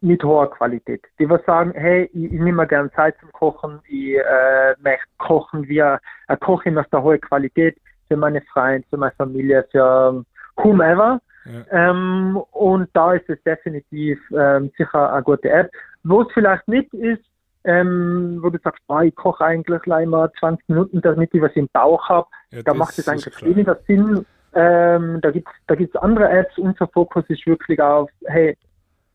mit 0.00 0.22
hoher 0.22 0.50
Qualität. 0.50 1.02
Die 1.18 1.28
was 1.28 1.44
sagen, 1.46 1.72
hey, 1.74 2.10
ich, 2.12 2.24
ich 2.24 2.32
nehme 2.32 2.52
mir 2.52 2.66
gern 2.66 2.92
Zeit 2.92 3.16
zum 3.20 3.32
Kochen, 3.32 3.80
ich 3.88 4.16
äh, 4.16 4.74
möchte 4.80 5.06
kochen, 5.18 5.66
wir 5.68 5.98
äh, 6.28 6.36
kochen 6.36 6.78
aus 6.78 6.88
der 6.92 7.02
hohen 7.02 7.20
Qualität 7.20 7.76
für 8.08 8.16
meine 8.16 8.42
Freunde, 8.52 8.86
für 8.90 8.98
meine 8.98 9.12
Familie, 9.12 9.66
für 9.70 10.24
whomever. 10.56 11.20
Ja. 11.44 11.90
Ähm, 11.90 12.36
und 12.52 12.88
da 12.92 13.14
ist 13.14 13.28
es 13.28 13.42
definitiv 13.44 14.18
ähm, 14.36 14.70
sicher 14.76 15.12
eine 15.12 15.22
gute 15.22 15.48
App. 15.48 15.70
Wo 16.04 16.22
es 16.22 16.28
vielleicht 16.32 16.66
nicht 16.68 16.92
ist, 16.92 17.24
ähm, 17.66 18.38
wo 18.40 18.48
du 18.48 18.58
sagst, 18.62 18.82
oh, 18.88 19.00
ich 19.00 19.14
koche 19.14 19.44
eigentlich 19.44 19.82
gleich 19.82 20.06
mal 20.06 20.30
20 20.38 20.68
Minuten, 20.68 21.00
damit 21.02 21.34
ich 21.34 21.42
was 21.42 21.54
im 21.56 21.68
Bauch 21.72 22.08
habe, 22.08 22.28
ja, 22.52 22.62
da 22.62 22.74
macht 22.74 22.98
es 22.98 23.08
eigentlich 23.08 23.44
weniger 23.44 23.76
Sinn. 23.86 24.24
Ähm, 24.54 25.20
da 25.20 25.30
gibt 25.32 25.48
es 25.48 25.54
da 25.66 25.74
gibt's 25.74 25.96
andere 25.96 26.30
Apps. 26.30 26.56
Unser 26.58 26.86
Fokus 26.88 27.24
ist 27.28 27.46
wirklich 27.46 27.80
auf, 27.80 28.08
hey, 28.26 28.56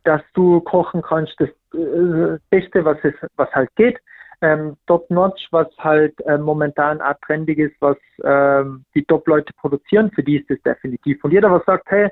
dass 0.03 0.21
du 0.33 0.59
kochen 0.61 1.01
kannst, 1.01 1.33
das 1.39 1.49
äh, 1.73 2.37
Beste, 2.49 2.83
was 2.83 2.97
es, 3.03 3.13
was 3.37 3.49
halt 3.51 3.73
geht. 3.75 3.97
Ähm, 4.41 4.75
Top 4.87 5.09
Notch, 5.09 5.47
was 5.51 5.67
halt 5.77 6.19
äh, 6.25 6.37
momentan 6.37 7.01
auch 7.01 7.13
trendig 7.25 7.59
ist, 7.59 7.75
was 7.79 7.97
ähm, 8.23 8.83
die 8.95 9.05
Top-Leute 9.05 9.53
produzieren, 9.53 10.11
für 10.11 10.23
die 10.23 10.37
ist 10.37 10.49
das 10.49 10.61
definitiv. 10.63 11.23
Und 11.23 11.31
jeder, 11.31 11.51
was 11.51 11.63
sagt, 11.65 11.89
hey, 11.89 12.09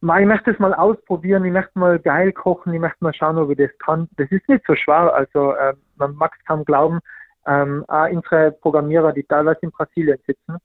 ich 0.00 0.26
möchte 0.26 0.50
es 0.52 0.58
mal 0.58 0.74
ausprobieren, 0.74 1.44
ich 1.44 1.52
möchte 1.52 1.78
mal 1.78 1.98
geil 1.98 2.32
kochen, 2.32 2.72
ich 2.72 2.80
möchte 2.80 3.02
mal 3.02 3.14
schauen, 3.14 3.38
ob 3.38 3.50
ich 3.50 3.58
das 3.58 3.76
kann. 3.78 4.08
Das 4.16 4.30
ist 4.30 4.48
nicht 4.48 4.64
so 4.66 4.74
schwer, 4.76 5.12
also 5.12 5.52
äh, 5.52 5.74
man 5.96 6.14
mag 6.14 6.32
es 6.38 6.44
kaum 6.46 6.64
glauben. 6.64 7.00
Ähm, 7.46 7.84
auch 7.88 8.08
unsere 8.08 8.52
Programmierer, 8.52 9.12
die 9.12 9.24
teilweise 9.24 9.60
in 9.62 9.70
Brasilien 9.70 10.18
sitzen, 10.26 10.58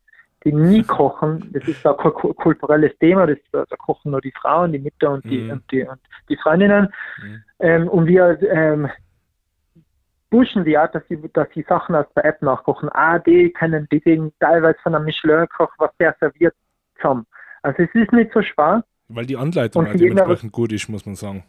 die 0.44 0.52
nie 0.52 0.84
kochen, 0.88 1.50
das 1.54 1.68
ist 1.68 1.86
ein 1.86 1.96
kulturelles 1.96 2.98
Thema, 3.00 3.26
das, 3.26 3.38
da 3.52 3.66
kochen 3.78 4.12
nur 4.12 4.22
die 4.22 4.34
Frauen, 4.40 4.72
die 4.72 4.80
Mütter 4.80 5.12
und 5.12 5.24
die, 5.26 5.40
mhm. 5.40 5.52
und 5.52 5.72
die, 5.72 5.84
und 5.84 6.00
die 6.30 6.38
Freundinnen. 6.38 6.94
Mhm. 7.22 7.44
Ähm, 7.60 7.88
und 7.88 8.06
wir 8.06 8.38
ähm, 8.52 8.90
pushen 10.30 10.66
die 10.66 10.78
auch, 10.78 10.92
dass 10.92 11.04
sie, 11.08 11.20
dass 11.34 11.48
sie 11.54 11.66
Sachen 11.70 11.96
aus 11.96 12.06
der 12.16 12.26
App 12.26 12.42
nachkochen. 12.42 12.90
Ah, 12.94 13.20
die 13.20 13.52
können 13.52 13.88
die 13.92 14.32
teilweise 14.40 14.78
von 14.84 14.94
einem 14.94 15.06
Michelin-Koch, 15.06 15.72
was 15.78 15.96
der 15.98 16.16
serviert, 16.20 16.56
zusammen. 16.98 17.26
Also 17.62 17.84
es 17.84 17.96
ist 17.96 18.12
nicht 18.12 18.34
so 18.34 18.42
schwer. 18.42 18.84
Weil 19.10 19.26
die 19.26 19.38
Anleitung 19.38 19.86
halt 19.86 20.00
dementsprechend 20.00 20.52
gut 20.52 20.72
ist, 20.72 20.90
muss 20.90 21.06
man 21.06 21.16
sagen. 21.16 21.44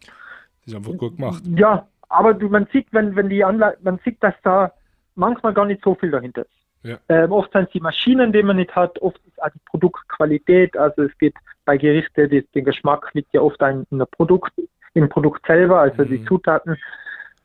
Das 0.00 0.68
ist 0.68 0.74
einfach 0.74 0.96
gut 0.96 1.16
gemacht. 1.16 1.42
Ja, 1.56 1.86
aber 2.08 2.34
du, 2.34 2.48
man 2.48 2.66
sieht, 2.72 2.86
wenn, 2.92 3.16
wenn 3.16 3.28
die 3.28 3.44
Anleitung, 3.44 3.82
man 3.84 4.00
sieht, 4.04 4.22
dass 4.22 4.34
da 4.42 4.72
manchmal 5.14 5.54
gar 5.54 5.64
nicht 5.64 5.82
so 5.82 5.94
viel 5.94 6.10
dahinter 6.10 6.42
ist. 6.42 6.60
Ja. 6.82 6.98
Ähm, 7.08 7.32
oft 7.32 7.52
sind 7.52 7.64
es 7.64 7.70
die 7.72 7.80
Maschinen, 7.80 8.32
die 8.32 8.42
man 8.42 8.56
nicht 8.56 8.74
hat, 8.74 9.00
oft 9.02 9.20
ist 9.26 9.42
auch 9.42 9.50
die 9.50 9.60
Produktqualität, 9.66 10.76
also 10.76 11.02
es 11.02 11.18
geht 11.18 11.34
bei 11.66 11.76
Gerichte, 11.76 12.26
die, 12.26 12.46
den 12.54 12.64
Geschmack 12.64 13.10
liegt 13.12 13.34
ja 13.34 13.42
oft 13.42 13.62
ein, 13.62 13.84
in 13.90 13.98
der 13.98 14.06
Produkt, 14.06 14.52
im 14.94 15.08
Produkt 15.08 15.46
selber, 15.46 15.80
also 15.80 16.02
mhm. 16.02 16.08
die 16.08 16.24
Zutaten. 16.24 16.76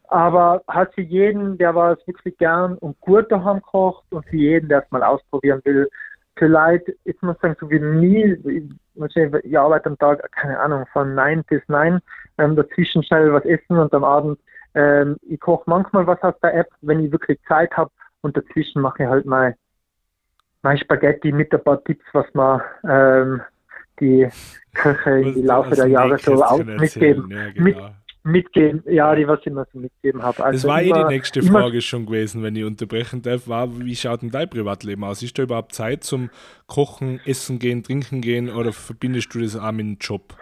Aber 0.07 0.63
halt 0.67 0.93
für 0.93 1.01
jeden, 1.01 1.57
der 1.57 1.75
was 1.75 1.97
wirklich 2.07 2.37
gern 2.37 2.77
und 2.77 2.99
gut 3.01 3.31
daheim 3.31 3.61
kocht 3.61 4.05
und 4.11 4.25
für 4.25 4.37
jeden, 4.37 4.69
der 4.69 4.83
es 4.83 4.91
mal 4.91 5.03
ausprobieren 5.03 5.61
will, 5.65 5.89
Leute, 6.39 6.95
ich 7.05 7.21
muss 7.21 7.39
sagen, 7.39 7.55
so 7.59 7.69
wie 7.69 7.79
nie, 7.79 8.37
ich 9.43 9.57
arbeite 9.57 9.89
am 9.89 9.97
Tag, 9.97 10.29
keine 10.33 10.59
Ahnung, 10.59 10.85
von 10.91 11.15
9 11.15 11.43
bis 11.45 11.61
9, 11.67 11.99
ähm, 12.37 12.55
dazwischen 12.55 13.03
schnell 13.03 13.31
was 13.31 13.45
essen 13.45 13.77
und 13.77 13.93
am 13.93 14.03
Abend, 14.03 14.39
ähm, 14.73 15.17
ich 15.21 15.39
koche 15.39 15.63
manchmal 15.67 16.05
was 16.05 16.21
aus 16.21 16.35
der 16.43 16.53
App, 16.55 16.67
wenn 16.81 17.05
ich 17.05 17.11
wirklich 17.11 17.39
Zeit 17.47 17.71
habe 17.77 17.91
und 18.21 18.35
dazwischen 18.35 18.81
mache 18.81 19.03
ich 19.03 19.09
halt 19.09 19.25
mal 19.25 19.55
mein 20.61 20.77
Spaghetti 20.77 21.31
mit 21.31 21.53
ein 21.53 21.63
paar 21.63 21.81
Tipps, 21.83 22.05
was 22.11 22.25
man 22.33 22.61
ähm, 22.87 23.41
die 23.99 24.27
Köche 24.73 25.19
im 25.21 25.45
Laufe 25.45 25.75
der 25.75 25.87
Jahre 25.87 26.17
so 26.17 26.33
mitgeben. 26.63 27.29
Ja, 27.29 27.51
genau. 27.51 27.63
mit, 27.63 27.77
mitgeben, 28.25 28.83
ja, 28.87 29.13
die 29.13 29.27
was 29.27 29.39
ich 29.41 29.47
immer 29.47 29.65
so 29.71 29.79
mitgeben 29.79 30.23
habe. 30.23 30.43
Also 30.43 30.67
das 30.67 30.67
war 30.67 30.81
immer, 30.81 30.97
eh 30.97 31.03
die 31.03 31.13
nächste 31.13 31.43
Frage 31.43 31.81
schon 31.81 32.07
gewesen, 32.07 32.41
wenn 32.41 32.55
ich 32.55 32.63
unterbrechen 32.63 33.21
darf, 33.21 33.47
war, 33.47 33.79
wie 33.79 33.95
schaut 33.95 34.23
denn 34.23 34.31
dein 34.31 34.49
Privatleben 34.49 35.03
aus? 35.03 35.21
Ist 35.21 35.37
da 35.37 35.43
überhaupt 35.43 35.73
Zeit 35.73 36.03
zum 36.03 36.31
Kochen, 36.65 37.21
Essen 37.25 37.59
gehen, 37.59 37.83
Trinken 37.83 38.21
gehen 38.21 38.49
oder 38.49 38.73
verbindest 38.73 39.33
du 39.35 39.41
das 39.41 39.55
auch 39.55 39.71
mit 39.71 39.85
dem 39.85 39.97
Job? 39.99 40.33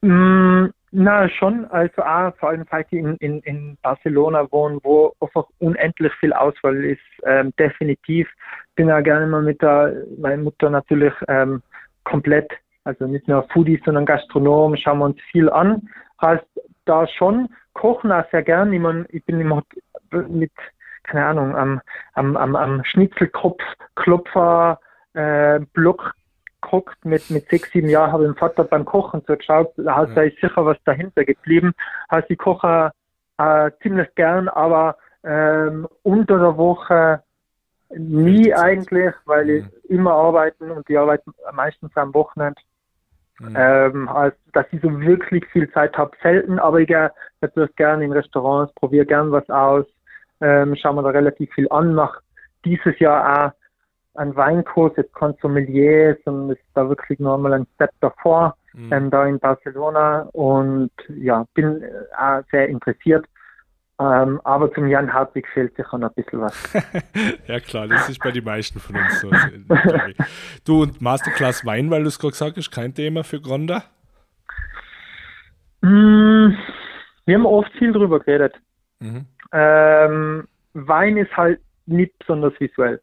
Mm, 0.00 0.66
na, 0.90 1.28
schon. 1.28 1.66
Also 1.66 2.02
auch, 2.02 2.34
vor 2.36 2.48
allem, 2.48 2.64
seit 2.70 2.86
ich 2.90 2.98
in, 2.98 3.16
in, 3.16 3.40
in 3.40 3.76
Barcelona 3.82 4.50
wohne, 4.50 4.78
wo 4.82 5.12
einfach 5.20 5.44
unendlich 5.58 6.12
viel 6.14 6.32
Auswahl 6.32 6.82
ist. 6.82 7.00
Ähm, 7.24 7.52
definitiv. 7.58 8.26
Bin 8.74 8.88
ja 8.88 9.00
gerne 9.00 9.26
mal 9.26 9.42
mit 9.42 9.60
der, 9.60 9.92
meiner 10.18 10.42
Mutter 10.42 10.70
natürlich 10.70 11.12
ähm, 11.28 11.62
komplett, 12.04 12.50
also 12.84 13.06
nicht 13.06 13.28
nur 13.28 13.46
Foodie, 13.52 13.80
sondern 13.84 14.06
Gastronom, 14.06 14.76
schauen 14.76 14.98
wir 15.00 15.04
uns 15.06 15.20
viel 15.30 15.50
an 15.50 15.82
heißt 16.24 16.46
da 16.84 17.06
schon 17.06 17.48
kochen 17.72 18.12
auch 18.12 18.28
sehr 18.30 18.42
gern. 18.42 18.72
Ich, 18.72 18.80
mein, 18.80 19.06
ich 19.10 19.24
bin 19.24 19.40
immer 19.40 19.62
mit, 20.10 20.52
keine 21.02 21.26
Ahnung, 21.26 21.56
am, 21.56 21.80
am, 22.14 22.36
am, 22.36 22.56
am 22.56 22.84
Schnitzelkopf, 22.84 23.62
Klopfer, 23.94 24.80
äh, 25.14 25.60
Block 25.72 26.14
gekocht. 26.64 27.04
Mit, 27.04 27.30
mit 27.30 27.48
sechs, 27.48 27.70
sieben 27.72 27.88
Jahren 27.88 28.12
habe 28.12 28.24
ich 28.24 28.30
dem 28.30 28.36
Vater 28.36 28.64
beim 28.64 28.84
Kochen 28.84 29.24
zugeschaut. 29.24 29.72
Da 29.76 30.04
ja. 30.04 30.22
ist 30.22 30.40
sicher 30.40 30.64
was 30.64 30.78
dahinter 30.84 31.24
geblieben. 31.24 31.72
Heißt, 32.10 32.30
ich 32.30 32.38
koche 32.38 32.92
äh, 33.38 33.70
ziemlich 33.82 34.14
gern, 34.14 34.48
aber 34.48 34.96
ähm, 35.22 35.86
unter 36.02 36.38
der 36.38 36.56
Woche 36.56 37.22
nie 37.96 38.52
eigentlich, 38.52 39.14
weil 39.24 39.50
ich 39.50 39.64
mhm. 39.64 39.70
immer 39.88 40.12
arbeiten 40.12 40.70
und 40.70 40.88
die 40.88 40.96
arbeiten 40.96 41.32
meistens 41.52 41.96
am 41.96 42.14
Wochenende. 42.14 42.60
Mhm. 43.40 43.54
Ähm, 43.56 44.08
also, 44.08 44.36
dass 44.52 44.66
ich 44.70 44.80
so 44.80 45.00
wirklich 45.00 45.44
viel 45.46 45.70
Zeit 45.72 45.96
habe, 45.96 46.12
selten, 46.22 46.58
aber 46.58 46.80
ich 46.80 46.86
gehe 46.86 47.10
natürlich 47.40 47.74
gerne 47.76 48.04
in 48.04 48.12
Restaurants, 48.12 48.72
probiere 48.74 49.06
gern 49.06 49.32
was 49.32 49.48
aus, 49.50 49.86
ähm, 50.40 50.76
schaue 50.76 50.94
mir 50.94 51.02
da 51.02 51.10
relativ 51.10 51.52
viel 51.52 51.68
an, 51.70 51.94
mache 51.94 52.20
dieses 52.64 52.98
Jahr 52.98 53.46
auch 53.46 54.20
einen 54.20 54.36
Weinkurs, 54.36 54.92
jetzt 54.96 55.14
kein 55.14 55.34
Sommelier, 55.42 56.16
sondern 56.24 56.56
ist 56.56 56.62
da 56.74 56.88
wirklich 56.88 57.18
nochmal 57.18 57.54
ein 57.54 57.66
Step 57.74 57.90
davor, 58.00 58.56
mhm. 58.72 58.92
ähm, 58.92 59.10
da 59.10 59.26
in 59.26 59.40
Barcelona 59.40 60.28
und 60.32 60.92
ja, 61.08 61.44
bin 61.54 61.82
äh, 61.82 61.90
auch 62.16 62.42
sehr 62.50 62.68
interessiert 62.68 63.26
ähm, 64.00 64.40
aber 64.42 64.72
zum 64.72 64.88
Jan 64.88 65.12
Hartwig 65.12 65.46
fehlt 65.48 65.76
sicher 65.76 65.98
noch 65.98 66.08
ein 66.08 66.14
bisschen 66.14 66.40
was. 66.40 66.72
ja 67.46 67.60
klar, 67.60 67.86
das 67.86 68.08
ist 68.08 68.20
bei 68.20 68.32
den 68.32 68.44
meisten 68.44 68.80
von 68.80 68.96
uns 68.96 69.20
so. 69.20 69.30
du 70.64 70.82
und 70.82 71.00
Masterclass 71.00 71.64
Wein, 71.64 71.90
weil 71.90 72.02
du 72.02 72.08
es 72.08 72.18
gerade 72.18 72.32
gesagt 72.32 72.56
hast, 72.56 72.70
kein 72.72 72.92
Thema 72.94 73.22
für 73.22 73.40
Gronda? 73.40 73.84
Mm, 75.80 76.56
wir 77.26 77.34
haben 77.34 77.46
oft 77.46 77.70
viel 77.78 77.92
drüber 77.92 78.18
geredet. 78.18 78.54
Mhm. 78.98 79.26
Ähm, 79.52 80.48
Wein 80.72 81.16
ist 81.16 81.36
halt 81.36 81.60
nicht 81.86 82.18
besonders 82.18 82.58
visuell. 82.58 83.00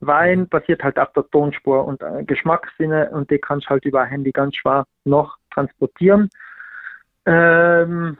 Wein 0.00 0.48
basiert 0.48 0.82
halt 0.82 0.98
auf 0.98 1.12
der 1.12 1.28
Tonspur 1.30 1.84
und 1.84 2.02
äh, 2.02 2.24
Geschmackssinne 2.24 3.10
und 3.10 3.30
die 3.30 3.38
kannst 3.38 3.66
du 3.66 3.70
halt 3.70 3.84
über 3.84 4.06
Handy 4.06 4.32
ganz 4.32 4.56
schwer 4.56 4.86
noch 5.04 5.36
transportieren. 5.52 6.30
Ähm, 7.26 8.16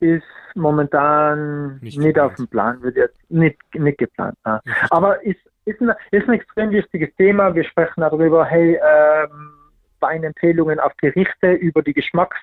ist 0.00 0.24
momentan 0.54 1.78
nicht, 1.80 1.98
nicht 1.98 2.18
auf 2.18 2.34
dem 2.34 2.48
Plan, 2.48 2.82
wird 2.82 2.96
jetzt 2.96 3.18
nicht, 3.30 3.58
nicht 3.74 3.98
geplant. 3.98 4.36
Ja. 4.44 4.60
Aber 4.90 5.22
ist, 5.24 5.40
ist, 5.64 5.80
ein, 5.80 5.92
ist 6.10 6.28
ein 6.28 6.34
extrem 6.34 6.70
wichtiges 6.70 7.14
Thema. 7.16 7.54
Wir 7.54 7.64
sprechen 7.64 8.00
darüber, 8.00 8.44
hey, 8.44 8.74
ähm, 8.76 9.52
Weinempfehlungen 10.00 10.78
auf 10.80 10.92
Gerichte, 10.98 11.52
über 11.52 11.82
die 11.82 11.94
Geschmacks, 11.94 12.38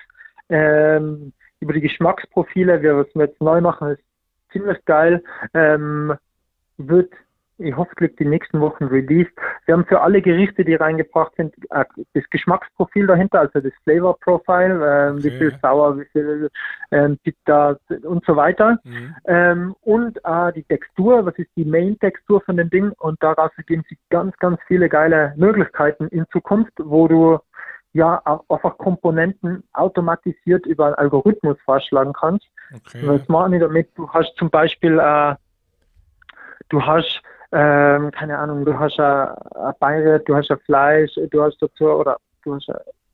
ähm, 0.50 1.34
über 1.60 1.74
die 1.74 1.82
Geschmacksprofile. 1.82 2.82
Wir, 2.82 2.98
was 2.98 3.08
wir 3.14 3.26
jetzt 3.26 3.42
neu 3.42 3.62
machen, 3.62 3.92
ist 3.92 4.04
ziemlich 4.52 4.84
geil. 4.86 5.24
Ähm, 5.54 6.14
wird 6.78 7.14
ich 7.62 7.76
hoffe, 7.76 7.92
es 8.00 8.16
die 8.16 8.26
nächsten 8.26 8.60
Wochen 8.60 8.86
released. 8.86 9.32
Wir 9.66 9.76
haben 9.76 9.86
für 9.86 10.02
alle 10.02 10.22
Gerichte, 10.22 10.66
die 10.66 10.76
reingebracht 10.76 11.34
sind, 11.36 11.54
äh, 11.70 11.86
das 12.14 12.24
Geschmacksprofil 12.30 13.08
dahinter, 13.08 13.42
also 13.42 13.60
das 13.60 13.74
Flavor 13.84 14.18
Profile, 14.20 14.74
äh, 14.74 15.12
okay. 15.12 15.24
wie 15.24 15.30
viel 15.32 15.58
sauer, 15.62 16.00
wie 16.00 16.06
viel 16.06 16.50
ähm, 16.92 17.18
bitter 17.24 17.80
und 18.04 18.26
so 18.26 18.36
weiter. 18.36 18.80
Mhm. 18.84 19.16
Ähm, 19.26 19.76
und 19.82 20.20
äh, 20.24 20.54
die 20.54 20.64
Textur, 20.64 21.26
was 21.26 21.36
ist 21.38 21.50
die 21.56 21.66
Main-Textur 21.66 22.42
von 22.42 22.58
dem 22.58 22.70
Ding? 22.70 22.92
Und 23.00 23.22
daraus 23.22 23.52
ergeben 23.58 23.84
sich 23.90 23.98
ganz, 24.10 24.36
ganz 24.38 24.60
viele 24.68 24.90
geile 24.90 25.34
Möglichkeiten 25.38 26.08
in 26.08 26.26
Zukunft, 26.32 26.74
wo 26.78 27.08
du 27.08 27.40
ja 27.94 28.22
einfach 28.48 28.78
Komponenten 28.78 29.64
automatisiert 29.74 30.66
über 30.66 30.86
einen 30.86 30.96
Algorithmus 30.96 31.58
vorschlagen 31.66 32.14
kannst. 32.14 32.48
Okay. 32.74 33.02
Was 33.04 33.28
machen 33.28 33.52
die 33.52 33.60
damit? 33.60 33.90
Du 33.96 34.10
hast 34.10 34.34
zum 34.38 34.50
Beispiel 34.50 34.98
äh, 34.98 35.36
du 36.72 36.82
hast 36.82 37.22
ähm, 37.52 38.12
keine 38.12 38.38
Ahnung, 38.38 38.66
du 38.66 38.78
hast 38.78 39.00
ein 39.00 39.74
Beirat, 39.80 40.28
du 40.28 40.36
hast 40.36 40.52
ein 40.52 40.60
Fleisch, 40.60 41.12
du 41.30 41.44
hast 41.44 41.62
dazu 41.62 41.86
oder 41.86 42.18
du 42.44 42.56
hast 42.56 42.72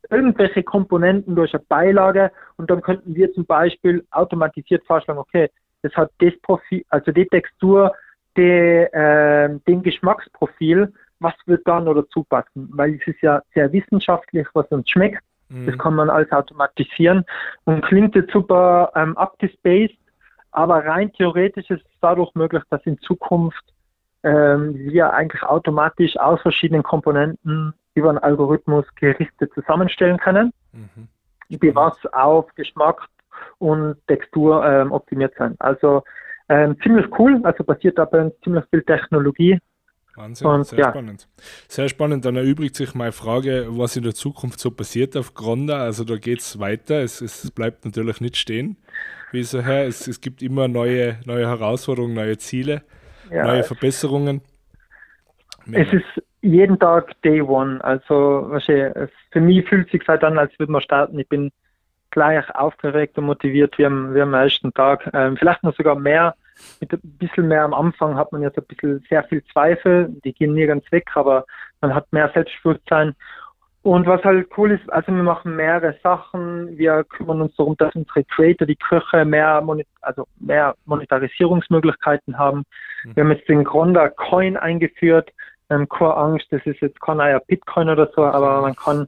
irgendwelche 0.10 0.64
Komponenten, 0.64 1.36
du 1.36 1.44
hast 1.44 1.56
eine 1.56 1.64
Beilage 1.68 2.32
und 2.58 2.70
dann 2.70 2.82
könnten 2.82 3.16
wir 3.16 3.32
zum 3.34 3.46
Beispiel 3.46 4.06
automatisiert 4.12 4.86
vorschlagen, 4.86 5.20
okay, 5.20 5.50
das 5.82 5.94
hat 5.96 6.12
das 6.20 6.34
Profil, 6.42 6.84
also 6.90 7.12
die 7.12 7.26
Textur, 7.26 7.94
die, 8.36 8.42
äh, 8.42 9.60
den 9.68 9.82
Geschmacksprofil, 9.84 10.94
was 11.20 11.34
wird 11.46 11.68
da 11.68 11.80
noch 11.80 11.96
dazu 11.96 12.24
passen? 12.24 12.70
Weil 12.74 12.96
es 12.96 13.08
ist 13.08 13.22
ja 13.22 13.42
sehr 13.54 13.72
wissenschaftlich, 13.72 14.48
was 14.54 14.68
uns 14.68 14.90
schmeckt. 14.90 15.24
Mhm. 15.50 15.66
Das 15.66 15.78
kann 15.80 15.96
man 15.96 16.10
alles 16.10 16.32
automatisieren 16.32 17.26
und 17.66 17.84
klingt 17.86 18.16
jetzt 18.16 18.32
super 18.32 18.92
ähm, 18.96 19.18
abgespaced, 19.18 19.98
aber 20.52 20.86
rein 20.86 21.12
theoretisch 21.14 21.70
ist 21.70 21.86
es 21.86 22.00
dadurch 22.02 22.34
möglich, 22.36 22.64
dass 22.70 22.86
in 22.86 23.00
Zukunft 23.00 23.64
wir 24.30 25.13
eigentlich 25.13 25.43
automatisch 25.43 26.17
aus 26.17 26.41
verschiedenen 26.41 26.84
Komponenten 26.84 27.73
über 27.93 28.09
einen 28.09 28.19
Algorithmus 28.19 28.86
Gerichte 28.95 29.49
zusammenstellen 29.51 30.17
können, 30.17 30.53
mhm. 30.71 31.07
die 31.49 31.75
was 31.75 31.97
auf 32.13 32.53
Geschmack 32.55 33.07
und 33.59 33.95
Textur 34.07 34.65
ähm, 34.65 34.91
optimiert 34.91 35.34
sind. 35.38 35.59
Also 35.59 36.03
ähm, 36.49 36.78
ziemlich 36.82 37.07
cool, 37.17 37.39
also 37.43 37.63
basiert 37.63 37.97
dabei 37.97 38.32
ziemlich 38.43 38.65
viel 38.69 38.84
Technologie. 38.84 39.59
Wahnsinn, 40.15 40.47
und, 40.47 40.65
sehr 40.65 40.80
ja. 40.80 40.89
spannend. 40.89 41.28
Sehr 41.67 41.89
spannend. 41.89 42.25
Dann 42.25 42.38
erübrigt 42.38 42.75
sich 42.75 42.95
meine 42.95 43.11
Frage, 43.11 43.67
was 43.69 43.95
in 43.95 44.03
der 44.03 44.15
Zukunft 44.15 44.59
so 44.59 44.71
passiert 44.71 45.15
auf 45.15 45.36
Gronda. 45.36 45.78
Also 45.84 46.03
da 46.05 46.17
geht 46.17 46.39
es 46.39 46.59
weiter. 46.59 47.03
Es, 47.03 47.21
es 47.21 47.51
bleibt 47.51 47.86
natürlich 47.86 48.19
nicht 48.19 48.36
stehen, 48.36 48.78
wie 49.32 49.43
so 49.43 49.61
her. 49.61 49.86
Es, 49.86 50.07
es 50.07 50.19
gibt 50.19 50.41
immer 50.41 50.67
neue, 50.67 51.17
neue 51.25 51.47
Herausforderungen, 51.47 52.15
neue 52.15 52.38
Ziele 52.38 52.82
ja, 53.32 53.45
neue 53.45 53.63
Verbesserungen. 53.63 54.41
Mega. 55.65 55.84
Es 55.84 55.93
ist 55.93 56.23
jeden 56.41 56.80
Tag 56.80 57.21
Day 57.23 57.41
One. 57.41 57.84
Also 57.84 58.51
für 59.32 59.41
mich 59.41 59.67
fühlt 59.67 59.88
es 59.88 59.91
sich 59.91 60.07
halt 60.07 60.23
an, 60.23 60.38
als 60.38 60.57
würde 60.57 60.71
man 60.71 60.82
starten. 60.82 61.19
Ich 61.19 61.28
bin 61.28 61.51
gleich 62.11 62.49
aufgeregt 62.55 63.17
und 63.17 63.25
motiviert 63.25 63.78
wie 63.78 63.86
am, 63.86 64.13
wie 64.13 64.21
am 64.21 64.34
ersten 64.34 64.73
Tag. 64.73 65.09
Ähm, 65.13 65.38
vielleicht 65.38 65.63
noch 65.63 65.75
sogar 65.75 65.95
mehr, 65.95 66.36
mit 66.80 66.91
ein 66.91 66.99
bisschen 67.03 67.47
mehr 67.47 67.63
am 67.63 67.73
Anfang 67.73 68.15
hat 68.15 68.32
man 68.32 68.41
jetzt 68.41 68.57
ein 68.57 68.65
bisschen 68.65 69.05
sehr 69.09 69.23
viel 69.25 69.43
Zweifel, 69.51 70.09
die 70.23 70.34
gehen 70.34 70.53
nie 70.53 70.65
ganz 70.65 70.89
weg, 70.91 71.09
aber 71.15 71.45
man 71.82 71.93
hat 71.93 72.11
mehr 72.11 72.32
Selbstbewusstsein 72.34 73.15
und 73.84 74.05
was 74.05 74.23
halt 74.23 74.47
cool 74.57 74.71
ist, 74.71 74.91
also 74.91 75.13
wir 75.13 75.23
machen 75.23 75.55
mehrere 75.55 75.95
Sachen. 76.03 76.78
Wir 76.78 77.03
kümmern 77.05 77.41
uns 77.41 77.55
darum, 77.55 77.78
dass 77.78 77.95
unsere 77.95 78.23
Creator, 78.25 78.67
die 78.67 78.75
Köche, 78.75 79.23
mehr, 79.23 79.63
also 80.01 80.28
mehr 80.39 80.75
Monetarisierungsmöglichkeiten 80.86 82.38
haben. 82.38 82.63
Mhm. 83.03 83.15
Wir 83.15 83.23
haben 83.23 83.32
jetzt 83.32 83.47
den 83.47 83.63
Gronda 83.63 84.09
Coin 84.09 84.57
eingeführt. 84.57 85.32
Ähm, 85.69 85.88
Core 85.88 86.17
Angst, 86.17 86.47
das 86.51 86.65
ist 86.65 86.82
jetzt 86.82 86.99
kein 87.01 87.39
Bitcoin 87.47 87.89
oder 87.89 88.09
so, 88.15 88.23
aber 88.23 88.61
man 88.61 88.75
kann 88.75 89.07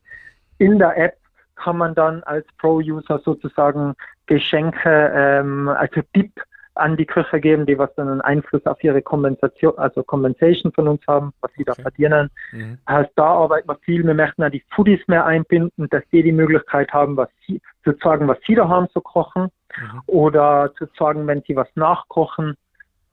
in 0.59 0.77
der 0.77 0.97
App 0.97 1.15
kann 1.55 1.77
man 1.77 1.93
dann 1.93 2.23
als 2.23 2.45
Pro-User 2.57 3.19
sozusagen 3.23 3.95
Geschenke, 4.27 5.11
ähm, 5.13 5.67
also 5.67 6.01
Dip 6.15 6.31
an 6.79 6.97
die 6.97 7.05
Köche 7.05 7.39
geben, 7.39 7.65
die 7.65 7.77
was 7.77 7.93
dann 7.95 8.07
einen 8.07 8.21
Einfluss 8.21 8.65
auf 8.65 8.83
ihre 8.83 9.01
Kompensation, 9.01 9.77
also 9.77 10.03
Compensation 10.03 10.71
von 10.71 10.87
uns 10.87 11.01
haben, 11.07 11.33
was 11.41 11.51
sie 11.53 11.63
okay. 11.63 11.73
da 11.75 11.81
verdienen. 11.81 12.29
Mhm. 12.51 12.77
Also 12.85 13.09
da 13.15 13.25
arbeiten 13.25 13.67
wir 13.67 13.77
viel. 13.83 14.05
Wir 14.05 14.13
möchten 14.13 14.43
auch 14.43 14.49
die 14.49 14.63
Foodies 14.73 15.01
mehr 15.07 15.25
einbinden, 15.25 15.87
dass 15.89 16.03
die 16.11 16.23
die 16.23 16.31
Möglichkeit 16.31 16.91
haben, 16.91 17.17
was 17.17 17.29
sie, 17.45 17.61
zu 17.83 17.93
sagen, 18.01 18.27
was 18.27 18.37
sie 18.47 18.55
da 18.55 18.67
haben 18.67 18.89
zu 18.89 19.01
kochen 19.01 19.43
mhm. 19.77 20.01
oder 20.07 20.71
zu 20.77 20.85
sagen, 20.97 21.27
wenn 21.27 21.41
sie 21.47 21.55
was 21.55 21.69
nachkochen, 21.75 22.55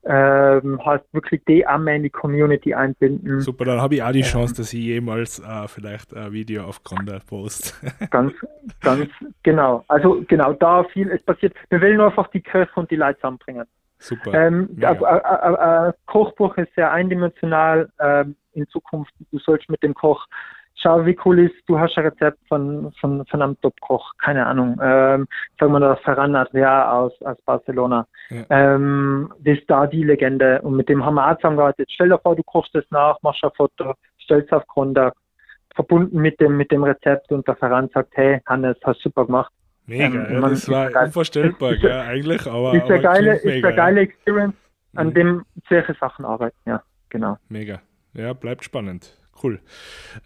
ähm, 0.09 0.80
heißt 0.84 1.04
wirklich 1.12 1.42
die 1.46 1.66
auch 1.66 1.84
in 1.84 2.04
die 2.04 2.11
Community 2.11 2.72
einbinden. 2.74 3.40
Super, 3.40 3.64
dann 3.64 3.80
habe 3.80 3.96
ich 3.96 4.02
auch 4.02 4.12
die 4.12 4.20
ähm, 4.20 4.24
Chance, 4.24 4.54
dass 4.54 4.72
ich 4.72 4.80
jemals 4.80 5.40
äh, 5.40 5.66
vielleicht 5.66 6.14
ein 6.14 6.32
Video 6.32 6.64
auf 6.64 6.82
Grande 6.84 7.20
post. 7.26 7.74
ganz, 8.11 8.32
ganz 8.80 9.11
genau. 9.42 9.84
Also 9.88 10.24
genau 10.28 10.52
da 10.52 10.84
viel, 10.84 11.11
es 11.11 11.22
passiert. 11.22 11.54
Wir 11.70 11.80
wollen 11.80 11.96
nur 11.96 12.07
einfach 12.07 12.28
die 12.28 12.40
Köche 12.40 12.70
und 12.76 12.90
die 12.90 12.96
Leute 12.96 13.18
zusammenbringen. 13.18 13.66
Super. 13.98 14.34
Ähm, 14.34 14.68
ein 14.80 15.92
Kochbuch 16.07 16.57
ist 16.57 16.72
sehr 16.76 16.92
eindimensional. 16.92 17.90
Ähm, 17.98 18.36
in 18.52 18.66
Zukunft, 18.68 19.12
du 19.30 19.38
sollst 19.38 19.68
mit 19.68 19.82
dem 19.82 19.94
Koch 19.94 20.26
schau, 20.77 21.05
wie 21.05 21.18
cool 21.24 21.41
ist, 21.41 21.55
du 21.66 21.79
hast 21.79 21.97
ein 21.97 22.05
Rezept 22.05 22.39
von, 22.49 22.93
von, 23.01 23.24
von 23.27 23.43
einem 23.43 23.61
Top-Koch, 23.61 24.12
keine 24.18 24.47
Ahnung, 24.47 24.79
ähm, 24.83 25.27
sagen 25.59 25.72
wir 25.72 25.81
da 25.81 25.97
Ferran 25.97 26.37
Adria 26.37 26.93
aus, 26.93 27.12
aus 27.22 27.41
Barcelona. 27.43 28.07
Ja. 28.31 28.45
Ähm, 28.51 29.33
das 29.41 29.59
ist 29.59 29.68
da 29.70 29.87
die 29.87 30.05
Legende 30.05 30.61
und 30.62 30.77
mit 30.77 30.89
dem 30.89 31.05
haben 31.05 31.14
wir 31.14 31.31
auch 31.31 31.37
zusammengearbeitet. 31.37 31.91
Stell 31.93 32.11
dir 32.11 32.18
vor, 32.18 32.37
du 32.37 32.43
kochst 32.43 32.74
es 32.74 32.85
nach, 32.91 33.20
machst 33.22 33.43
ein 33.43 33.51
Foto, 33.57 33.95
stellst 34.20 34.53
auf 34.53 34.66
Grund 34.66 34.99
verbunden 35.74 36.20
mit 36.20 36.41
dem, 36.41 36.57
mit 36.57 36.70
dem 36.72 36.85
Rezept 36.85 37.31
und 37.31 37.47
der 37.47 37.57
Ferran 37.57 37.89
sagt, 37.93 38.16
hey, 38.16 38.41
Hannes, 38.47 38.77
hast 38.83 39.01
super 39.03 39.27
gemacht. 39.27 39.53
Mega, 39.87 40.07
ähm, 40.07 40.43
ja, 40.43 40.49
das 40.49 40.68
war 40.68 40.91
geil. 40.91 41.07
unvorstellbar, 41.07 41.72
ist, 41.74 41.83
ja, 41.83 42.03
eigentlich, 42.03 42.47
aber. 42.47 42.74
Ist 42.74 42.91
eine 42.91 43.01
geile, 43.01 43.37
ist 43.37 43.64
eine 43.64 43.74
geile 43.74 44.01
Experience, 44.01 44.55
an 44.95 45.09
mhm. 45.09 45.14
dem 45.14 45.45
solche 45.68 45.95
Sachen 45.95 46.24
arbeiten, 46.24 46.57
ja, 46.66 46.83
genau. 47.11 47.37
Mega. 47.49 47.81
Ja, 48.14 48.33
bleibt 48.33 48.64
spannend. 48.64 49.16
Cool. 49.43 49.61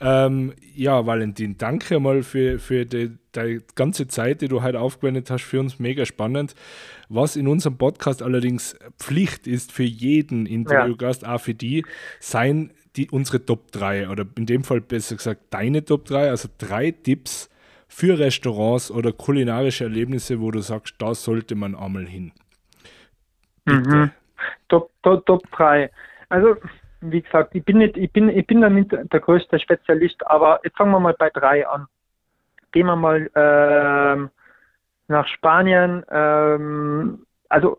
Ähm, 0.01 0.53
ja, 0.75 1.05
Valentin, 1.07 1.59
danke 1.59 1.99
mal 2.01 2.23
für, 2.23 2.59
für 2.59 2.87
die, 2.87 3.17
die, 3.35 3.61
ganze 3.75 4.07
Zeit, 4.09 4.41
die 4.41 4.49
du 4.49 4.63
heute 4.63 4.81
aufgewendet 4.81 5.31
hast. 5.31 5.43
Für 5.43 5.61
uns 5.61 5.79
mega 5.79 6.07
spannend. 6.07 6.55
Was 7.09 7.37
in 7.37 7.49
unserem 7.49 7.77
Podcast 7.77 8.23
allerdings 8.23 8.77
Pflicht 8.99 9.47
ist 9.47 9.73
für 9.73 9.83
jeden 9.83 10.47
Interviewgast, 10.47 11.23
ja. 11.23 11.35
auch 11.35 11.41
für 11.41 11.55
die, 11.55 11.85
seien 12.21 12.71
die, 12.97 13.11
unsere 13.11 13.45
Top 13.45 13.73
3 13.73 14.09
oder 14.09 14.25
in 14.37 14.47
dem 14.47 14.65
Fall 14.65 14.81
besser 14.81 15.17
gesagt 15.17 15.43
deine 15.51 15.85
Top 15.85 16.05
3, 16.05 16.31
also 16.31 16.49
drei 16.59 16.91
Tipps 16.93 17.51
für 17.89 18.19
Restaurants 18.19 18.91
oder 18.91 19.13
kulinarische 19.13 19.85
Erlebnisse, 19.85 20.41
wo 20.41 20.51
du 20.51 20.61
sagst, 20.61 20.95
da 20.99 21.15
sollte 21.15 21.57
man 21.57 21.75
einmal 21.75 22.07
hin. 22.07 22.33
Mhm. 23.65 24.11
Top, 24.69 24.91
top, 25.03 25.27
Top 25.27 25.43
3. 25.53 25.91
Also 26.29 26.57
wie 27.01 27.23
gesagt, 27.23 27.55
ich 27.55 27.65
bin 27.65 27.79
nicht, 27.79 27.97
ich 27.97 28.13
bin, 28.13 28.29
ich 28.29 28.47
bin 28.47 28.61
da 28.61 28.69
nicht 28.69 28.93
der 28.93 29.21
größte 29.21 29.59
Spezialist, 29.59 30.27
aber 30.27 30.61
jetzt 30.65 30.77
fangen 30.77 30.93
wir 30.93 31.01
mal 31.01 31.15
bei 31.19 31.31
drei 31.31 31.67
an. 31.67 31.87
Gehen 32.73 32.87
wir 32.87 32.97
mal 32.97 33.31
ähm, 33.35 34.31
nach 35.09 35.27
Spanien, 35.27 36.05
ähm, 36.11 37.27
also 37.49 37.79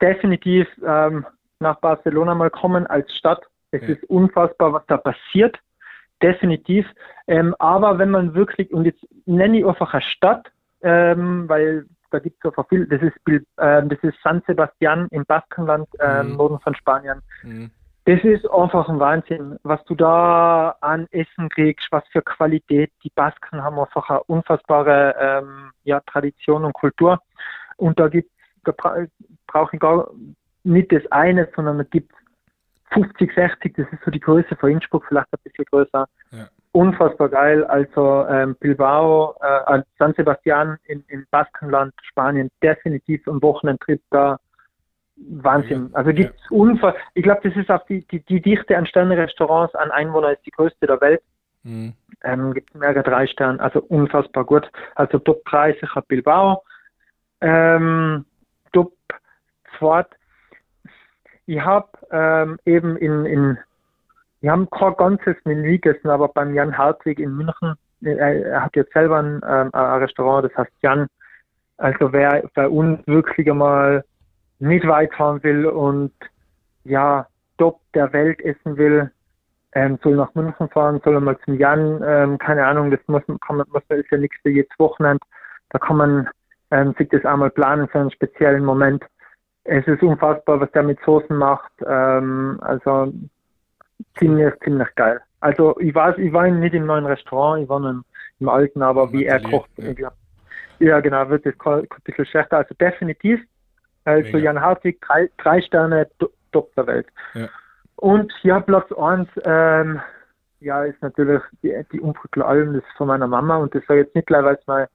definitiv 0.00 0.68
ähm, 0.86 1.26
nach 1.60 1.80
Barcelona 1.80 2.34
mal 2.34 2.50
kommen 2.50 2.86
als 2.86 3.12
Stadt. 3.16 3.42
Es 3.70 3.82
ja. 3.82 3.88
ist 3.88 4.04
unfassbar, 4.04 4.72
was 4.72 4.86
da 4.86 4.96
passiert. 4.96 5.58
Definitiv. 6.22 6.86
Ähm, 7.26 7.54
aber 7.58 7.98
wenn 7.98 8.10
man 8.10 8.34
wirklich, 8.34 8.72
und 8.72 8.84
jetzt 8.84 9.04
nenne 9.26 9.58
ich 9.58 9.66
einfach 9.66 9.92
eine 9.92 10.02
Stadt, 10.02 10.50
ähm, 10.82 11.48
weil 11.48 11.86
da 12.10 12.18
gibt 12.20 12.42
es 12.44 12.52
so 12.54 12.62
viel, 12.64 12.86
das 12.86 13.02
ist, 13.02 13.16
äh, 13.26 13.82
das 13.86 13.98
ist 14.02 14.16
San 14.22 14.42
Sebastian 14.46 15.08
im 15.10 15.24
Baskenland, 15.24 15.88
äh, 15.98 16.22
mhm. 16.22 16.36
Norden 16.36 16.60
von 16.60 16.74
Spanien. 16.74 17.20
Mhm. 17.42 17.70
Das 18.06 18.22
ist 18.22 18.48
einfach 18.50 18.88
ein 18.88 19.00
Wahnsinn, 19.00 19.58
was 19.64 19.82
du 19.84 19.96
da 19.96 20.76
an 20.80 21.08
Essen 21.10 21.48
kriegst, 21.48 21.88
was 21.90 22.04
für 22.12 22.22
Qualität. 22.22 22.92
Die 23.02 23.10
Basken 23.10 23.62
haben 23.62 23.80
einfach 23.80 24.08
eine 24.08 24.22
unfassbare 24.24 25.16
ähm, 25.18 25.72
ja, 25.82 26.00
Tradition 26.06 26.64
und 26.64 26.72
Kultur. 26.72 27.20
Und 27.76 27.98
da 27.98 28.06
gibt 28.06 28.30
da 28.62 28.72
brauche 29.46 29.70
ich 29.76 29.80
gar 29.80 30.08
nicht 30.64 30.92
das 30.92 31.02
eine, 31.10 31.48
sondern 31.54 31.80
es 31.80 31.90
gibt 31.90 32.12
50, 32.92 33.32
60, 33.34 33.74
das 33.76 33.86
ist 33.92 34.04
so 34.04 34.10
die 34.10 34.20
Größe 34.20 34.54
von 34.56 34.70
Innsbruck, 34.70 35.04
vielleicht 35.08 35.26
ein 35.32 35.40
bisschen 35.42 35.64
größer. 35.64 36.06
Ja. 36.30 36.48
unfassbar 36.72 37.28
geil. 37.28 37.64
Also 37.64 38.26
ähm, 38.28 38.54
Bilbao, 38.60 39.34
äh, 39.40 39.82
San 39.98 40.14
Sebastian 40.14 40.76
in, 40.84 41.04
in 41.08 41.26
Baskenland, 41.30 41.92
Spanien, 42.02 42.50
definitiv 42.62 43.26
ein 43.26 43.42
Wochenendtrip 43.42 44.00
da. 44.10 44.38
Wahnsinn. 45.16 45.90
Also 45.94 46.12
gibt's 46.12 46.40
ja. 46.50 46.56
unfassbar. 46.56 47.02
Ich 47.14 47.22
glaube, 47.22 47.48
das 47.48 47.56
ist 47.56 47.70
auch 47.70 47.84
die, 47.86 48.06
die, 48.08 48.20
die 48.20 48.40
Dichte 48.40 48.76
an 48.76 48.86
Sterne-Restaurants 48.86 49.74
an 49.74 49.90
Einwohner 49.90 50.32
ist 50.32 50.44
die 50.44 50.50
größte 50.50 50.86
der 50.86 51.00
Welt. 51.00 51.22
Mhm. 51.62 51.94
Ähm, 52.22 52.54
gibt 52.54 52.74
mehr 52.74 52.90
als 52.90 53.04
drei 53.04 53.26
Sterne, 53.26 53.60
also 53.60 53.80
unfassbar 53.82 54.44
gut. 54.44 54.70
Also 54.94 55.18
Top 55.18 55.44
3 55.46 55.72
sicher 55.74 56.02
Bilbao. 56.02 56.62
Ähm, 57.40 58.24
Top 58.72 58.92
2. 59.78 60.04
Ich 61.46 61.60
habe 61.60 61.88
ähm, 62.10 62.58
eben 62.64 62.96
in, 62.96 63.24
in 63.26 63.58
wir 64.40 64.52
haben 64.52 64.68
kein 64.70 64.94
ganzes 64.96 65.36
Menü 65.44 65.78
gegessen, 65.78 66.08
aber 66.08 66.28
beim 66.28 66.54
Jan 66.54 66.76
Hartwig 66.76 67.18
in 67.18 67.36
München, 67.36 67.74
er, 68.02 68.46
er 68.46 68.64
hat 68.64 68.76
jetzt 68.76 68.92
selber 68.92 69.18
ein, 69.18 69.40
ähm, 69.46 69.70
ein, 69.72 70.02
Restaurant, 70.02 70.44
das 70.44 70.56
heißt 70.56 70.72
Jan. 70.82 71.08
Also 71.78 72.12
wer 72.12 72.48
bei 72.54 72.68
uns 72.68 73.04
wirklich 73.06 73.50
einmal 73.50 74.04
nicht 74.58 74.86
weit 74.86 75.12
fahren 75.14 75.42
will 75.42 75.66
und 75.66 76.12
ja, 76.84 77.26
top 77.58 77.80
der 77.94 78.12
Welt 78.12 78.40
essen 78.42 78.76
will, 78.76 79.10
ähm, 79.72 79.98
soll 80.02 80.16
nach 80.16 80.34
München 80.34 80.68
fahren, 80.70 81.00
soll 81.04 81.20
mal 81.20 81.38
zum 81.44 81.58
Jan, 81.58 82.02
ähm, 82.04 82.38
keine 82.38 82.66
Ahnung, 82.66 82.90
das 82.90 83.00
muss, 83.06 83.22
kann 83.46 83.56
man, 83.56 83.66
muss, 83.72 83.82
ist 83.88 84.10
ja 84.10 84.18
nichts 84.18 84.36
für 84.42 84.50
jedes 84.50 84.78
Wochenende. 84.78 85.24
Da 85.70 85.78
kann 85.78 85.96
man 85.96 86.28
ähm, 86.70 86.94
sich 86.96 87.08
das 87.10 87.24
einmal 87.24 87.50
planen 87.50 87.88
für 87.88 88.00
einen 88.00 88.10
speziellen 88.10 88.64
Moment. 88.64 89.04
Es 89.64 89.86
ist 89.86 90.02
unfassbar, 90.02 90.60
was 90.60 90.70
der 90.72 90.84
mit 90.84 90.98
Soßen 91.04 91.36
macht. 91.36 91.72
Ähm, 91.86 92.58
also 92.62 93.12
ziemlich, 94.18 94.54
ziemlich 94.62 94.88
geil. 94.94 95.20
Also 95.40 95.78
ich 95.80 95.94
war, 95.94 96.18
ich 96.18 96.32
war 96.32 96.48
nicht 96.48 96.74
im 96.74 96.86
neuen 96.86 97.06
Restaurant, 97.06 97.62
ich 97.62 97.68
war 97.68 97.78
im, 97.78 98.04
im 98.40 98.48
alten, 98.48 98.82
aber 98.82 99.12
wie 99.12 99.26
er 99.26 99.40
kocht, 99.42 99.70
ja. 99.76 100.10
ja 100.78 101.00
genau, 101.00 101.28
wird 101.28 101.44
das 101.44 101.54
ein 101.64 101.86
bisschen 102.04 102.26
schlechter. 102.26 102.58
Also 102.58 102.74
definitiv, 102.80 103.40
also 104.06 104.26
Mega. 104.28 104.38
Jan 104.38 104.60
Hartwig, 104.60 105.00
drei, 105.02 105.28
drei 105.38 105.60
Sterne, 105.60 106.06
top 106.52 106.74
der 106.74 106.86
Welt. 106.86 107.06
Ja. 107.34 107.48
Und 107.96 108.32
ja, 108.42 108.60
Platz 108.60 108.90
1, 108.92 109.28
ähm, 109.44 110.00
ja, 110.60 110.84
ist 110.84 111.02
natürlich 111.02 111.42
die, 111.62 111.74
die 111.92 112.00
Umbrückler 112.00 112.46
Alm, 112.46 112.74
das 112.74 112.82
ist 112.82 112.96
von 112.96 113.08
meiner 113.08 113.26
Mama 113.26 113.56
und 113.56 113.74
das 113.74 113.84
sage 113.86 114.00
ich 114.00 114.06
jetzt 114.06 114.14
nicht 114.14 114.26
gleich, 114.26 114.44
weil 114.44 114.88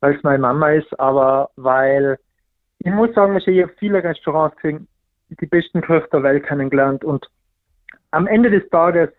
es 0.00 0.16
es 0.16 0.22
meine 0.22 0.38
Mama 0.38 0.70
ist, 0.70 0.98
aber 1.00 1.50
weil 1.56 2.18
ich 2.80 2.92
muss 2.92 3.12
sagen, 3.14 3.36
ich 3.36 3.62
habe 3.62 3.72
viele 3.78 4.02
Restaurants 4.02 4.56
gesehen, 4.56 4.86
die 5.28 5.46
besten 5.46 5.80
Köche 5.80 6.08
der 6.12 6.22
Welt 6.22 6.44
kennengelernt 6.44 7.04
und 7.04 7.28
am 8.10 8.26
Ende 8.26 8.50
des 8.50 8.68
Tages, 8.70 9.10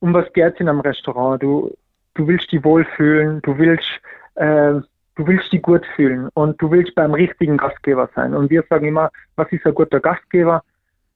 um 0.00 0.12
was 0.14 0.32
geht 0.32 0.54
es 0.54 0.60
in 0.60 0.68
einem 0.68 0.80
Restaurant? 0.80 1.42
Du, 1.42 1.74
du 2.14 2.26
willst 2.26 2.52
dich 2.52 2.62
wohlfühlen, 2.64 3.40
du 3.42 3.56
willst, 3.58 3.88
äh, 4.34 4.80
du 5.18 5.26
willst 5.26 5.52
dich 5.52 5.60
gut 5.60 5.84
fühlen 5.96 6.28
und 6.34 6.62
du 6.62 6.70
willst 6.70 6.94
beim 6.94 7.12
richtigen 7.12 7.56
Gastgeber 7.56 8.08
sein. 8.14 8.34
Und 8.34 8.50
wir 8.50 8.64
sagen 8.70 8.86
immer, 8.86 9.10
was 9.36 9.50
ist 9.50 9.66
ein 9.66 9.74
guter 9.74 10.00
Gastgeber? 10.00 10.62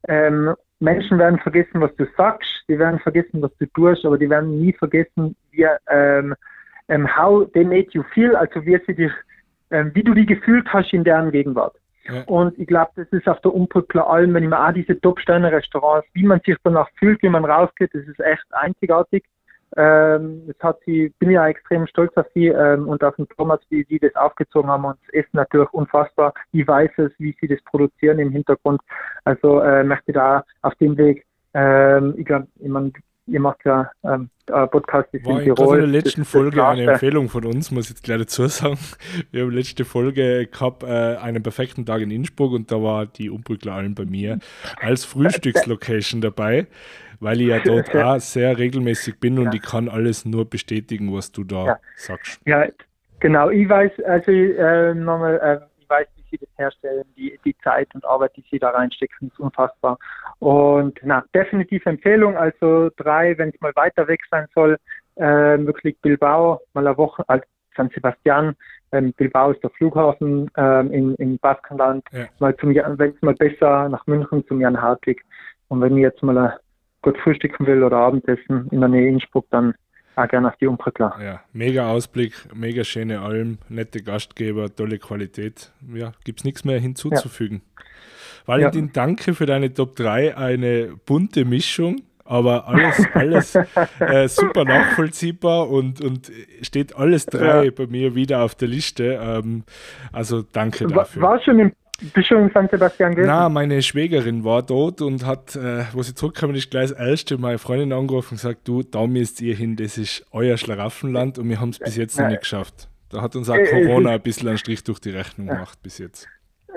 Ähm, 0.09 0.55
Menschen 0.81 1.19
werden 1.19 1.39
vergessen, 1.39 1.81
was 1.81 1.95
du 1.95 2.07
sagst, 2.17 2.51
die 2.69 2.79
werden 2.79 2.99
vergessen, 2.99 3.41
was 3.41 3.57
du 3.59 3.67
tust, 3.67 4.05
aber 4.05 4.19
die 4.19 4.29
werden 4.29 4.61
nie 4.61 4.73
vergessen, 4.73 5.37
wie, 5.53 5.67
ähm, 5.89 6.35
ähm, 6.89 7.17
how 7.17 7.49
they 7.53 7.65
made 7.65 7.87
you 7.93 8.03
feel, 8.13 8.35
also 8.35 8.67
wie, 8.67 8.79
sie 8.87 8.95
dich, 8.95 9.13
ähm, 9.71 9.93
wie 9.95 10.03
du 10.03 10.13
dich 10.15 10.27
gefühlt 10.27 10.67
hast 10.73 10.93
in 10.93 11.05
deren 11.05 11.31
Gegenwart. 11.31 11.77
Und 12.27 12.59
ich 12.59 12.67
glaube, 12.67 12.91
das 12.97 13.07
ist 13.13 13.29
auf 13.29 13.41
der 13.43 13.55
Umbrückler 13.55 14.11
Alm, 14.11 14.35
wenn 14.35 14.43
ich 14.43 14.51
mir 14.51 14.59
auch 14.59 14.73
diese 14.73 15.01
Top-Sterne-Restaurants, 15.01 16.09
wie 16.15 16.25
man 16.25 16.41
sich 16.45 16.57
danach 16.65 16.89
fühlt, 16.99 17.23
wie 17.23 17.29
man 17.29 17.45
rausgeht, 17.45 17.95
das 17.95 18.03
ist 18.03 18.19
echt 18.19 18.45
einzigartig. 18.51 19.23
Ähm, 19.77 20.43
das 20.47 20.57
hat 20.61 20.81
sie, 20.85 21.13
bin 21.19 21.31
ja 21.31 21.49
extrem 21.49 21.87
stolz 21.87 22.15
auf 22.17 22.27
sie 22.35 22.49
ähm, 22.49 22.89
und 22.89 23.03
auf 23.03 23.17
den 23.17 23.29
Thomas, 23.29 23.61
wie 23.71 23.85
sie 23.89 23.99
das 23.99 24.15
aufgezogen 24.17 24.71
haben 24.71 24.85
und 24.85 24.99
das 25.07 25.15
Essen 25.15 25.37
natürlich 25.37 25.73
unfassbar. 25.73 26.35
Ich 26.53 26.67
weiß 26.67 26.91
es, 26.99 27.13
wie 27.19 27.35
sie 27.41 27.49
das 27.49 27.63
produzieren 27.63 28.19
im 28.19 28.31
Hintergrund. 28.31 28.81
Also 29.25 29.61
äh, 29.61 29.83
möchte 29.83 30.13
da 30.13 30.45
auf 30.63 30.75
dem 30.77 30.97
Weg, 30.97 31.25
ähm, 31.55 32.15
ich 32.17 32.27
glaube, 32.27 32.49
ich 32.61 32.69
mein, 32.69 32.93
ihr 33.27 33.41
macht 33.41 33.65
ja 33.65 33.91
ähm, 34.05 34.29
Podcast 34.47 35.09
ist 35.13 35.25
War 35.25 35.41
in 35.41 35.55
Tirol. 35.55 35.77
in 35.77 35.93
der 35.93 36.03
letzten 36.03 36.25
Folge 36.25 36.67
eine 36.67 36.93
Empfehlung 36.93 37.29
von 37.29 37.45
uns, 37.45 37.71
muss 37.71 37.85
ich 37.85 37.91
jetzt 37.91 38.03
gleich 38.03 38.19
dazu 38.19 38.47
sagen. 38.49 38.79
Wir 39.31 39.43
haben 39.43 39.53
letzte 39.53 39.85
Folge 39.85 40.47
gehabt, 40.47 40.83
äh, 40.83 41.17
einen 41.17 41.43
perfekten 41.43 41.87
Tag 41.87 42.03
in 42.03 42.11
Innsbruck 42.11 42.53
und 42.53 42.71
da 42.71 42.83
war 42.83 43.07
die 43.07 43.31
Umbrückler 43.31 43.75
allen 43.75 43.95
bei 43.95 44.05
mir 44.05 44.41
als 44.81 45.05
Frühstückslocation 45.05 46.21
dabei, 46.21 46.67
weil 47.23 47.41
ich 47.41 47.49
ja 47.49 47.61
dort 47.65 47.95
auch 47.95 48.19
sehr 48.19 48.59
regelmäßig 48.59 49.19
bin 49.19 49.39
und 49.39 49.55
ich 49.55 49.63
kann 49.63 49.89
alles 49.89 50.25
nur 50.25 50.49
bestätigen, 50.49 51.13
was 51.15 51.33
du 51.33 51.45
da 51.45 51.65
ja. 51.65 51.79
sagst. 51.97 52.41
Ja, 52.45 52.67
genau. 53.21 53.51
Ich 53.51 53.69
weiß, 53.69 53.93
also 54.05 54.31
äh, 54.31 54.95
nochmal, 54.95 55.37
äh, 55.37 55.89
weiß, 55.89 56.07
wie 56.17 56.25
sie 56.31 56.39
das 56.39 56.49
herstellen, 56.57 57.05
die, 57.17 57.39
die 57.45 57.57
Zeit 57.59 57.89
und 57.95 58.05
Arbeit, 58.05 58.37
die 58.37 58.45
sie 58.51 58.59
da 58.59 58.71
reinstecken, 58.71 59.29
ist 59.29 59.39
unfassbar. 59.39 59.99
Und 60.39 60.99
na, 61.03 61.25
definitiv 61.35 61.87
Empfehlung, 61.87 62.37
also 62.37 62.91
drei, 62.97 63.37
wenn 63.39 63.51
es 63.51 63.61
mal 63.61 63.73
weiter 63.77 64.09
weg 64.09 64.21
sein 64.31 64.47
soll, 64.55 64.79
äh, 65.17 65.25
wirklich 65.25 65.99
Bilbao, 66.01 66.61
mal 66.75 66.87
eine 66.87 66.97
Woche, 66.97 67.23
also 67.29 67.45
San 67.77 67.91
Sebastian, 67.95 68.55
ähm, 68.93 69.13
Bilbao 69.15 69.53
ist 69.53 69.63
der 69.63 69.71
Flughafen 69.71 70.51
ähm, 70.57 70.93
in, 70.93 71.15
in 71.17 71.39
Baskenland, 71.39 72.05
ja. 72.13 72.27
mal 72.39 72.57
zum 72.57 72.75
wenn 72.75 73.11
es 73.11 73.23
mal 73.23 73.35
besser 73.35 73.89
nach 73.89 74.07
München 74.07 74.47
zum 74.47 74.61
Jan 74.61 74.81
Hartwig. 74.81 75.23
Und 75.69 75.81
wenn 75.81 75.97
ich 75.97 76.03
jetzt 76.03 76.23
mal 76.23 76.37
ein, 76.37 76.53
gut 77.03 77.19
frühstücken 77.19 77.67
will 77.67 77.83
oder 77.83 77.99
Abendessen 77.99 78.69
in 78.71 78.81
der 78.81 78.89
Nähe 78.89 79.09
Innsbruck, 79.09 79.47
dann 79.51 79.75
auch 80.17 80.29
gerne 80.29 80.49
auf 80.49 80.57
die 80.57 80.67
Umbrückler. 80.67 81.15
Ja, 81.23 81.41
mega 81.53 81.89
Ausblick, 81.89 82.35
mega 82.55 82.85
schöne 82.85 83.21
Alm, 83.21 83.59
nette 83.69 84.03
Gastgeber, 84.03 84.75
tolle 84.75 84.99
Qualität. 84.99 85.73
Ja, 85.93 86.13
gibt 86.25 86.41
es 86.41 86.45
nichts 86.45 86.65
mehr 86.65 86.79
hinzuzufügen. 86.79 87.63
Ja. 87.65 87.83
Valentin, 88.47 88.87
ja. 88.87 88.91
danke 88.93 89.35
für 89.35 89.47
deine 89.47 89.73
Top 89.73 89.97
3. 89.97 90.37
Eine 90.37 90.95
bunte 91.07 91.45
Mischung, 91.45 92.03
aber 92.25 92.69
alles, 92.69 93.07
alles 93.15 93.55
äh, 94.01 94.29
super 94.29 94.65
nachvollziehbar 94.65 95.69
und, 95.69 96.01
und 96.01 96.31
steht 96.61 96.97
alles 96.97 97.27
drei 97.27 97.67
ja. 97.67 97.71
bei 97.71 97.87
mir 97.87 98.15
wieder 98.15 98.43
auf 98.43 98.55
der 98.55 98.69
Liste. 98.69 99.19
Ähm, 99.23 99.65
also 100.13 100.43
danke 100.43 100.87
dafür. 100.87 101.23
War 101.23 101.41
schon 101.43 101.59
im 101.59 101.73
bist 102.15 102.31
du 102.31 102.37
in 102.37 102.51
San 102.53 102.69
Sebastian 102.69 103.13
gewesen? 103.13 103.29
Na, 103.29 103.49
meine 103.49 103.83
Schwägerin 103.83 104.45
war 104.45 104.63
dort 104.63 105.01
und 105.01 105.25
hat, 105.25 105.55
äh, 105.57 105.85
wo 105.93 106.03
sie 106.03 106.15
zurückkam, 106.15 106.55
ist 106.55 106.71
gleich 106.71 106.91
das 106.91 106.99
erste 106.99 107.39
meine 107.39 107.59
Freundin 107.59 107.93
angerufen 107.93 108.35
und 108.35 108.37
gesagt, 108.37 108.67
du, 108.67 108.83
da 108.83 109.07
müsst 109.07 109.41
ihr 109.41 109.55
hin, 109.55 109.77
das 109.77 109.99
ist 109.99 110.27
euer 110.33 110.57
Schlaraffenland 110.57 111.39
und 111.39 111.49
wir 111.49 111.61
haben 111.61 111.71
es 111.71 111.79
bis 111.79 111.97
jetzt 111.97 112.19
noch 112.19 112.29
nicht 112.29 112.41
geschafft. 112.41 112.89
Da 113.11 113.21
hat 113.21 113.37
uns 113.37 113.49
auch 113.51 113.55
äh, 113.55 113.67
Corona 113.67 114.13
ein 114.13 114.21
bisschen 114.23 114.49
einen 114.49 114.59
Strich 114.59 114.83
durch 114.85 114.99
die 114.99 115.11
Rechnung 115.11 115.49
gemacht 115.49 115.79
bis 115.83 115.99
jetzt. 115.99 116.27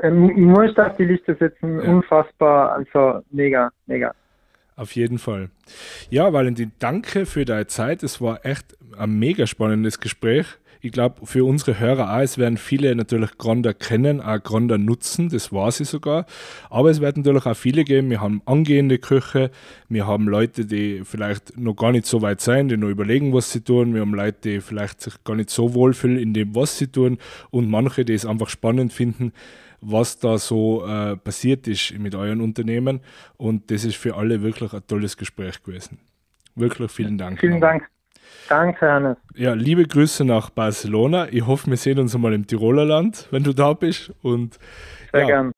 Ähm, 0.04 0.30
ich 0.30 0.38
muss 0.38 0.78
auf 0.78 0.96
die 0.98 1.06
Liste 1.06 1.36
setzen, 1.40 1.80
ja. 1.80 1.90
unfassbar, 1.90 2.74
also 2.74 3.22
mega, 3.32 3.72
mega. 3.88 4.14
Auf 4.76 4.92
jeden 4.92 5.18
Fall. 5.18 5.50
Ja, 6.10 6.34
Valentin, 6.34 6.74
danke 6.80 7.26
für 7.26 7.46
deine 7.46 7.68
Zeit. 7.68 8.04
Es 8.04 8.20
war 8.20 8.46
echt 8.46 8.76
ein 8.98 9.18
mega 9.18 9.48
spannendes 9.48 10.02
Gespräch 10.02 10.46
ich 10.82 10.92
glaube, 10.92 11.26
für 11.26 11.46
unsere 11.46 11.80
Hörer 11.80 12.16
auch, 12.16 12.22
es 12.22 12.38
werden 12.38 12.58
viele 12.58 12.96
natürlich 12.96 13.38
Gronder 13.38 13.74
kennen, 13.74 14.22
auch 14.22 14.42
Gronder 14.42 14.78
nutzen, 14.78 15.30
das 15.30 15.52
war 15.52 15.72
sie 15.72 15.86
sogar. 15.86 16.26
Aber 16.70 16.90
es 16.90 17.02
werden 17.02 17.24
natürlich 17.24 17.46
auch 17.46 17.56
viele 17.56 17.84
geben, 17.84 18.10
wir 18.10 18.22
haben 18.22 18.42
angehende 18.46 18.98
Köche, 18.98 19.52
wir 19.90 20.08
haben 20.08 20.28
Leute, 20.28 20.66
die 20.66 21.02
vielleicht 21.04 21.58
noch 21.58 21.76
gar 21.76 21.92
nicht 21.92 22.06
so 22.06 22.22
weit 22.22 22.42
sein, 22.42 22.68
die 22.68 22.78
noch 22.78 22.90
überlegen, 22.90 23.34
was 23.34 23.52
sie 23.52 23.62
tun. 23.62 23.94
Wir 23.94 24.02
haben 24.02 24.14
Leute, 24.14 24.50
die 24.50 24.62
vielleicht 24.62 25.02
sich 25.02 25.24
gar 25.24 25.36
nicht 25.36 25.50
so 25.50 25.74
wohlfühlen 25.74 26.18
in 26.18 26.34
dem, 26.34 26.56
was 26.56 26.78
sie 26.78 26.88
tun. 26.88 27.18
Und 27.52 27.70
manche, 27.70 28.06
die 28.06 28.14
es 28.14 28.26
einfach 28.26 28.50
spannend 28.50 28.94
finden, 28.94 29.32
was 29.82 30.20
da 30.20 30.38
so 30.38 30.86
äh, 30.86 31.16
passiert 31.18 31.68
ist 31.68 31.98
mit 31.98 32.16
euren 32.16 32.42
Unternehmen. 32.42 33.02
Und 33.38 33.72
das 33.72 33.86
ist 33.86 33.96
für 33.96 34.16
alle 34.16 34.42
wirklich 34.42 34.74
ein 34.74 34.86
tolles 34.88 35.18
Gespräch 35.18 35.62
gewesen. 35.64 36.00
Wirklich 36.56 36.92
vielen 36.92 37.18
Dank. 37.18 37.40
Vielen 37.40 37.60
Dank. 37.60 37.90
Danke, 38.50 38.92
Hannes. 38.92 39.18
Ja, 39.36 39.54
liebe 39.54 39.86
Grüße 39.86 40.24
nach 40.24 40.50
Barcelona. 40.50 41.28
Ich 41.32 41.46
hoffe, 41.46 41.70
wir 41.70 41.78
sehen 41.78 42.00
uns 42.00 42.14
einmal 42.14 42.34
im 42.34 42.46
Tiroler 42.46 42.86
Land, 42.86 43.28
wenn 43.32 43.44
du 43.44 43.54
da 43.54 43.74
bist. 43.74 44.12
Und 44.22 44.60
Sehr 45.12 45.22
ja. 45.22 45.28
gern. 45.28 45.52